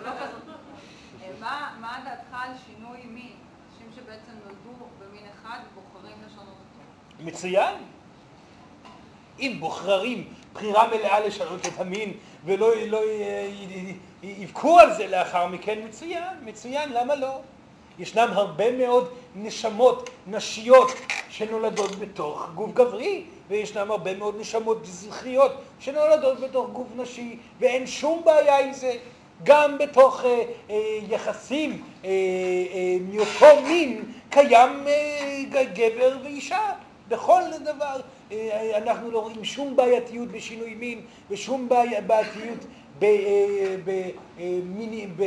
מה 1.81 2.01
דעתך 2.05 2.33
על 2.33 2.51
שינוי 2.67 2.99
מין? 3.07 3.33
אנשים 3.73 3.87
שבעצם 3.97 4.33
נולדו 4.45 4.87
במין 4.99 5.23
אחד 5.35 5.59
ובוחרים 5.73 6.17
לשנות 6.27 6.47
אותו. 6.49 7.25
מצוין. 7.25 7.75
אם 9.41 9.57
בוחרים 9.61 10.33
בחירה 10.53 10.89
מלאה 10.89 11.21
לשנות 11.21 11.67
את 11.67 11.81
המין 11.81 12.13
ולא 12.45 12.73
לא, 12.87 13.01
יבכו 14.23 14.79
על 14.79 14.95
זה 14.95 15.07
לאחר 15.07 15.47
מכן, 15.47 15.79
מצוין, 15.89 16.37
מצוין, 16.45 16.93
למה 16.93 17.15
לא? 17.15 17.41
ישנם 17.99 18.29
הרבה 18.33 18.71
מאוד 18.77 19.09
נשמות 19.37 20.11
נשיות 20.27 20.93
שנולדות 21.31 21.99
בתוך 21.99 22.49
גוף 22.55 22.71
גברי, 22.75 23.25
וישנם 23.49 23.91
הרבה 23.91 24.15
מאוד 24.15 24.41
נשמות 24.41 24.79
זכריות 24.85 25.53
שנולדות 25.81 26.41
בתוך 26.41 26.69
גוף 26.71 26.89
נשי, 26.97 27.37
ואין 27.61 27.87
שום 27.87 28.23
בעיה 28.25 28.59
עם 28.59 28.73
זה. 28.73 28.93
גם 29.45 29.79
בתוך 29.79 30.25
אה, 30.25 30.43
אה, 30.71 30.99
יחסים 31.09 31.83
אה, 32.05 32.11
אה, 32.11 32.97
מאותו 33.13 33.63
מין 33.63 34.05
קיים 34.31 34.87
אה, 34.87 35.65
גבר 35.75 36.17
ואישה. 36.25 36.73
בכל 37.09 37.41
דבר 37.65 38.01
אה, 38.33 38.79
אנחנו 38.79 39.11
לא 39.11 39.19
רואים 39.19 39.45
שום 39.45 39.77
בעייתיות 39.77 40.29
בשינוי 40.29 40.75
מין 40.75 41.01
ושום 41.31 41.69
בעייתיות 42.07 42.65
ב, 42.99 43.05
אה, 43.05 43.77
אה, 44.39 44.59
ב, 45.17 45.23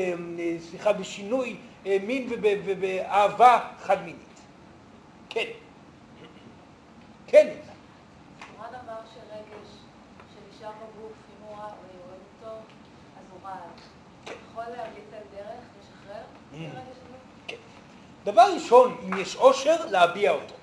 סליחה, 0.69 0.93
בשינוי 0.93 1.55
מין 1.85 2.29
ובאהבה 2.65 3.59
חד-מינית. 3.79 4.39
כן. 5.29 5.45
כן. 7.27 7.47
מה 8.59 8.67
דבר 8.67 8.97
שרגש 9.13 9.67
שנשאר 10.33 10.69
בגוף, 10.69 11.11
אם 11.11 11.45
הוא 11.45 11.55
אוהב 11.57 11.71
אותו, 12.43 12.55
אז 13.17 13.25
הוא 13.31 13.49
רע 13.49 13.55
יכול 14.51 14.63
להמליץ 14.63 15.05
על 15.13 15.23
דרך, 15.31 15.63
לשחרר 15.79 16.23
את 16.53 17.47
כן. 17.47 17.55
דבר 18.23 18.53
ראשון, 18.53 18.97
אם 19.03 19.17
יש 19.17 19.35
עושר, 19.35 19.85
להביע 19.85 20.31
אותו. 20.31 20.55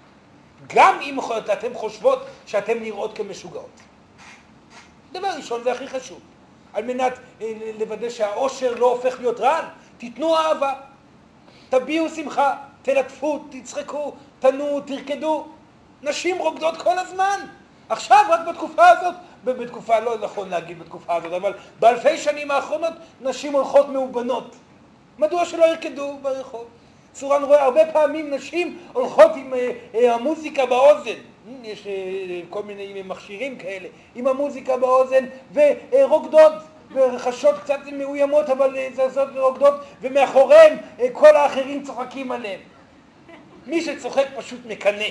גם 0.66 1.00
אם 1.00 1.18
אתם 1.52 1.74
חושבות 1.74 2.18
שאתן 2.46 2.78
נראות 2.78 3.16
כמשוגעות. 3.16 3.80
דבר 5.12 5.28
ראשון, 5.28 5.62
זה 5.62 5.72
הכי 5.72 5.88
חשוב. 5.88 6.20
על 6.72 6.84
מנת 6.84 7.12
אה, 7.40 7.52
לוודא 7.78 8.10
שהאושר 8.10 8.74
לא 8.74 8.86
הופך 8.86 9.20
להיות 9.20 9.40
רעל, 9.40 9.64
תיתנו 9.98 10.36
אהבה, 10.36 10.74
תביעו 11.68 12.08
שמחה, 12.08 12.54
תלטפו, 12.82 13.44
תצחקו, 13.50 14.12
תנו, 14.38 14.80
תרקדו. 14.80 15.46
נשים 16.02 16.38
רוקדות 16.38 16.82
כל 16.82 16.98
הזמן. 16.98 17.40
עכשיו, 17.88 18.24
רק 18.30 18.40
בתקופה 18.48 18.88
הזאת, 18.88 19.14
בתקופה, 19.44 20.00
לא 20.00 20.18
נכון 20.18 20.48
להגיד 20.48 20.78
בתקופה 20.78 21.14
הזאת, 21.14 21.32
אבל 21.32 21.52
באלפי 21.80 22.16
שנים 22.16 22.50
האחרונות 22.50 22.92
נשים 23.20 23.52
הולכות 23.52 23.88
מאובנות. 23.88 24.56
מדוע 25.18 25.44
שלא 25.44 25.64
ירקדו 25.64 26.18
ברחוב? 26.22 26.64
צורן 27.12 27.44
רואה 27.44 27.64
הרבה 27.64 27.92
פעמים 27.92 28.34
נשים 28.34 28.78
הולכות 28.92 29.30
עם 29.36 29.54
אה, 29.54 29.72
אה, 29.94 30.14
המוזיקה 30.14 30.66
באוזן, 30.66 31.18
יש 31.62 31.86
אה, 31.86 31.92
כל 32.50 32.62
מיני 32.62 33.02
מכשירים 33.02 33.58
כאלה, 33.58 33.88
עם 34.14 34.26
המוזיקה 34.26 34.76
באוזן 34.76 35.24
ורוקדות 35.52 36.52
וחשות 36.92 37.58
קצת 37.58 37.78
מאוימות 37.92 38.48
אבל 38.48 38.76
זזות 38.92 39.28
ורוקדות 39.34 39.74
ומאחוריהם 40.00 40.76
כל 41.12 41.36
האחרים 41.36 41.82
צוחקים 41.82 42.32
עליהם. 42.32 42.60
מי 43.66 43.82
שצוחק 43.82 44.26
פשוט 44.36 44.60
מקנא. 44.66 45.04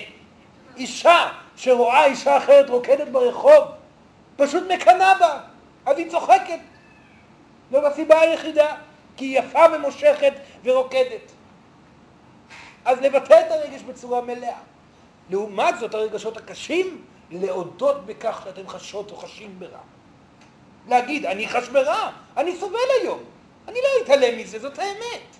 אישה 0.77 1.29
שרואה 1.55 2.05
אישה 2.05 2.37
אחרת 2.37 2.69
רוקדת 2.69 3.07
ברחוב 3.07 3.63
פשוט 4.37 4.63
מקנאה 4.71 5.19
בה, 5.19 5.39
אז 5.85 5.97
היא 5.97 6.11
צוחקת. 6.11 6.59
זאת 7.71 7.83
הסיבה 7.83 8.21
היחידה, 8.21 8.75
כי 9.17 9.25
היא 9.25 9.39
יפה 9.39 9.65
ומושכת 9.73 10.33
ורוקדת. 10.63 11.31
אז 12.85 13.01
לבטא 13.01 13.33
את 13.33 13.51
הרגש 13.51 13.81
בצורה 13.81 14.21
מלאה. 14.21 14.57
לעומת 15.29 15.79
זאת 15.79 15.93
הרגשות 15.93 16.37
הקשים, 16.37 17.05
להודות 17.31 18.05
בכך 18.05 18.41
שאתם 18.43 18.67
חשות 18.67 19.11
או 19.11 19.17
חשים 19.17 19.59
ברע. 19.59 19.79
להגיד, 20.87 21.25
אני 21.25 21.47
חש 21.47 21.67
ברע, 21.67 22.09
אני 22.37 22.55
סובל 22.55 22.77
היום, 23.01 23.19
אני 23.67 23.79
לא 23.83 24.03
אתעלם 24.05 24.37
מזה, 24.37 24.59
זאת 24.59 24.79
האמת. 24.79 25.37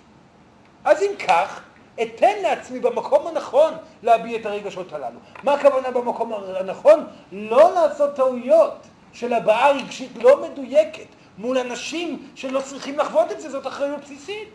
אז 0.84 1.02
אם 1.02 1.10
כך, 1.28 1.60
אתן 2.02 2.42
לעצמי 2.42 2.80
במקום 2.80 3.26
הנכון 3.26 3.72
להביע 4.02 4.38
את 4.40 4.46
הרגשות 4.46 4.92
הללו. 4.92 5.18
מה 5.42 5.52
הכוונה 5.52 5.90
במקום 5.90 6.32
הנכון? 6.32 7.06
לא 7.32 7.74
לעשות 7.74 8.14
טעויות 8.14 8.76
של 9.12 9.32
הבעה 9.32 9.70
רגשית 9.70 10.10
לא 10.16 10.42
מדויקת 10.42 11.06
מול 11.38 11.58
אנשים 11.58 12.30
שלא 12.34 12.60
צריכים 12.60 12.98
לחוות 12.98 13.32
את 13.32 13.40
זה, 13.40 13.50
זאת 13.50 13.66
אחריות 13.66 14.00
בסיסית. 14.00 14.48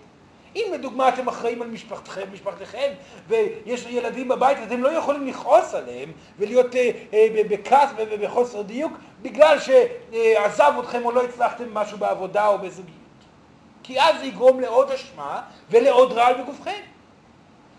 אם 0.56 0.66
לדוגמה 0.74 1.10
אתם 1.10 1.28
אחראים 1.28 1.62
על 1.62 1.68
משפחתכם, 1.68 2.22
משפחתכם, 2.34 2.92
ויש 3.28 3.86
ילדים 3.86 4.28
בבית, 4.28 4.58
אתם 4.68 4.84
לא 4.84 4.90
יכולים 4.90 5.28
לכעוס 5.28 5.74
עליהם 5.74 6.12
ולהיות 6.40 6.76
אה, 6.76 6.92
אה, 7.14 7.28
בכעס 7.50 7.90
ובחוסר 7.98 8.62
דיוק 8.62 8.94
בגלל 9.22 9.58
שעזב 9.60 10.74
אתכם 10.80 11.06
או 11.06 11.12
לא 11.12 11.24
הצלחתם 11.24 11.74
משהו 11.74 11.98
בעבודה 11.98 12.48
או 12.48 12.60
בזוגיות. 12.60 12.98
כי 13.84 14.02
אז 14.02 14.20
זה 14.20 14.26
יגרום 14.26 14.60
לעוד 14.60 14.92
אשמה 14.92 15.42
ולעוד 15.70 16.12
רעל 16.12 16.42
בגופכם. 16.42 16.82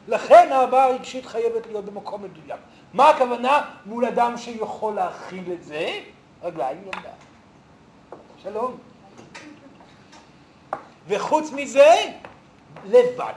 לכן 0.08 0.52
ההבעה 0.52 0.84
הרגשית 0.84 1.26
חייבת 1.26 1.66
להיות 1.66 1.84
במקום 1.84 2.22
מדויק. 2.22 2.60
מה 2.94 3.08
הכוונה 3.08 3.60
מול 3.86 4.04
אדם 4.04 4.36
שיכול 4.36 4.94
להכיל 4.94 5.52
את 5.52 5.64
זה? 5.64 6.00
רגליים 6.42 6.82
ידיים. 6.86 7.14
שלום. 8.42 8.76
וחוץ 11.08 11.52
מזה, 11.52 11.94
לבד. 12.84 13.32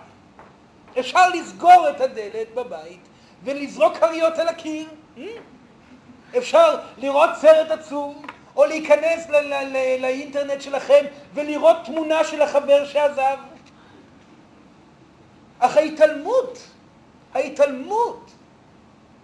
אפשר 1.00 1.30
לסגור 1.30 1.90
את 1.90 2.02
הדלת 2.02 2.54
בבית 2.56 3.00
ולזרוק 3.44 3.98
כריות 3.98 4.38
על 4.38 4.48
הקיר. 4.48 4.88
Hmm? 5.18 5.22
אפשר 6.38 6.80
לראות 6.98 7.30
סרט 7.36 7.72
עצוב, 7.72 8.26
או 8.56 8.66
להיכנס 8.66 9.28
לאינטרנט 10.00 10.62
שלכם 10.62 11.06
ולראות 11.34 11.78
תמונה 11.86 12.24
של 12.24 12.42
החבר 12.42 12.86
שעזב. 12.86 13.38
אך 15.60 15.78
ההתעלמות, 15.78 16.60
ההתעלמות 17.34 18.32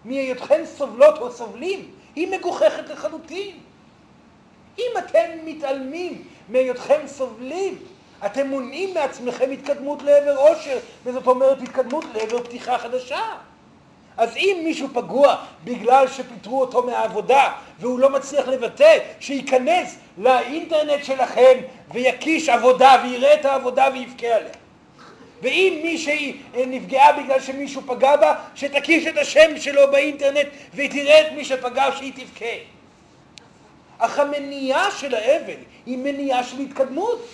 מהיותכם 0.05 0.61
סובלות 0.66 1.18
או 1.18 1.32
סובלים, 1.32 1.91
היא 2.16 2.38
מגוחכת 2.38 2.89
לחלוטין. 2.89 3.59
אם 4.80 4.91
אתם 4.97 5.30
מתעלמים 5.45 6.28
מהיותכם 6.49 7.01
סובלים, 7.07 7.78
אתם 8.26 8.47
מונעים 8.47 8.93
מעצמכם 8.93 9.51
התקדמות 9.51 10.03
לעבר 10.03 10.36
עושר, 10.38 10.78
וזאת 11.05 11.28
אומרת 11.28 11.61
התקדמות 11.61 12.05
לעבר 12.13 12.43
פתיחה 12.43 12.78
חדשה. 12.78 13.21
אז 14.17 14.38
אם 14.38 14.61
מישהו 14.63 14.88
פגוע 14.93 15.36
בגלל 15.63 16.07
שפיטרו 16.07 16.61
אותו 16.61 16.84
מהעבודה 16.84 17.51
והוא 17.80 17.99
לא 17.99 18.09
מצליח 18.09 18.47
לבטא, 18.47 18.97
שייכנס 19.19 19.97
לאינטרנט 20.17 21.03
שלכם 21.03 21.57
ויקיש 21.93 22.49
עבודה 22.49 22.95
ויראה 23.03 23.34
את 23.34 23.45
העבודה 23.45 23.88
ויבכה 23.93 24.28
עליה. 24.28 24.53
ואם 25.41 25.80
מישהי 25.84 26.38
נפגעה 26.67 27.13
בגלל 27.13 27.39
שמישהו 27.39 27.82
פגע 27.82 28.15
בה, 28.15 28.36
שתקיש 28.55 29.07
את 29.07 29.17
השם 29.17 29.57
שלו 29.57 29.91
באינטרנט 29.91 30.47
ותראה 30.76 31.21
את 31.21 31.32
מי 31.36 31.45
שפגע 31.45 31.86
שהיא 31.97 32.13
תבכה. 32.15 32.55
אך 33.97 34.19
המניעה 34.19 34.91
של 34.91 35.15
האבל 35.15 35.59
היא 35.86 35.97
מניעה 35.97 36.43
של 36.43 36.59
התקדמות. 36.59 37.28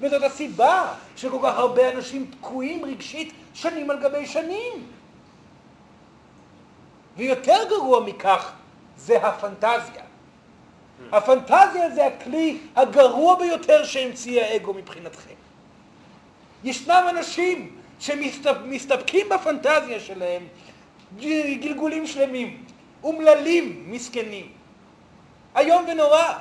וזאת 0.00 0.22
הסיבה 0.22 0.94
שכל 1.16 1.38
כך 1.42 1.58
הרבה 1.58 1.90
אנשים 1.90 2.30
תקועים 2.30 2.84
רגשית 2.84 3.32
שנים 3.54 3.90
על 3.90 4.00
גבי 4.02 4.26
שנים. 4.26 4.86
ויותר 7.16 7.58
גרוע 7.68 8.00
מכך 8.00 8.52
זה 8.96 9.26
הפנטזיה. 9.26 10.02
הפנטזיה 11.12 11.90
זה 11.90 12.06
הכלי 12.06 12.58
הגרוע 12.76 13.38
ביותר 13.38 13.84
שהמציא 13.84 14.42
האגו 14.42 14.74
מבחינתכם. 14.74 15.34
ישנם 16.64 17.06
אנשים 17.08 17.76
שמסתפקים 18.00 19.26
בפנטזיה 19.28 20.00
שלהם 20.00 20.46
גלגולים 21.60 22.06
שלמים, 22.06 22.64
אומללים, 23.02 23.84
מסכנים. 23.90 24.52
איום 25.56 25.84
ונורא. 25.88 26.32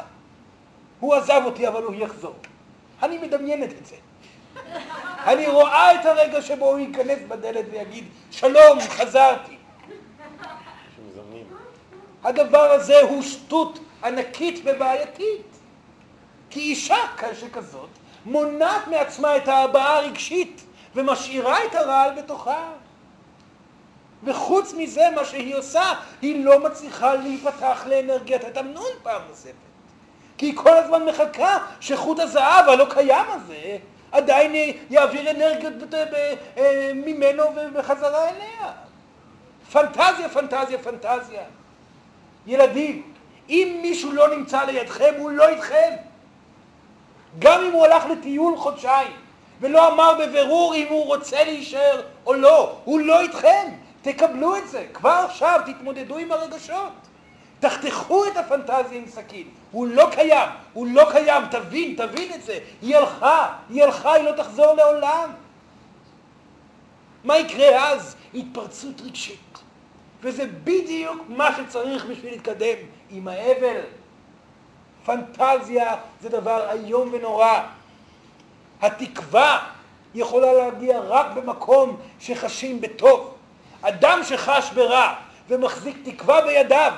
הוא 0.99 1.16
עזב 1.16 1.41
אותי 1.45 1.68
אבל 1.68 1.84
הוא 1.84 1.95
יחזור. 1.95 2.36
אני 3.04 3.18
מדמיינת 3.18 3.72
את 3.72 3.86
זה. 3.86 3.96
אני 5.26 5.48
רואה 5.48 6.02
את 6.02 6.06
הרגע 6.06 6.41
שבו 6.41 6.66
הוא 6.66 6.80
ייכנס 6.80 7.20
בדלת 7.28 7.66
ויגיד, 7.72 8.06
שלום, 8.32 8.80
חזרתי. 8.80 9.58
הדבר 12.24 12.72
הזה 12.72 13.02
הוא 13.02 13.22
שטות 13.22 13.80
ענקית 14.04 14.62
ובעייתית. 14.66 15.46
כי 16.50 16.60
אישה 16.60 16.98
שכזאת 17.39 17.89
מונעת 18.26 18.88
מעצמה 18.88 19.38
את 19.38 19.48
ההבעה 19.48 19.98
הרגשית 19.98 20.62
ומשאירה 20.96 21.66
את 21.66 21.76
הרעל 21.76 22.22
בתוכה. 22.22 22.72
וחוץ 24.24 24.74
מזה, 24.74 25.02
מה 25.16 25.26
שהיא 25.26 25.56
עושה, 25.56 25.94
היא 26.22 26.46
לא 26.46 26.60
מצליחה 26.60 27.14
להיפתח 27.14 27.84
לאנרגיית 27.89 28.44
התמנון 28.44 28.91
פעם 29.04 29.22
נוספת. 29.30 29.72
כי 30.38 30.46
היא 30.46 30.56
כל 30.56 30.78
הזמן 30.78 31.06
מחכה 31.06 31.58
שחוט 31.80 32.20
הזהב 32.20 32.70
הלא 32.70 32.86
קיים 32.90 33.26
הזה 33.30 33.78
עדיין 34.12 34.76
יעביר 34.90 35.32
אנרגיות 35.32 35.94
אה, 36.58 36.92
ממנו 36.96 37.44
ובחזרה 37.56 38.30
אליה. 38.30 38.72
פנטזיה, 39.72 40.30
פנטזיה, 40.30 40.78
פנטזיה. 40.78 41.44
ילדים, 42.48 43.14
אם 43.50 43.80
מישהו 43.82 44.12
לא 44.12 44.36
נמצא 44.36 44.64
לידכם, 44.64 45.14
הוא 45.18 45.32
לא 45.32 45.48
איתכם. 45.48 45.90
גם 47.40 47.62
אם 47.62 47.72
הוא 47.72 47.86
הלך 47.86 48.06
לטיול 48.06 48.58
חודשיים 48.58 49.12
ולא 49.62 49.94
אמר 49.94 50.14
בבירור 50.20 50.76
אם 50.76 50.88
הוא 50.90 51.06
רוצה 51.06 51.44
להישאר 51.44 52.02
או 52.26 52.34
לא, 52.34 52.76
הוא 52.84 53.00
לא 53.00 53.22
איתכם. 53.22 53.68
תקבלו 54.02 54.56
את 54.56 54.68
זה. 54.68 54.86
כבר 54.94 55.26
עכשיו 55.30 55.62
תתמודדו 55.66 56.18
עם 56.18 56.32
הרגשות. 56.32 56.92
תחתכו 57.64 58.26
את 58.28 58.38
הפנטזיה 58.38 58.97
עם 58.97 59.07
סכין. 59.07 59.47
הוא 59.72 59.88
לא 59.88 60.07
קיים, 60.11 60.49
הוא 60.74 60.88
לא 60.88 61.07
קיים, 61.11 61.43
תבין, 61.51 61.95
תבין 61.97 62.34
את 62.34 62.43
זה. 62.43 62.59
היא 62.82 62.97
הלכה, 62.97 63.53
היא 63.70 63.84
הלכה, 63.84 64.14
היא 64.14 64.24
לא 64.24 64.32
תחזור 64.32 64.74
לעולם. 64.74 65.30
מה 67.24 67.38
יקרה 67.38 67.89
אז? 67.89 68.16
התפרצות 68.34 69.01
רגשית. 69.01 69.59
וזה 70.22 70.45
בדיוק 70.64 71.22
מה 71.28 71.49
שצריך 71.55 72.05
בשביל 72.05 72.32
להתקדם 72.32 72.78
עם 73.09 73.28
האבל. 73.28 73.82
פנטזיה 75.05 75.95
זה 76.22 76.30
דבר 76.30 76.72
איום 76.72 77.09
ונורא. 77.14 77.59
התקווה 78.82 79.59
יכולה 80.16 80.53
להגיע 80.53 80.99
רק 80.99 81.26
במקום 81.34 81.97
שחשים 82.20 82.82
בטוב. 82.82 83.34
אדם 83.82 84.20
שחש 84.24 84.72
ברע 84.74 85.14
ומחזיק 85.49 85.97
תקווה 86.03 86.41
בידיו, 86.41 86.93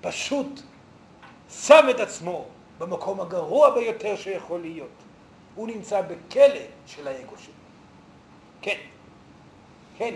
פשוט 0.00 0.60
שם 1.50 1.86
את 1.90 2.00
עצמו 2.00 2.44
במקום 2.78 3.20
הגרוע 3.20 3.74
ביותר 3.74 4.16
שיכול 4.16 4.60
להיות. 4.60 4.88
הוא 5.54 5.68
נמצא 5.68 6.00
בכלא 6.02 6.64
של 6.86 7.08
האגו 7.08 7.38
שלו. 7.38 7.54
כן. 8.62 8.78
כן. 9.98 10.14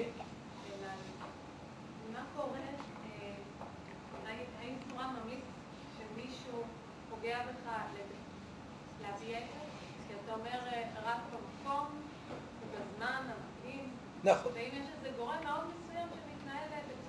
נכון. 14.25 14.53
ואם 14.55 14.71
יש 14.73 14.87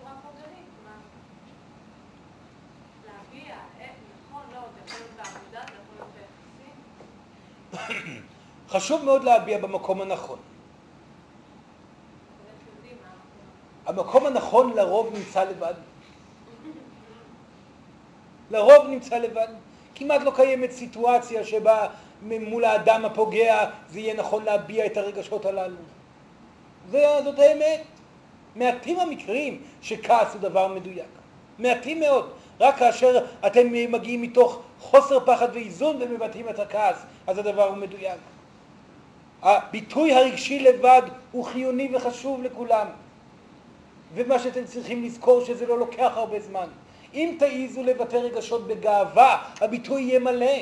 הפוגענית, 0.06 0.68
מה? 0.86 0.96
להביע, 3.06 3.56
איך, 3.80 3.92
נכון, 4.30 4.44
לא, 4.54 4.60
זה 4.60 4.80
יכול 4.86 5.00
להיות 5.00 5.16
בעבודה, 5.16 5.62
זה 5.68 5.78
יכול 5.82 5.96
להיות 5.96 6.10
ביחסים, 6.14 6.76
חשוב 8.70 9.06
מאוד 9.06 9.24
להביע 9.24 9.58
במקום 9.58 10.02
הנכון. 10.02 10.40
המקום. 13.86 14.26
הנכון 14.26 14.74
לרוב 14.74 15.14
נמצא 15.14 15.44
לבד. 15.44 15.74
לרוב 18.52 18.88
נמצא 18.88 19.18
לבד. 19.18 19.48
כמעט 19.96 20.22
לא 20.22 20.32
קיימת 20.36 20.72
סיטואציה 20.72 21.44
שבה 21.46 21.88
מול 22.22 22.66
האדם 22.66 23.06
הפוגע 23.06 23.70
זה 23.90 24.00
יהיה 24.00 24.14
נכון 24.14 24.44
להביע 24.44 24.86
את 24.86 24.98
הרגשות 24.98 25.46
הללו. 25.46 25.76
זה, 26.92 27.06
זאת 27.24 27.40
האמת. 27.40 27.82
מעטים 28.56 29.00
המקרים 29.00 29.62
שכעס 29.82 30.34
הוא 30.34 30.42
דבר 30.42 30.68
מדויק. 30.68 31.06
מעטים 31.60 32.00
מאוד. 32.00 32.30
רק 32.60 32.78
כאשר 32.78 33.26
אתם 33.48 33.68
מגיעים 33.92 34.22
מתוך 34.22 34.62
חוסר 34.84 35.20
פחד 35.26 35.48
ואיזון 35.54 35.98
ומבטאים 36.02 36.50
את 36.50 36.60
הכעס, 36.60 36.96
אז 37.28 37.38
הדבר 37.38 37.64
הוא 37.64 37.78
מדויק. 37.78 38.18
הביטוי 39.42 40.14
הרגשי 40.14 40.60
לבד 40.60 41.02
הוא 41.32 41.46
חיוני 41.46 41.90
וחשוב 41.94 42.44
לכולם. 42.44 42.88
ומה 44.16 44.40
שאתם 44.40 44.66
צריכים 44.66 45.04
לזכור 45.04 45.46
שזה 45.46 45.66
לא 45.66 45.80
לוקח 45.80 46.12
הרבה 46.16 46.40
זמן. 46.40 46.68
אם 47.14 47.36
תעיזו 47.40 47.84
לבטא 47.84 48.16
רגשות 48.16 48.68
בגאווה, 48.68 49.44
הביטוי 49.62 50.02
יהיה 50.02 50.20
מלא. 50.20 50.56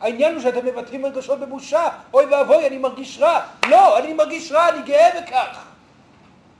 העניין 0.00 0.34
הוא 0.34 0.42
שאתם 0.42 0.66
מבטאים 0.66 1.06
רגשות 1.06 1.40
בבושה, 1.40 1.88
אוי 2.14 2.24
ואבוי, 2.24 2.66
אני 2.66 2.78
מרגיש 2.78 3.18
רע. 3.18 3.40
לא, 3.68 3.98
אני 3.98 4.12
מרגיש 4.12 4.52
רע, 4.52 4.68
אני 4.68 4.82
גאה 4.82 5.20
בכך. 5.20 5.64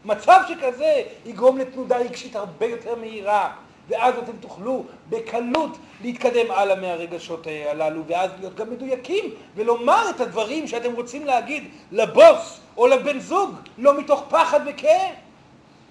מצב 0.05 0.41
שכזה 0.49 1.03
יגרום 1.27 1.59
לתנודה 1.59 1.97
רגשית 1.97 2.37
הרבה 2.37 2.67
יותר 2.67 2.95
מהירה, 2.95 3.53
ואז 3.89 4.15
אתם 4.19 4.37
תוכלו 4.41 4.85
בקלות 5.09 5.79
להתקדם 6.03 6.51
הלאה 6.51 6.77
מהרגשות 6.77 7.47
הללו, 7.71 8.03
ואז 8.07 8.31
להיות 8.39 8.55
גם 8.55 8.71
מדויקים, 8.71 9.25
ולומר 9.55 10.11
את 10.11 10.21
הדברים 10.21 10.67
שאתם 10.67 10.95
רוצים 10.95 11.27
להגיד 11.27 11.65
לבוס 11.93 12.61
או 12.77 12.87
לבן 12.87 13.21
זוג, 13.21 13.55
לא 13.79 13.99
מתוך 13.99 14.25
פחד 14.29 14.61
וכאב. 14.67 15.15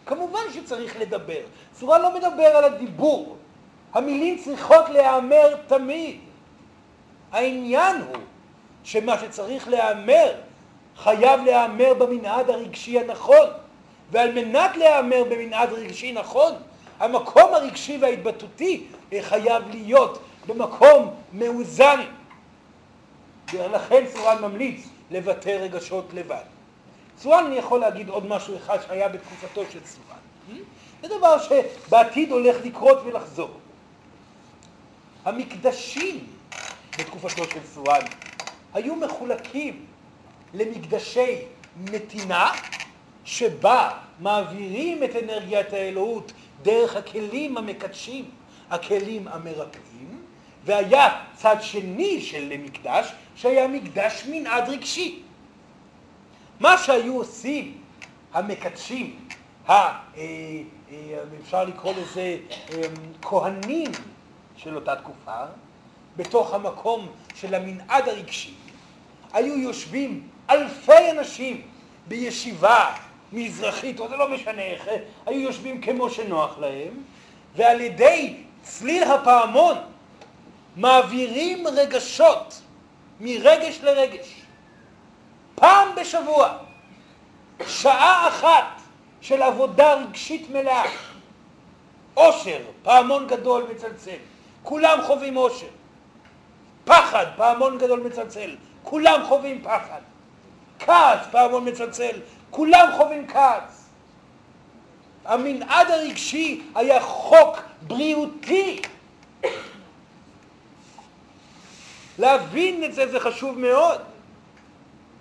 כמובן 0.05 0.39
שצריך 0.53 0.99
לדבר. 0.99 1.41
צורה 1.73 1.99
לא 1.99 2.15
מדבר 2.15 2.45
על 2.45 2.63
הדיבור. 2.63 3.37
המילים 3.93 4.37
צריכות 4.37 4.89
להיאמר 4.89 5.55
תמיד. 5.67 6.19
העניין 7.31 7.95
הוא 8.01 8.21
שמה 8.83 9.19
שצריך 9.19 9.67
להיאמר 9.67 10.31
חייב 10.97 11.41
להיאמר 11.45 11.93
במנעד 11.93 12.49
הרגשי 12.49 12.99
הנכון. 12.99 13.47
ועל 14.11 14.31
מנת 14.31 14.77
להיאמר 14.77 15.23
במנעד 15.29 15.73
רגשי 15.73 16.11
נכון, 16.11 16.53
המקום 16.99 17.53
הרגשי 17.53 17.97
וההתבטאותי 18.01 18.83
חייב 19.21 19.63
להיות 19.69 20.19
במקום 20.47 21.13
מאוזן. 21.33 22.01
ולכן 23.53 24.03
סורן 24.13 24.41
ממליץ 24.41 24.87
לבטא 25.11 25.49
רגשות 25.49 26.05
לבד. 26.13 26.43
סורן, 27.19 27.45
אני 27.45 27.55
יכול 27.55 27.79
להגיד 27.79 28.09
עוד 28.09 28.25
משהו 28.25 28.57
אחד 28.57 28.77
שהיה 28.87 29.09
בתקופתו 29.09 29.63
של 29.71 29.79
סורן. 29.85 30.59
זה 31.01 31.07
דבר 31.17 31.37
שבעתיד 31.39 32.31
הולך 32.31 32.57
לקרות 32.63 32.97
ולחזור. 33.05 33.49
המקדשים 35.25 36.27
בתקופתו 36.99 37.43
של 37.45 37.59
סורן 37.73 38.01
היו 38.73 38.95
מחולקים 38.95 39.85
למקדשי 40.53 41.35
נתינה, 41.91 42.51
שבה 43.25 43.89
מעבירים 44.19 45.03
את 45.03 45.15
אנרגיית 45.23 45.73
האלוהות 45.73 46.31
דרך 46.61 46.95
הכלים 46.95 47.57
המקדשים, 47.57 48.29
הכלים 48.69 49.27
המרפאים, 49.27 50.21
והיה 50.65 51.23
צד 51.35 51.55
שני 51.61 52.21
של 52.21 52.53
מקדש, 52.63 53.13
שהיה 53.35 53.67
מקדש 53.67 54.23
מנעד 54.29 54.69
רגשי. 54.69 55.21
מה 56.59 56.77
שהיו 56.77 57.15
עושים 57.17 57.77
המקדשים, 58.33 59.19
ה, 59.69 59.73
אפשר 61.41 61.63
לקרוא 61.63 61.93
לזה 61.97 62.37
כהנים 63.21 63.91
של 64.57 64.75
אותה 64.75 64.95
תקופה, 64.95 65.43
בתוך 66.17 66.53
המקום 66.53 67.07
של 67.35 67.55
המנעד 67.55 68.07
הרגשי, 68.07 68.53
היו 69.33 69.57
יושבים 69.57 70.27
אלפי 70.49 71.11
אנשים 71.11 71.61
בישיבה 72.07 72.95
מזרחית, 73.31 73.99
או 73.99 74.09
זה 74.09 74.17
לא 74.17 74.29
משנה 74.29 74.61
איך, 74.61 74.87
היו 75.25 75.39
יושבים 75.39 75.81
כמו 75.81 76.09
שנוח 76.09 76.57
להם, 76.59 77.03
ועל 77.55 77.81
ידי 77.81 78.35
צליל 78.63 79.03
הפעמון 79.03 79.77
מעבירים 80.75 81.67
רגשות 81.67 82.61
מרגש 83.19 83.79
לרגש. 83.83 84.41
פעם 85.55 85.87
בשבוע, 85.95 86.57
שעה 87.67 88.27
אחת 88.27 88.81
של 89.21 89.41
עבודה 89.41 89.93
רגשית 89.93 90.49
מלאה. 90.49 90.83
אושר, 92.17 92.59
פעמון 92.83 93.27
גדול 93.27 93.67
מצלצל, 93.75 94.17
כולם 94.63 94.99
חווים 95.07 95.37
אושר. 95.37 95.67
פחד, 96.85 97.25
פעמון 97.35 97.77
גדול 97.77 97.99
מצלצל, 97.99 98.55
כולם 98.83 99.21
חווים 99.27 99.61
פחד. 99.61 100.01
כעס, 100.79 101.27
פעמון 101.31 101.69
מצלצל, 101.69 102.19
כולם 102.51 102.89
חווים 102.97 103.27
כעס. 103.27 103.89
המנעד 105.25 105.91
הרגשי 105.91 106.61
היה 106.75 107.01
חוק 107.01 107.57
בריאותי. 107.81 108.81
להבין 112.19 112.83
את 112.83 112.93
זה 112.93 113.11
זה 113.11 113.19
חשוב 113.19 113.59
מאוד, 113.59 114.01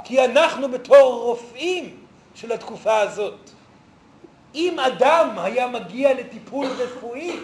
כי 0.04 0.24
אנחנו 0.24 0.68
בתור 0.70 1.22
רופאים 1.22 1.96
של 2.34 2.52
התקופה 2.52 2.98
הזאת, 2.98 3.50
אם 4.54 4.80
אדם 4.80 5.28
היה 5.38 5.66
מגיע 5.66 6.14
לטיפול 6.14 6.66
רפואי, 6.66 7.36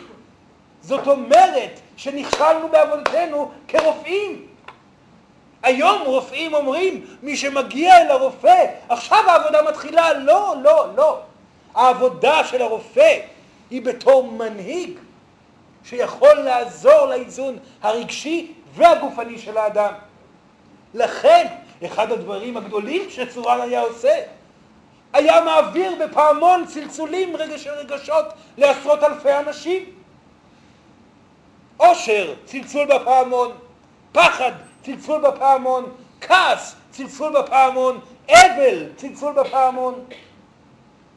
זאת 0.82 1.06
אומרת 1.06 1.80
שנכשלנו 1.96 2.68
בעבודתנו 2.68 3.50
כרופאים. 3.68 4.51
היום 5.62 6.02
רופאים 6.02 6.54
אומרים, 6.54 7.04
מי 7.22 7.36
שמגיע 7.36 8.00
אל 8.02 8.10
הרופא, 8.10 8.64
עכשיו 8.88 9.18
העבודה 9.26 9.62
מתחילה. 9.62 10.12
לא, 10.12 10.54
לא, 10.62 10.86
לא. 10.96 11.20
העבודה 11.74 12.44
של 12.44 12.62
הרופא 12.62 13.18
היא 13.70 13.82
בתור 13.82 14.32
מנהיג 14.32 14.98
שיכול 15.84 16.34
לעזור 16.34 17.06
לאיזון 17.06 17.58
הרגשי 17.82 18.52
והגופני 18.74 19.38
של 19.38 19.56
האדם. 19.56 19.92
לכן, 20.94 21.46
אחד 21.86 22.12
הדברים 22.12 22.56
הגדולים 22.56 23.10
שצורן 23.10 23.60
היה 23.60 23.80
עושה, 23.80 24.14
היה 25.12 25.40
מעביר 25.40 25.92
בפעמון 26.04 26.66
צלצולים 26.66 27.36
רגש 27.36 27.66
רגשות 27.66 28.24
לעשרות 28.58 29.02
אלפי 29.02 29.32
אנשים. 29.32 29.84
עושר, 31.76 32.34
צלצול 32.44 32.86
בפעמון, 32.86 33.52
פחד, 34.12 34.52
צלצול 34.84 35.22
בפעמון, 35.30 35.92
כעס, 36.20 36.76
צלצול 36.90 37.42
בפעמון, 37.42 38.00
אבל, 38.30 38.88
צלצול 38.96 39.32
בפעמון. 39.32 40.04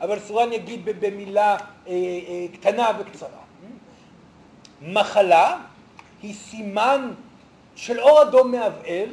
אבל 0.02 0.20
סורן 0.20 0.54
יגיד 0.54 0.86
במילה 0.86 1.58
אה, 1.88 1.94
אה, 1.94 2.46
קטנה 2.54 2.92
וקצרה. 3.00 3.30
מחלה 4.82 5.58
היא 6.22 6.34
סימן 6.34 7.12
של 7.76 8.00
אור 8.00 8.22
אדום 8.22 8.52
מעבער 8.52 9.10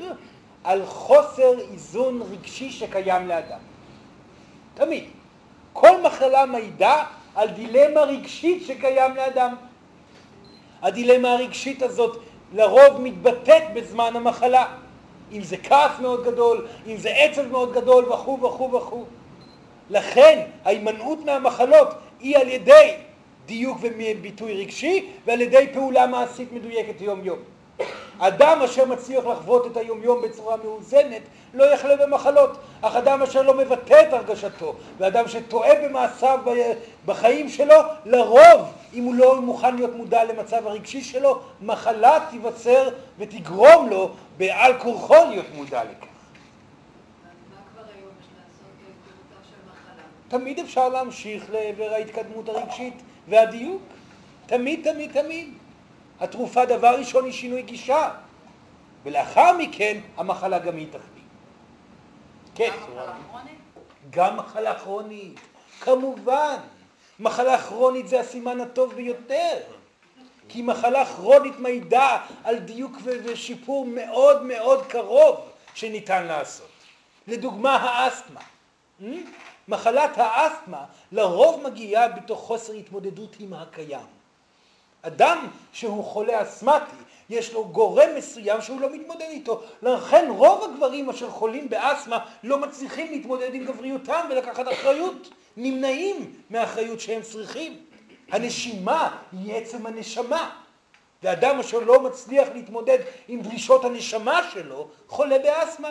על 0.65 0.87
חוסר 0.87 1.59
איזון 1.73 2.23
רגשי 2.23 2.71
שקיים 2.71 3.29
לאדם. 3.29 3.59
תמיד. 4.75 5.05
כל 5.73 6.03
מחלה 6.03 6.47
מעידה 6.47 7.05
על 7.35 7.49
דילמה 7.49 8.01
רגשית 8.01 8.67
שקיים 8.67 9.17
לאדם. 9.17 9.55
הדילמה 10.83 11.33
הרגשית 11.33 11.83
הזאת 11.83 12.19
לרוב 12.53 13.01
מתבטאת 13.01 13.63
בזמן 13.75 14.17
המחלה. 14.17 14.67
אם 15.33 15.43
זה 15.43 15.57
כעס 15.57 15.99
מאוד 16.01 16.25
גדול, 16.25 16.67
אם 16.87 16.97
זה 16.97 17.11
עצב 17.11 17.47
מאוד 17.47 17.73
גדול 17.73 18.13
וכו' 18.13 18.41
וכו' 18.43 18.73
וכו'. 18.73 19.05
לכן 19.91 20.41
ההימנעות 20.65 21.25
מהמחלות 21.25 21.89
היא 22.21 22.37
על 22.37 22.49
ידי 22.49 22.95
דיוק 23.47 23.79
וביטוי 23.81 24.53
רגשי 24.55 25.09
ועל 25.27 25.41
ידי 25.41 25.67
פעולה 25.73 26.07
מעשית 26.07 26.53
מדויקת 26.53 27.01
יום-יום. 27.01 27.39
אדם 28.19 28.63
אשר 28.63 28.85
מצליח 28.85 29.27
לחוות 29.27 29.67
את 29.67 29.77
היומיום 29.77 30.23
בצורה 30.23 30.57
מאוזנת 30.57 31.23
לא 31.55 31.65
יחלה 31.65 31.97
במחלות, 31.97 32.51
אך 32.81 32.97
אדם 32.97 33.23
אשר 33.23 33.43
לא 33.43 33.55
מבטא 33.55 34.03
את 34.09 34.13
הרגשתו 34.13 34.75
ואדם 34.99 35.29
שטועה 35.29 35.75
במעשיו 35.83 36.39
בחיים 37.07 37.49
שלו, 37.49 37.75
לרוב, 38.05 38.73
אם 38.95 39.05
הוא 39.05 39.15
לא 39.15 39.41
מוכן 39.41 39.77
להיות 39.77 39.95
מודע 39.95 40.25
למצב 40.25 40.67
הרגשי 40.67 41.01
שלו, 41.01 41.41
מחלה 41.63 42.19
תיווצר 42.31 42.89
ותגרום 43.19 43.91
לו 43.91 44.11
בעל 44.37 44.79
כורחו 44.79 45.15
להיות 45.31 45.47
מודע 45.55 45.85
לכך. 45.85 46.07
תמיד 50.29 50.59
אפשר 50.59 50.89
להמשיך 50.89 51.45
לעבר 51.53 51.93
ההתקדמות 51.93 52.49
הרגשית 52.49 52.95
והדיוק. 53.29 53.83
תמיד, 54.47 54.93
תמיד, 54.93 55.13
תמיד. 55.13 55.53
התרופה 56.23 56.65
דבר 56.65 56.95
ראשון 56.99 57.25
היא 57.25 57.33
שינוי 57.33 57.63
גישה, 57.63 58.11
ולאחר 59.03 59.57
מכן 59.59 60.01
המחלה 60.17 60.59
גם 60.59 60.77
היא 60.77 60.87
תחביא. 60.91 61.23
כן. 62.55 62.71
גם 62.71 62.77
מחלה 62.87 63.15
כרונית? 63.29 63.59
גם 64.11 64.37
מחלה 64.37 64.79
כרונית, 64.79 65.41
כמובן. 65.81 66.57
מחלה 67.21 67.59
כרונית 67.63 68.09
זה 68.09 68.21
הסימן 68.21 68.61
הטוב 68.61 68.95
ביותר. 68.95 69.59
כי 70.49 70.63
מחלה 70.63 71.07
כרונית 71.07 71.59
מעידה 71.59 72.19
על 72.45 72.59
דיוק 72.59 72.93
ושיפור 73.05 73.87
מאוד 73.87 74.43
מאוד 74.43 74.87
קרוב 74.87 75.37
שניתן 75.75 76.25
לעשות. 76.25 76.69
לדוגמה 77.27 77.77
האסתמה. 77.77 78.41
מחלת 79.69 80.11
האסתמה 80.17 80.85
לרוב 81.13 81.63
מגיעה 81.63 82.09
בתוך 82.09 82.41
חוסר 82.41 82.73
התמודדות 82.73 83.37
עם 83.41 83.55
הקיים. 83.55 84.22
אדם 85.03 85.49
שהוא 85.73 86.05
חולה 86.05 86.43
אסתמטי, 86.43 86.97
יש 87.31 87.53
לו 87.53 87.69
גורם 87.69 88.09
מסוים 88.17 88.61
שהוא 88.61 88.81
לא 88.81 88.95
מתמודד 88.95 89.27
איתו. 89.29 89.63
לכן 89.83 90.29
רוב 90.31 90.65
הגברים 90.65 91.11
אשר 91.11 91.31
חולים 91.31 91.69
באסתמה 91.69 92.19
לא 92.45 92.59
מצליחים 92.59 93.13
להתמודד 93.13 93.55
עם 93.55 93.65
גבריותם 93.65 94.27
ולקחת 94.31 94.73
אחריות, 94.73 95.29
נמנעים 95.57 96.33
מהאחריות 96.51 97.01
שהם 97.01 97.23
צריכים. 97.23 97.77
הנשימה 98.31 99.17
היא 99.33 99.55
עצם 99.55 99.87
הנשמה. 99.87 100.51
ואדם 101.23 101.61
אשר 101.61 101.79
לא 101.79 102.01
מצליח 102.01 102.49
להתמודד 102.55 102.99
עם 103.29 103.41
דרישות 103.41 103.85
הנשמה 103.85 104.41
שלו, 104.53 104.89
חולה 105.09 105.39
באסתמה. 105.39 105.91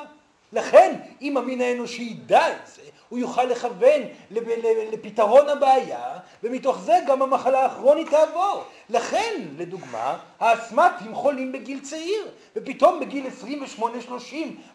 לכן, 0.53 0.99
אם 1.21 1.37
המין 1.37 1.61
האנושי 1.61 2.01
ידע 2.01 2.51
את 2.51 2.67
זה, 2.67 2.81
הוא 3.11 3.19
יוכל 3.19 3.43
לכוון 3.43 4.01
לפתרון 4.91 5.49
הבעיה, 5.49 6.17
ומתוך 6.43 6.79
זה 6.79 6.99
גם 7.07 7.21
המחלה 7.21 7.65
הכרונית 7.65 8.09
תעבור. 8.09 8.63
לכן, 8.89 9.41
לדוגמה, 9.57 10.17
האסמטים 10.39 11.15
חולים 11.15 11.51
בגיל 11.51 11.79
צעיר, 11.79 12.27
ופתאום 12.55 12.99
בגיל 12.99 13.25
28-30 13.79 13.83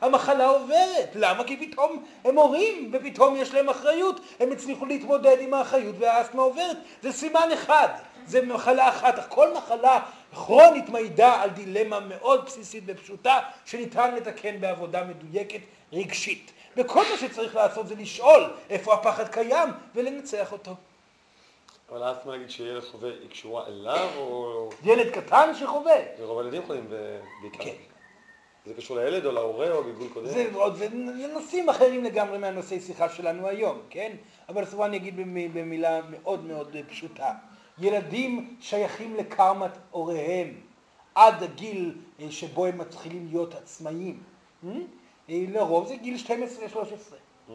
המחלה 0.01 0.47
עוברת. 0.47 1.11
למה? 1.15 1.45
כי 1.45 1.57
פתאום 1.57 2.05
הם 2.25 2.39
הורים, 2.39 2.91
ופתאום 2.93 3.37
יש 3.37 3.55
להם 3.55 3.69
אחריות, 3.69 4.21
הם 4.41 4.53
הצליחו 4.53 4.87
להתמודד 4.87 5.37
עם 5.41 5.55
האחריות 5.55 5.95
והאסתמה 5.99 6.43
עוברת. 6.43 6.77
זה 7.03 7.13
סימן 7.13 7.49
אחד, 7.55 7.89
זה 8.27 8.43
מחלה 8.43 8.89
אחת, 8.89 9.29
כל 9.29 9.55
מחלה 9.57 10.01
כרונית 10.35 10.89
מעידה 10.89 11.43
על 11.43 11.51
דילמה 11.51 12.01
מאוד 12.01 12.45
בסיסית 12.47 12.85
ופשוטה, 12.87 13.39
שניתן 13.65 14.15
לתקן 14.15 14.61
בעבודה 14.61 15.05
מדויקת 15.05 15.61
רגשית. 15.93 16.53
וכל 16.77 17.05
מה 17.11 17.19
שצריך 17.19 17.57
לעשות 17.57 17.89
זה 17.89 17.95
לשאול 17.95 18.51
איפה 18.71 18.95
הפחד 18.95 19.29
קיים 19.29 19.69
ולנצח 19.95 20.53
אותו. 20.53 20.75
אבל 21.91 22.03
אז 22.03 22.17
מה 22.27 22.37
נגיד 22.37 22.51
שילד 22.51 22.83
חווה, 22.85 23.11
היא 23.11 23.31
קשורה 23.31 23.67
אליו 23.67 24.09
או... 24.17 24.71
ילד 24.85 25.11
קטן 25.11 25.55
שחווה. 25.55 25.97
ורוב 26.19 26.39
הילדים 26.39 26.63
חווים 26.67 26.91
בעיקר. 27.43 27.65
כן. 27.65 27.77
זה 28.67 28.75
קשור 28.75 28.97
לילד 28.97 29.27
או 29.27 29.33
להורה 29.33 29.73
או 29.73 29.85
גלגול 29.85 30.09
קודם? 30.09 30.27
זה, 30.27 30.51
זה 30.77 30.89
נושאים 31.33 31.69
אחרים 31.69 32.05
לגמרי 32.05 32.39
מהנושאי 32.39 32.81
שיחה 32.81 33.09
שלנו 33.09 33.49
היום, 33.49 33.81
כן? 33.91 34.13
אבל 34.49 34.63
בסופו 34.65 34.85
אני 34.85 34.97
אגיד 34.97 35.17
במילה 35.55 36.01
מאוד 36.11 36.45
מאוד 36.45 36.77
פשוטה. 36.89 37.33
ילדים 37.79 38.57
שייכים 38.61 39.17
לקרמת 39.17 39.71
הוריהם 39.91 40.61
עד 41.15 41.43
הגיל 41.43 41.95
אה, 42.21 42.31
שבו 42.31 42.67
הם 42.67 42.79
מתחילים 42.79 43.27
להיות 43.31 43.55
עצמאיים. 43.55 44.23
אה? 45.29 45.35
אה, 45.35 45.45
לרוב 45.49 45.89
זה 45.89 45.97
גיל 45.97 46.17
12-13. 47.49 47.51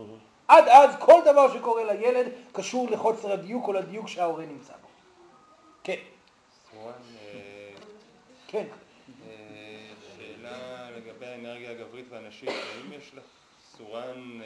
עד 0.47 0.67
אז 0.67 0.95
כל 0.99 1.21
דבר 1.25 1.53
שקורה 1.53 1.93
לילד 1.93 2.25
קשור 2.51 2.91
לחוסר 2.91 3.31
הדיוק 3.31 3.67
או 3.67 3.73
לדיוק 3.73 4.07
שההורה 4.07 4.45
נמצא 4.45 4.73
בו. 4.81 4.87
כן. 5.83 5.99
כן. 8.47 8.65
שאלה 10.17 10.91
לגבי 10.91 11.25
האנרגיה 11.25 11.71
הגברית 11.71 12.05
והנשית, 12.09 12.49
האם 12.49 12.93
יש 12.93 13.11
לך 13.13 13.23
סורן 13.77 14.39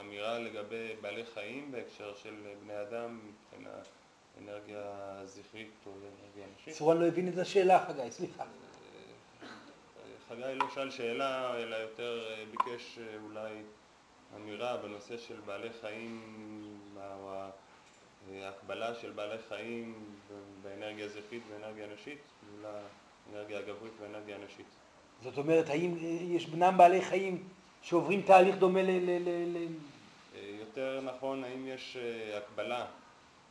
אמירה 0.00 0.38
לגבי 0.38 0.88
בעלי 1.00 1.24
חיים 1.34 1.72
בהקשר 1.72 2.14
של 2.22 2.34
בני 2.64 2.82
אדם 2.82 3.20
מבחינת 3.28 3.86
אנרגיה 4.42 5.16
זכרית 5.24 5.70
או 5.86 5.92
אנרגיה 5.92 6.46
נשית? 6.56 6.74
סורן 6.74 6.98
לא 6.98 7.06
הבין 7.06 7.28
את 7.28 7.38
השאלה, 7.38 7.86
חגי, 7.86 8.10
סליחה. 8.10 8.44
חגי 10.28 10.54
לא 10.54 10.66
שאל 10.74 10.90
שאלה, 10.90 11.56
אלא 11.56 11.76
יותר 11.76 12.26
אה, 12.30 12.44
ביקש 12.50 12.98
אה, 12.98 13.04
אולי 13.24 13.54
אמירה 14.36 14.76
בנושא 14.76 15.16
של 15.16 15.34
בעלי 15.46 15.68
חיים, 15.80 16.20
או 16.96 17.32
ההקבלה 18.42 18.94
של 18.94 19.10
בעלי 19.10 19.38
חיים 19.48 19.94
באנרגיה 20.62 21.08
זכרית 21.08 21.42
ואנרגיה 21.50 21.86
נשית, 21.94 22.18
מול 22.52 22.64
האנרגיה 22.66 23.58
הגברית 23.58 23.92
ואנרגיה 24.00 24.36
נשית. 24.38 24.66
זאת 25.22 25.38
אומרת, 25.38 25.68
האם 25.68 25.94
יש 26.30 26.46
בנם 26.46 26.74
בעלי 26.76 27.02
חיים 27.02 27.48
שעוברים 27.82 28.22
תהליך 28.22 28.56
דומה 28.56 28.82
ל... 28.82 28.88
ל... 28.98 29.66
יותר 30.60 31.00
נכון, 31.00 31.44
האם 31.44 31.66
יש 31.66 31.96
הקבלה, 32.36 32.86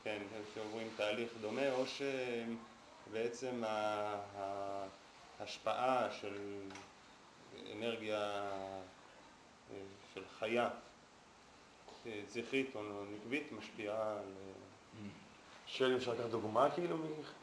כן, 0.03 0.17
שעוברים 0.53 0.87
תהליך 0.97 1.29
דומה, 1.41 1.71
או 1.71 1.83
שבעצם 3.07 3.63
ההשפעה 5.39 6.07
של 6.11 6.59
אנרגיה 7.73 8.19
אה, 9.71 9.77
של 10.13 10.21
חיה 10.39 10.69
אה, 12.05 12.21
זכרית 12.27 12.75
או 12.75 12.81
נקבית 13.15 13.51
משפיעה 13.51 14.11
על... 14.11 14.17
אה, 14.17 15.09
שואל 15.67 15.97
אפשר 15.97 16.13
לקחת 16.13 16.29
דוגמה 16.29 16.69
כאילו 16.69 16.97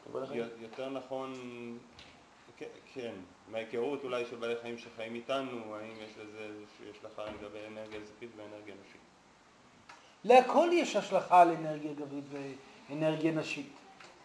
מבעלי 0.09 0.27
חיים? 0.27 0.43
יותר 0.61 0.89
נכון, 0.89 1.33
כן, 2.93 3.13
מההיכרות 3.51 4.03
אולי 4.03 4.25
של 4.25 4.35
בעלי 4.35 4.55
חיים 4.61 4.77
שחיים 4.77 5.15
איתנו, 5.15 5.75
האם 5.75 5.91
יש 5.91 6.11
לזה 6.17 6.39
איזושהי 6.39 6.89
השלכה 6.97 7.25
לגבי 7.25 7.59
אנרגיה 7.67 7.99
זכרית 8.05 8.31
ואנרגיה 8.35 8.75
נשית? 8.87 9.01
להכל 10.23 10.69
יש 10.73 10.95
השלכה 10.95 11.41
על 11.41 11.51
אנרגיה 11.51 11.93
גברית 11.93 12.23
ואנרגיה 12.89 13.31
נשית. 13.31 13.69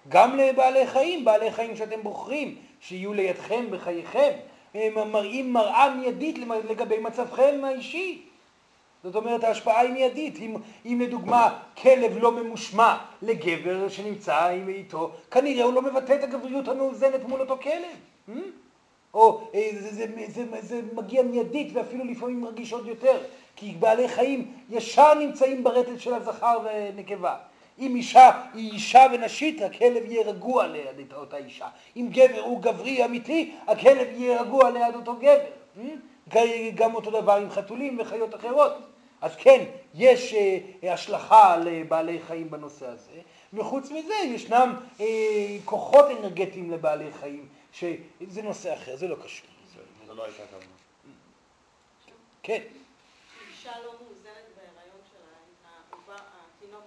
גם 0.08 0.36
לבעלי 0.36 0.86
חיים, 0.86 1.24
בעלי 1.24 1.52
חיים 1.52 1.76
שאתם 1.76 2.02
בוחרים, 2.02 2.67
שיהיו 2.80 3.14
לידכם 3.14 3.64
בחייכם, 3.70 4.30
הם 4.74 5.12
מראים 5.12 5.52
מראה 5.52 5.94
מיידית 5.94 6.38
לגבי 6.68 6.98
מצבכם 6.98 7.60
האישי. 7.64 8.22
זאת 9.02 9.16
אומרת, 9.16 9.44
ההשפעה 9.44 9.80
היא 9.80 9.90
מיידית. 9.90 10.38
אם, 10.38 10.56
אם 10.86 11.00
לדוגמה 11.00 11.58
כלב 11.82 12.18
לא 12.18 12.32
ממושמע 12.32 12.96
לגבר 13.22 13.88
שנמצא 13.88 14.48
איתו, 14.68 15.10
כנראה 15.30 15.64
הוא 15.64 15.74
לא 15.74 15.82
מבטא 15.82 16.12
את 16.12 16.22
הגבריות 16.22 16.68
המאוזנת 16.68 17.24
מול 17.28 17.40
אותו 17.40 17.58
כלב. 17.62 17.96
Hmm? 18.28 18.40
או 19.14 19.48
אה, 19.54 19.70
זה, 19.72 19.90
זה, 19.90 20.06
זה, 20.28 20.44
זה, 20.50 20.60
זה 20.60 20.80
מגיע 20.94 21.22
מיידית 21.22 21.68
ואפילו 21.72 22.04
לפעמים 22.04 22.40
מרגיש 22.40 22.72
עוד 22.72 22.86
יותר, 22.86 23.18
כי 23.56 23.74
בעלי 23.78 24.08
חיים 24.08 24.52
ישר 24.70 25.14
נמצאים 25.14 25.64
ברטל 25.64 25.98
של 25.98 26.14
הזכר 26.14 26.58
ונקבה. 26.64 27.36
אם 27.78 27.96
אישה 27.96 28.30
היא 28.54 28.72
אישה 28.72 29.06
ונשית, 29.12 29.62
הכלב 29.62 30.04
יהיה 30.04 30.22
רגוע 30.22 30.66
ליד 30.66 31.12
אותה 31.12 31.36
אישה. 31.36 31.68
אם 31.96 32.08
גבר 32.10 32.40
הוא 32.40 32.62
גברי 32.62 33.04
אמיתי, 33.04 33.54
הכלב 33.66 34.08
יהיה 34.10 34.42
רגוע 34.42 34.70
ליד 34.70 34.94
אותו 34.94 35.16
גבר. 35.16 35.58
גם 36.74 36.94
אותו 36.94 37.10
דבר 37.10 37.32
עם 37.32 37.50
חתולים 37.50 38.00
וחיות 38.00 38.34
אחרות. 38.34 38.72
אז 39.20 39.36
כן, 39.36 39.64
יש 39.94 40.34
אה, 40.34 40.92
השלכה 40.92 41.56
לבעלי 41.56 42.20
חיים 42.20 42.50
בנושא 42.50 42.86
הזה, 42.86 43.20
וחוץ 43.52 43.90
מזה 43.90 44.14
ישנם 44.14 44.76
אה, 45.00 45.56
כוחות 45.64 46.04
אנרגטיים 46.18 46.70
לבעלי 46.70 47.12
חיים, 47.20 47.48
שזה 47.72 48.42
נושא 48.42 48.74
אחר, 48.74 48.96
זה 48.96 49.08
לא 49.08 49.16
קשור. 49.24 49.46
זה 50.06 50.14
לא 50.14 50.24
הייתה 50.24 50.42
כמובן. 50.50 50.66
כן. 52.42 52.62
אישה 53.50 53.70
לא 53.84 53.92
מאוזנת 53.92 54.46
בהיריון 54.56 55.00
שלה, 55.10 56.14
התינוק 56.56 56.84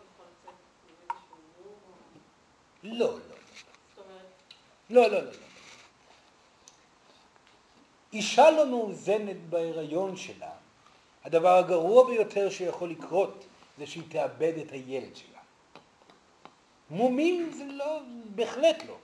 לא, 2.83 2.93
לא. 2.93 3.07
זאת 3.09 3.17
אומרת, 3.97 4.25
לא, 4.89 5.01
לא, 5.01 5.09
לא, 5.09 5.23
לא. 5.23 5.31
אישה 8.13 8.51
לא 8.51 8.65
מאוזנת 8.65 9.37
בהיריון 9.49 10.17
שלה, 10.17 10.51
הדבר 11.23 11.57
הגרוע 11.57 12.07
ביותר 12.07 12.49
שיכול 12.49 12.89
לקרות 12.89 13.45
זה 13.77 13.87
שהיא 13.87 14.03
תאבד 14.09 14.53
את 14.57 14.71
הילד 14.71 15.15
שלה. 15.15 15.39
מומים 16.89 17.51
זה 17.51 17.65
לא, 17.65 17.99
בהחלט 18.35 18.83
לא. 18.87 18.95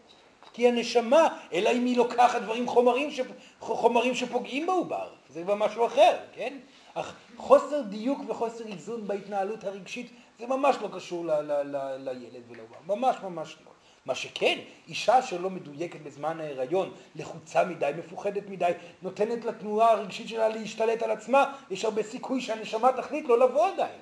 כי 0.54 0.68
הנשמה, 0.68 1.40
אלא 1.54 1.70
אם 1.70 1.86
היא 1.86 1.98
לוקחת 1.98 2.42
דברים, 2.42 2.68
חומרים, 2.68 3.12
ש, 3.12 3.20
חומרים 3.60 4.16
שפוגעים 4.16 4.66
בעובר, 4.66 5.10
זה 5.30 5.44
כבר 5.44 5.56
משהו 5.56 5.86
אחר, 5.86 6.18
כן? 6.34 6.58
אך 6.94 7.14
חוסר 7.38 7.82
דיוק 7.82 8.20
וחוסר 8.28 8.68
איזון 8.68 9.08
בהתנהלות 9.08 9.64
הרגשית 9.64 10.12
זה 10.40 10.48
ממש 10.48 10.76
לא 10.82 10.90
קשור 10.96 11.26
ל, 11.26 11.32
ל, 11.32 11.52
ל, 11.52 12.10
לילד 12.10 12.44
ולעובר, 12.50 12.76
ממש 12.86 13.16
ממש 13.24 13.58
לא. 13.66 13.72
מה 14.06 14.16
שכן, 14.16 14.60
אישה 14.88 15.22
שלא 15.22 15.50
מדויקת 15.50 16.02
בזמן 16.02 16.40
ההיריון, 16.40 16.94
לחוצה 17.16 17.66
מדי, 17.66 17.92
מפוחדת 17.98 18.50
מדי, 18.50 18.72
נותנת 19.02 19.46
לתנועה 19.46 19.92
הרגשית 19.92 20.28
שלה 20.28 20.50
להשתלט 20.50 21.04
על 21.04 21.12
עצמה, 21.12 21.54
יש 21.72 21.86
הרבה 21.86 22.04
סיכוי 22.04 22.42
שהנשמה 22.42 22.92
תחליט 22.94 23.26
לא 23.26 23.40
לבוא 23.40 23.68
עדיין. 23.68 24.00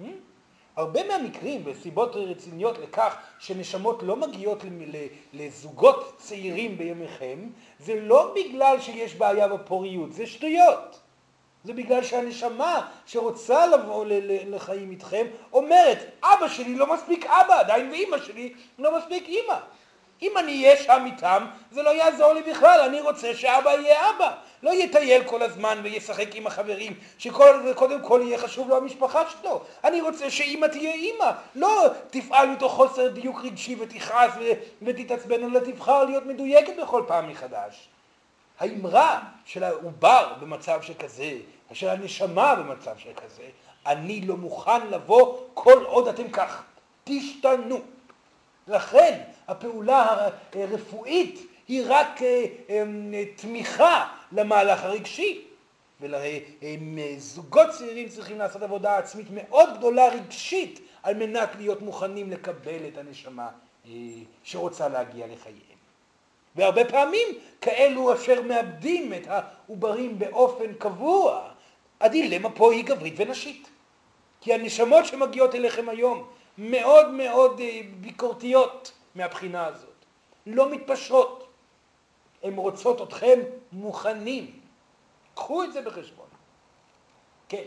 Hmm? 0.00 0.02
הרבה 0.76 1.08
מהמקרים 1.08 1.62
וסיבות 1.64 2.16
רציניות 2.16 2.78
לכך 2.78 3.16
שנשמות 3.38 4.02
לא 4.02 4.16
מגיעות 4.16 4.64
לזוגות 5.32 6.14
צעירים 6.16 6.78
בימיכם, 6.78 7.48
זה 7.78 8.00
לא 8.00 8.34
בגלל 8.34 8.80
שיש 8.80 9.14
בעיה 9.14 9.48
בפוריות, 9.48 10.12
זה 10.12 10.26
שטויות. 10.26 11.00
זה 11.64 11.72
בגלל 11.72 12.04
שהנשמה 12.04 12.86
שרוצה 13.06 13.66
לבוא 13.66 14.04
לחיים 14.46 14.90
איתכם 14.90 15.26
אומרת, 15.52 15.98
אבא 16.22 16.48
שלי 16.48 16.74
לא 16.74 16.94
מספיק 16.94 17.26
אבא 17.26 17.60
עדיין 17.60 17.90
ואימא 17.90 18.18
שלי 18.18 18.54
לא 18.78 18.98
מספיק 18.98 19.28
אימא. 19.28 19.56
אם 20.22 20.38
אני 20.38 20.64
אהיה 20.64 20.76
שם 20.76 21.02
איתם, 21.06 21.46
זה 21.70 21.82
לא 21.82 21.90
יעזור 21.90 22.32
לי 22.32 22.42
בכלל, 22.42 22.80
אני 22.80 23.00
רוצה 23.00 23.34
שאבא 23.34 23.70
יהיה 23.70 24.10
אבא. 24.10 24.32
לא 24.62 24.70
יטייל 24.70 25.24
כל 25.24 25.42
הזמן 25.42 25.80
וישחק 25.82 26.34
עם 26.34 26.46
החברים, 26.46 26.94
שקודם 27.18 28.02
כל 28.02 28.20
יהיה 28.24 28.38
חשוב 28.38 28.68
לו 28.68 28.76
המשפחה 28.76 29.22
שלו. 29.30 29.60
אני 29.84 30.00
רוצה 30.00 30.30
שאימא 30.30 30.66
תהיה 30.66 30.92
אימא, 30.92 31.30
לא 31.54 31.86
תפעל 32.10 32.48
מתוך 32.48 32.72
חוסר 32.72 33.08
דיוק 33.08 33.44
רגשי 33.44 33.76
ותכעס 33.78 34.32
ותתעצבן, 34.82 35.44
אלא 35.44 35.60
תבחר 35.60 36.04
להיות 36.04 36.26
מדויקת 36.26 36.72
בכל 36.82 37.02
פעם 37.06 37.28
מחדש. 37.28 37.88
האמרה 38.60 39.20
של 39.44 39.64
העובר 39.64 40.32
במצב 40.40 40.82
שכזה, 40.82 41.36
של 41.72 41.88
הנשמה 41.88 42.54
במצב 42.54 42.98
שכזה, 42.98 43.48
אני 43.86 44.20
לא 44.20 44.36
מוכן 44.36 44.86
לבוא 44.86 45.38
כל 45.54 45.84
עוד 45.84 46.08
אתם 46.08 46.30
כך. 46.30 46.62
תשתנו. 47.04 47.80
לכן 48.68 49.20
הפעולה 49.48 50.28
הרפואית 50.54 51.46
היא 51.68 51.84
רק 51.88 52.22
אה, 52.22 52.44
אמ, 52.68 53.14
תמיכה 53.36 54.08
למהלך 54.32 54.84
הרגשי. 54.84 55.44
וזוגות 56.00 57.70
צעירים 57.70 58.08
צריכים 58.08 58.38
לעשות 58.38 58.62
עבודה 58.62 58.98
עצמית 58.98 59.26
מאוד 59.30 59.78
גדולה 59.78 60.08
רגשית 60.08 60.80
על 61.02 61.14
מנת 61.14 61.48
להיות 61.58 61.82
מוכנים 61.82 62.30
לקבל 62.30 62.88
את 62.92 62.98
הנשמה 62.98 63.48
אה, 63.86 63.90
שרוצה 64.44 64.88
להגיע 64.88 65.26
לחייהם. 65.26 65.69
והרבה 66.54 66.84
פעמים 66.84 67.28
כאלו 67.60 68.14
אשר 68.14 68.42
מאבדים 68.42 69.14
את 69.14 69.26
העוברים 69.26 70.18
באופן 70.18 70.74
קבוע, 70.74 71.50
הדילמה 72.00 72.50
פה 72.50 72.72
היא 72.72 72.84
גברית 72.84 73.14
ונשית. 73.16 73.68
כי 74.40 74.54
הנשמות 74.54 75.06
שמגיעות 75.06 75.54
אליכם 75.54 75.88
היום 75.88 76.28
מאוד 76.58 77.10
מאוד 77.10 77.60
אה, 77.60 77.80
ביקורתיות 78.00 78.92
מהבחינה 79.14 79.66
הזאת, 79.66 80.04
לא 80.46 80.70
מתפשרות. 80.70 81.46
הן 82.42 82.56
רוצות 82.56 83.08
אתכם 83.08 83.40
מוכנים. 83.72 84.60
קחו 85.34 85.64
את 85.64 85.72
זה 85.72 85.82
בחשבון. 85.82 86.26
כן. 87.48 87.64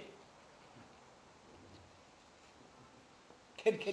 כן, 3.58 3.72
כן. 3.80 3.92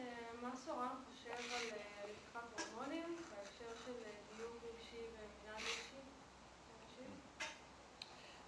אה, 0.00 0.04
מה 0.42 0.50
סורן 0.64 0.88
חושב 1.10 1.30
על 1.30 1.70
אה, 1.72 2.02
לקיחת 2.04 2.60
הורמונים 2.60 3.16
בהקשר 3.30 3.82
של 3.86 3.92
דיוק 4.36 4.52
רגשי 4.64 4.96
ומנהל 4.96 5.62
רגשי? 5.62 7.10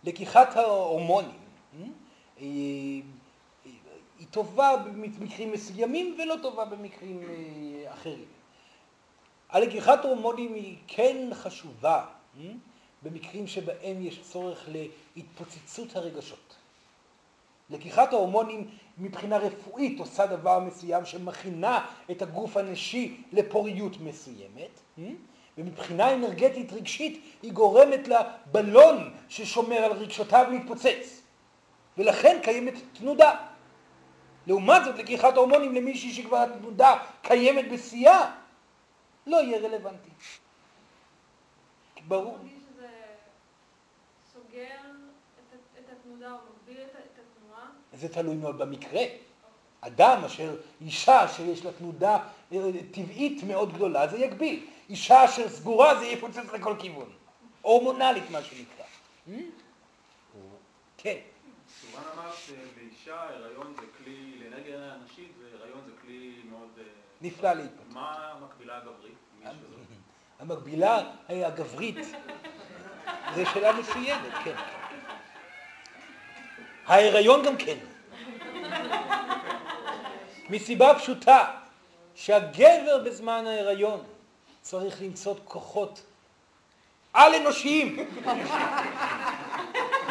לקיחת 0.05 0.57
ההורמונים 0.57 1.39
היא 2.37 3.03
טובה 4.31 4.77
במקרים 4.77 5.53
מסוימים 5.53 6.17
ולא 6.19 6.35
טובה 6.43 6.65
במקרים 6.65 7.21
אחרים. 7.89 8.25
הלקיחת 9.51 10.05
הורמונים 10.05 10.55
היא 10.55 10.77
כן 10.87 11.31
חשובה 11.33 12.07
במקרים 13.03 13.47
שבהם 13.47 14.03
יש 14.03 14.21
צורך 14.21 14.69
להתפוצצות 15.17 15.97
הרגשות. 15.97 16.57
לקיחת 17.71 18.13
ההורמונים 18.13 18.69
מבחינה 18.99 19.39
רפואית 19.39 20.01
עושה 20.01 20.27
דבר 20.27 20.59
מסוים 20.59 21.05
שמכינה 21.05 21.87
את 22.11 22.23
הגוף 22.23 22.57
הנשי 22.57 23.23
לפוריות 23.33 24.01
מסוימת, 24.01 24.81
ומבחינה 25.61 26.15
אנרגטית 26.15 26.73
רגשית 26.73 27.25
היא 27.43 27.53
גורמת 27.53 28.09
לבלון 28.09 29.15
ששומר 29.29 29.77
על 29.77 29.93
רגשותיו 29.93 30.47
להתפוצץ, 30.51 31.23
ולכן 31.99 32.39
קיימת 32.43 32.75
תנודה. 32.93 33.37
לעומת 34.47 34.85
זאת 34.85 34.99
לקיחת 34.99 35.37
הורמונים 35.37 35.75
למישהי 35.75 36.13
שכבר 36.13 36.37
התנודה 36.37 36.97
קיימת 37.23 37.73
בשיאה, 37.73 38.33
לא 39.27 39.37
יהיה 39.37 39.59
רלוונטי. 39.59 40.11
ברור. 42.09 42.39
זה 47.93 48.09
תלוי 48.09 48.37
מאוד 48.37 48.59
במקרה. 48.59 49.03
אדם 49.81 50.25
אשר, 50.27 50.57
אישה 50.81 51.29
שיש 51.29 51.65
לה 51.65 51.73
תנודה 51.73 52.19
טבעית 52.91 53.43
מאוד 53.43 53.73
גדולה, 53.73 54.09
זה 54.09 54.19
יגביל. 54.19 54.67
אישה 54.89 55.25
אשר 55.25 55.49
סגורה 55.49 55.99
זה 55.99 56.07
יפוצץ 56.07 56.53
לכל 56.53 56.75
כיוון. 56.79 57.11
הורמונלית 57.63 58.31
מה 58.31 58.43
שנקרא. 58.43 58.85
כן. 60.99 61.17
סורן 61.81 62.03
אמר 62.15 62.31
שלאישה 62.33 63.23
הריון 63.23 63.75
זה 63.81 63.87
כלי, 63.99 64.39
לאנרגיה 64.41 64.97
נשית, 65.05 65.33
הריון 65.61 65.81
זה 65.87 65.93
כלי 66.03 66.43
מאוד... 66.51 66.69
אה, 66.79 66.85
נפלא 67.21 67.53
להתפתח. 67.53 67.95
מה 67.95 68.33
המקבילה 68.33 68.77
הגברית? 68.77 69.15
המקבילה 70.41 70.99
הגברית, 71.29 71.97
זה 73.35 73.45
שאלה 73.47 73.73
מצוינת, 73.73 74.33
כן. 74.45 74.55
ההיריון 76.87 77.45
גם 77.45 77.57
כן. 77.57 77.79
מסיבה 80.51 80.95
פשוטה, 80.99 81.61
שהגבר 82.21 83.03
בזמן 83.05 83.47
ההיריון 83.47 84.01
צריך 84.63 85.03
למצוא 85.03 85.35
כוחות 85.45 86.01
על-אנושיים, 87.13 87.97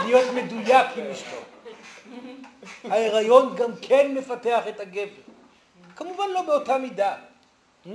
להיות 0.06 0.34
מדויק 0.36 0.88
עם 0.98 1.04
אשתו. 1.12 1.38
ההיריון 2.84 3.56
גם 3.56 3.72
כן 3.82 4.16
מפתח 4.16 4.64
את 4.70 4.80
הגבר. 4.80 5.22
כמובן 5.96 6.24
לא 6.34 6.42
באותה 6.42 6.78
מידה. 6.78 7.16
Hmm? 7.86 7.90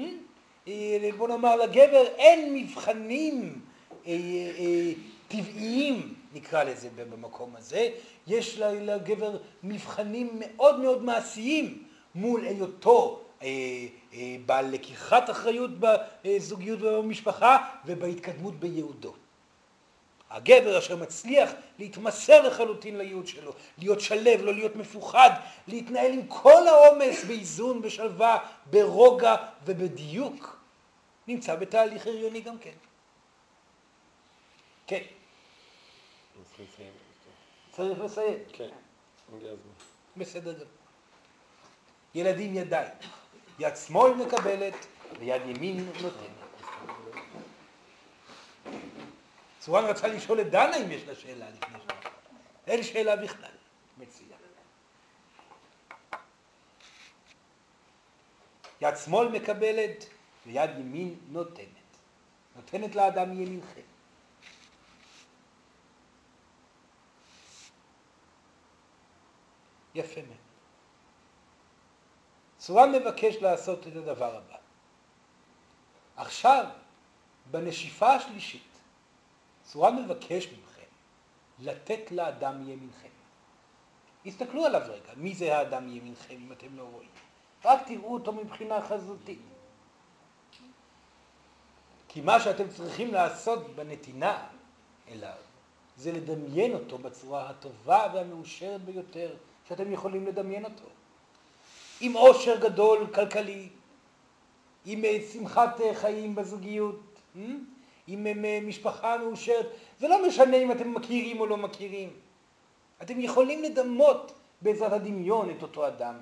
אה, 0.69 1.09
בוא 1.17 1.29
נאמר 1.29 1.57
לגבר 1.57 2.07
אין 2.07 2.55
מבחנים 2.55 3.61
אה, 4.07 4.13
אה, 4.59 4.93
טבעיים, 5.29 6.15
נקרא 6.35 6.65
לזה 6.65 6.89
במקום 6.97 7.57
הזה, 7.57 7.89
יש 8.27 8.59
לגבר 8.59 9.37
מבחנים 9.63 10.31
מאוד 10.41 10.81
מאוד 10.81 11.05
מעשיים 11.05 11.83
מול 12.15 12.45
היותו 12.45 13.21
בעל 14.47 14.71
לקיחת 14.71 15.31
אחריות 15.31 15.71
בזוגיות 15.81 16.83
ובמשפחה 16.83 17.71
ובהתקדמות 17.87 18.55
בייעודו. 18.55 19.15
הגבר 20.31 20.79
אשר 20.79 20.97
מצליח 20.97 21.51
להתמסר 21.79 22.49
לחלוטין 22.49 22.99
לייעוד 22.99 23.27
שלו, 23.27 23.53
להיות 23.79 24.01
שלב, 24.01 24.41
לא 24.43 24.55
להיות 24.55 24.77
מפוחד, 24.77 25.31
להתנהל 25.69 26.13
עם 26.13 26.27
כל 26.29 26.69
העומס 26.69 27.25
באיזון, 27.25 27.83
בשלווה, 27.83 28.39
ברוגע 28.71 29.35
ובדיוק, 29.65 30.59
נמצא 31.27 31.55
בתהליך 31.55 32.07
הריוני 32.07 32.41
גם 32.41 32.59
כן. 32.59 32.71
כן. 34.87 35.03
צריך 37.73 38.01
לסיים. 38.01 38.39
כן. 38.53 38.69
בסדר 40.17 40.53
גמור. 40.53 40.67
ילדים 42.15 42.55
ידיים. 42.55 42.95
יד 43.59 43.77
שמאל 43.77 44.15
מקבלת 44.15 44.87
ויד 45.19 45.43
ימין 45.47 45.91
נותנת. 46.03 46.35
צורן 49.61 49.85
רצה 49.85 50.09
לשאול 50.09 50.41
את 50.41 50.51
דנה 50.51 50.77
אם 50.77 50.91
יש 50.91 51.05
לה 51.05 51.15
שאלה 51.15 51.51
לפני 51.51 51.79
ש... 51.79 51.83
אין 52.67 52.83
שאלה 52.83 53.17
בכלל. 53.17 53.51
מצוין. 53.99 54.31
יד 58.81 58.97
שמאל 59.05 59.29
מקבלת 59.29 60.05
ויד 60.47 60.71
ימין 60.79 61.19
נותנת. 61.29 61.69
נותנת 62.57 62.95
לאדם 62.95 63.33
ימינכם. 63.33 63.81
יפה 69.95 70.21
מאוד. 70.23 70.44
סורן 72.65 72.93
מבקש 72.93 73.37
לעשות 73.37 73.87
את 73.87 73.97
הדבר 73.97 74.37
הבא. 74.37 74.57
עכשיו, 76.17 76.65
בנשיפה 77.51 78.15
השלישית, 78.15 78.73
סורן 79.65 80.03
מבקש 80.05 80.47
מכם 80.47 80.91
לתת 81.59 82.13
לאדם 82.13 82.63
ימינכם. 82.63 83.09
הסתכלו 84.27 84.65
עליו 84.65 84.81
רגע, 84.85 85.13
מי 85.17 85.35
זה 85.35 85.59
האדם 85.59 85.89
ימינכם 85.89 86.35
אם 86.35 86.53
אתם 86.53 86.77
לא 86.77 86.83
רואים? 86.93 87.09
רק 87.65 87.81
תראו 87.87 88.15
אותו 88.15 88.33
מבחינה 88.33 88.83
חזותית. 88.83 89.41
כי 92.09 92.21
מה 92.21 92.41
שאתם 92.41 92.69
צריכים 92.69 93.15
לעשות 93.15 93.77
בנתינה 93.77 94.47
אליו 95.09 95.37
זה 95.97 96.13
לדמיין 96.13 96.75
אותו 96.75 96.99
בצורה 96.99 97.51
הטובה 97.51 98.07
והמאושרת 98.15 98.85
ביותר 98.85 99.35
שאתם 99.69 99.93
יכולים 99.93 100.27
לדמיין 100.27 100.65
אותו. 100.65 100.89
עם 102.05 102.13
עושר 102.13 102.57
גדול 102.61 103.07
כלכלי, 103.15 103.69
עם 104.85 105.05
שמחת 105.33 105.81
חיים 105.95 106.35
בזוגיות, 106.35 107.01
עם 108.07 108.27
משפחה 108.69 109.19
מאושרת, 109.19 109.67
זה 109.99 110.09
לא 110.09 110.29
משנה 110.29 110.57
אם 110.57 110.73
אתם 110.73 110.95
מכירים 110.95 111.41
או 111.41 111.47
לא 111.47 111.57
מכירים. 111.57 112.11
אתם 113.03 113.21
יכולים 113.21 113.63
לדמות 113.63 114.33
בעזרת 114.63 114.93
הדמיון 114.93 115.51
את 115.51 115.63
אותו 115.63 115.87
אדם 115.87 116.15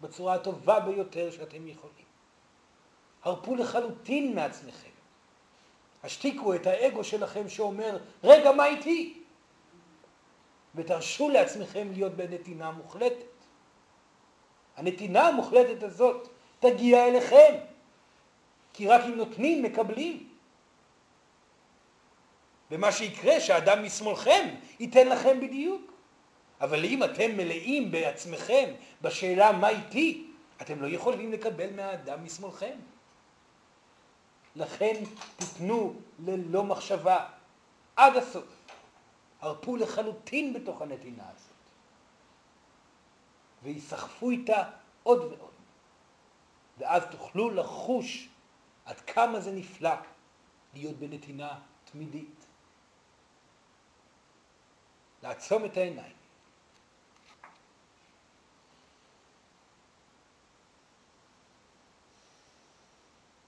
בצורה 0.00 0.34
הטובה 0.34 0.80
ביותר 0.80 1.30
שאתם 1.30 1.68
יכולים. 1.68 2.06
הרפו 3.22 3.56
לחלוטין 3.56 4.34
מעצמכם. 4.34 4.90
השתיקו 6.02 6.54
את 6.54 6.66
האגו 6.66 7.04
שלכם 7.04 7.48
שאומר, 7.48 7.98
רגע, 8.24 8.52
מה 8.52 8.66
איתי? 8.66 9.22
ותרשו 10.74 11.28
לעצמכם 11.28 11.88
להיות 11.92 12.12
בנתינה 12.12 12.70
מוחלטת. 12.70 13.29
הנתינה 14.80 15.28
המוחלטת 15.28 15.82
הזאת 15.82 16.28
תגיע 16.60 17.06
אליכם, 17.06 17.54
כי 18.72 18.88
רק 18.88 19.00
אם 19.04 19.14
נותנים, 19.14 19.62
מקבלים. 19.62 20.28
ומה 22.70 22.92
שיקרה, 22.92 23.40
שהאדם 23.40 23.84
משמאלכם 23.84 24.54
ייתן 24.80 25.08
לכם 25.08 25.40
בדיוק. 25.40 25.92
אבל 26.60 26.84
אם 26.84 27.04
אתם 27.04 27.36
מלאים 27.36 27.90
בעצמכם 27.90 28.70
בשאלה 29.02 29.52
מה 29.52 29.68
איתי, 29.68 30.26
אתם 30.62 30.82
לא 30.82 30.88
יכולים 30.88 31.32
לקבל 31.32 31.70
מהאדם 31.76 32.24
משמאלכם. 32.24 32.78
לכן 34.56 34.94
תיתנו 35.36 35.94
ללא 36.26 36.64
מחשבה 36.64 37.26
עד 37.96 38.16
הסוף. 38.16 38.44
הרפו 39.40 39.76
לחלוטין 39.76 40.52
בתוך 40.52 40.82
הנתינה 40.82 41.22
הזאת. 41.22 41.49
ויסחפו 43.62 44.30
איתה 44.30 44.70
עוד 45.02 45.18
ועוד. 45.18 45.50
ואז 46.78 47.02
תוכלו 47.10 47.50
לחוש 47.50 48.28
עד 48.84 49.00
כמה 49.00 49.40
זה 49.40 49.52
נפלא 49.52 49.94
להיות 50.74 50.96
בנתינה 50.96 51.60
תמידית. 51.84 52.46
לעצום 55.22 55.64
את 55.64 55.76
העיניים. 55.76 56.20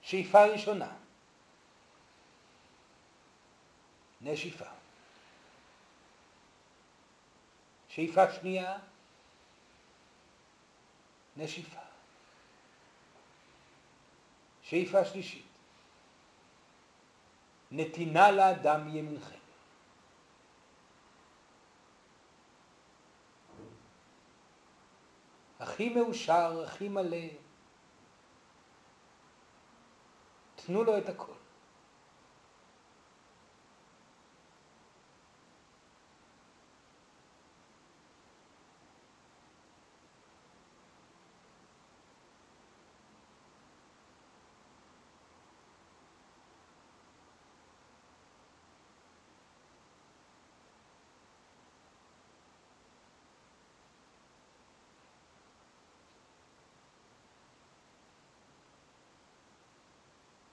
שאיפה 0.01 0.45
ראשונה, 0.45 0.95
נשיפה. 4.21 4.65
שאיפה 7.87 8.31
שנייה, 8.31 8.77
נשיפה. 11.37 11.79
שאיפה 14.61 15.05
שלישית, 15.05 15.45
נתינה 17.71 18.31
לאדם 18.31 18.95
ימינכם. 18.95 19.37
הכי 25.59 25.89
מאושר, 25.89 26.63
הכי 26.63 26.89
מלא, 26.89 27.27
תנו 30.55 30.83
לו 30.83 30.97
את 30.97 31.09
הכל. 31.09 31.42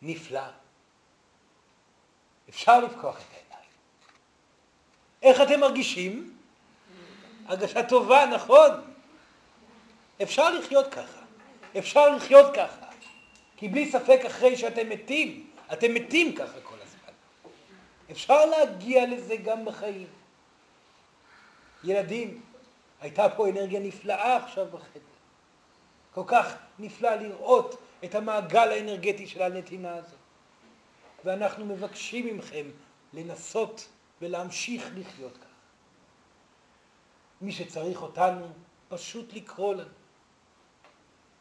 נפלא. 0.02 0.40
אפשר 2.48 2.80
לפקוח 2.80 3.16
את 3.16 3.24
העיניים. 3.32 3.70
איך 5.22 5.40
אתם 5.40 5.60
מרגישים? 5.60 6.36
הרגשה 7.46 7.88
טובה, 7.88 8.26
נכון? 8.26 8.70
אפשר 10.22 10.50
לחיות 10.50 10.86
ככה. 10.94 11.20
אפשר 11.78 12.08
לחיות 12.08 12.54
ככה. 12.54 12.86
כי 13.56 13.68
בלי 13.68 13.90
ספק 13.90 14.20
אחרי 14.26 14.56
שאתם 14.56 14.88
מתים, 14.88 15.50
אתם 15.72 15.94
מתים 15.94 16.34
ככה 16.34 16.60
כל 16.62 16.76
הזמן. 16.82 17.12
אפשר 18.10 18.46
להגיע 18.46 19.06
לזה 19.06 19.36
גם 19.36 19.64
בחיים. 19.64 20.06
ילדים, 21.84 22.40
הייתה 23.00 23.28
פה 23.28 23.48
אנרגיה 23.48 23.80
נפלאה 23.80 24.36
עכשיו 24.36 24.66
בחדר. 24.66 25.00
כל 26.14 26.24
כך 26.26 26.54
נפלא 26.78 27.14
לראות 27.14 27.82
את 28.04 28.14
המעגל 28.14 28.68
האנרגטי 28.68 29.26
של 29.26 29.42
הנתינה 29.42 29.96
הזאת. 29.96 30.18
ואנחנו 31.24 31.66
מבקשים 31.66 32.38
מכם 32.38 32.66
לנסות 33.12 33.88
ולהמשיך 34.22 34.90
לחיות 34.96 35.36
כך. 35.36 35.46
מי 37.40 37.52
שצריך 37.52 38.02
אותנו, 38.02 38.46
פשוט 38.88 39.32
לקרוא 39.32 39.74
לנו. 39.74 39.94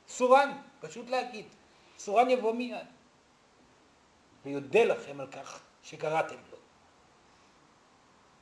סורן, 0.08 0.62
פשוט 0.80 1.10
להגיד. 1.10 1.46
סורן 1.98 2.30
יבוא 2.30 2.54
מיד. 2.54 2.88
ויודה 4.46 4.84
לכם 4.84 5.20
על 5.20 5.28
כך 5.28 5.60
שקראתם 5.84 6.36
לו. 6.52 6.58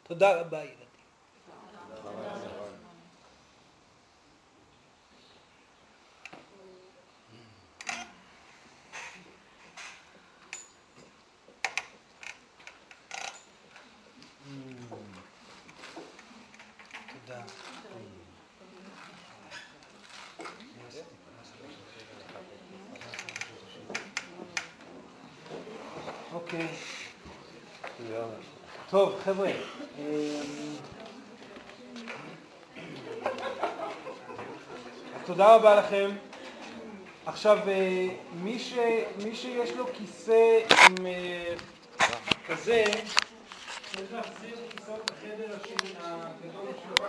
תודה 0.04 0.42
רבה, 0.42 0.64
ילדים. 0.64 0.87
טוב, 28.98 29.20
חבר'ה. 29.26 29.52
תודה 35.26 35.56
רבה 35.56 35.76
לכם. 35.76 36.10
עכשיו, 37.26 37.60
מי, 38.34 38.60
ש, 38.60 38.74
מי 39.24 39.36
שיש 39.36 39.72
לו 39.72 39.86
כיסא 39.94 40.60
עם 40.90 40.96
כזה, 42.48 42.84
צריך 43.96 44.14
להחזיר 44.14 44.56
כיסאות 44.70 45.12
לחדר 45.12 45.56
הגדול 46.02 46.74
שלו. 46.84 47.06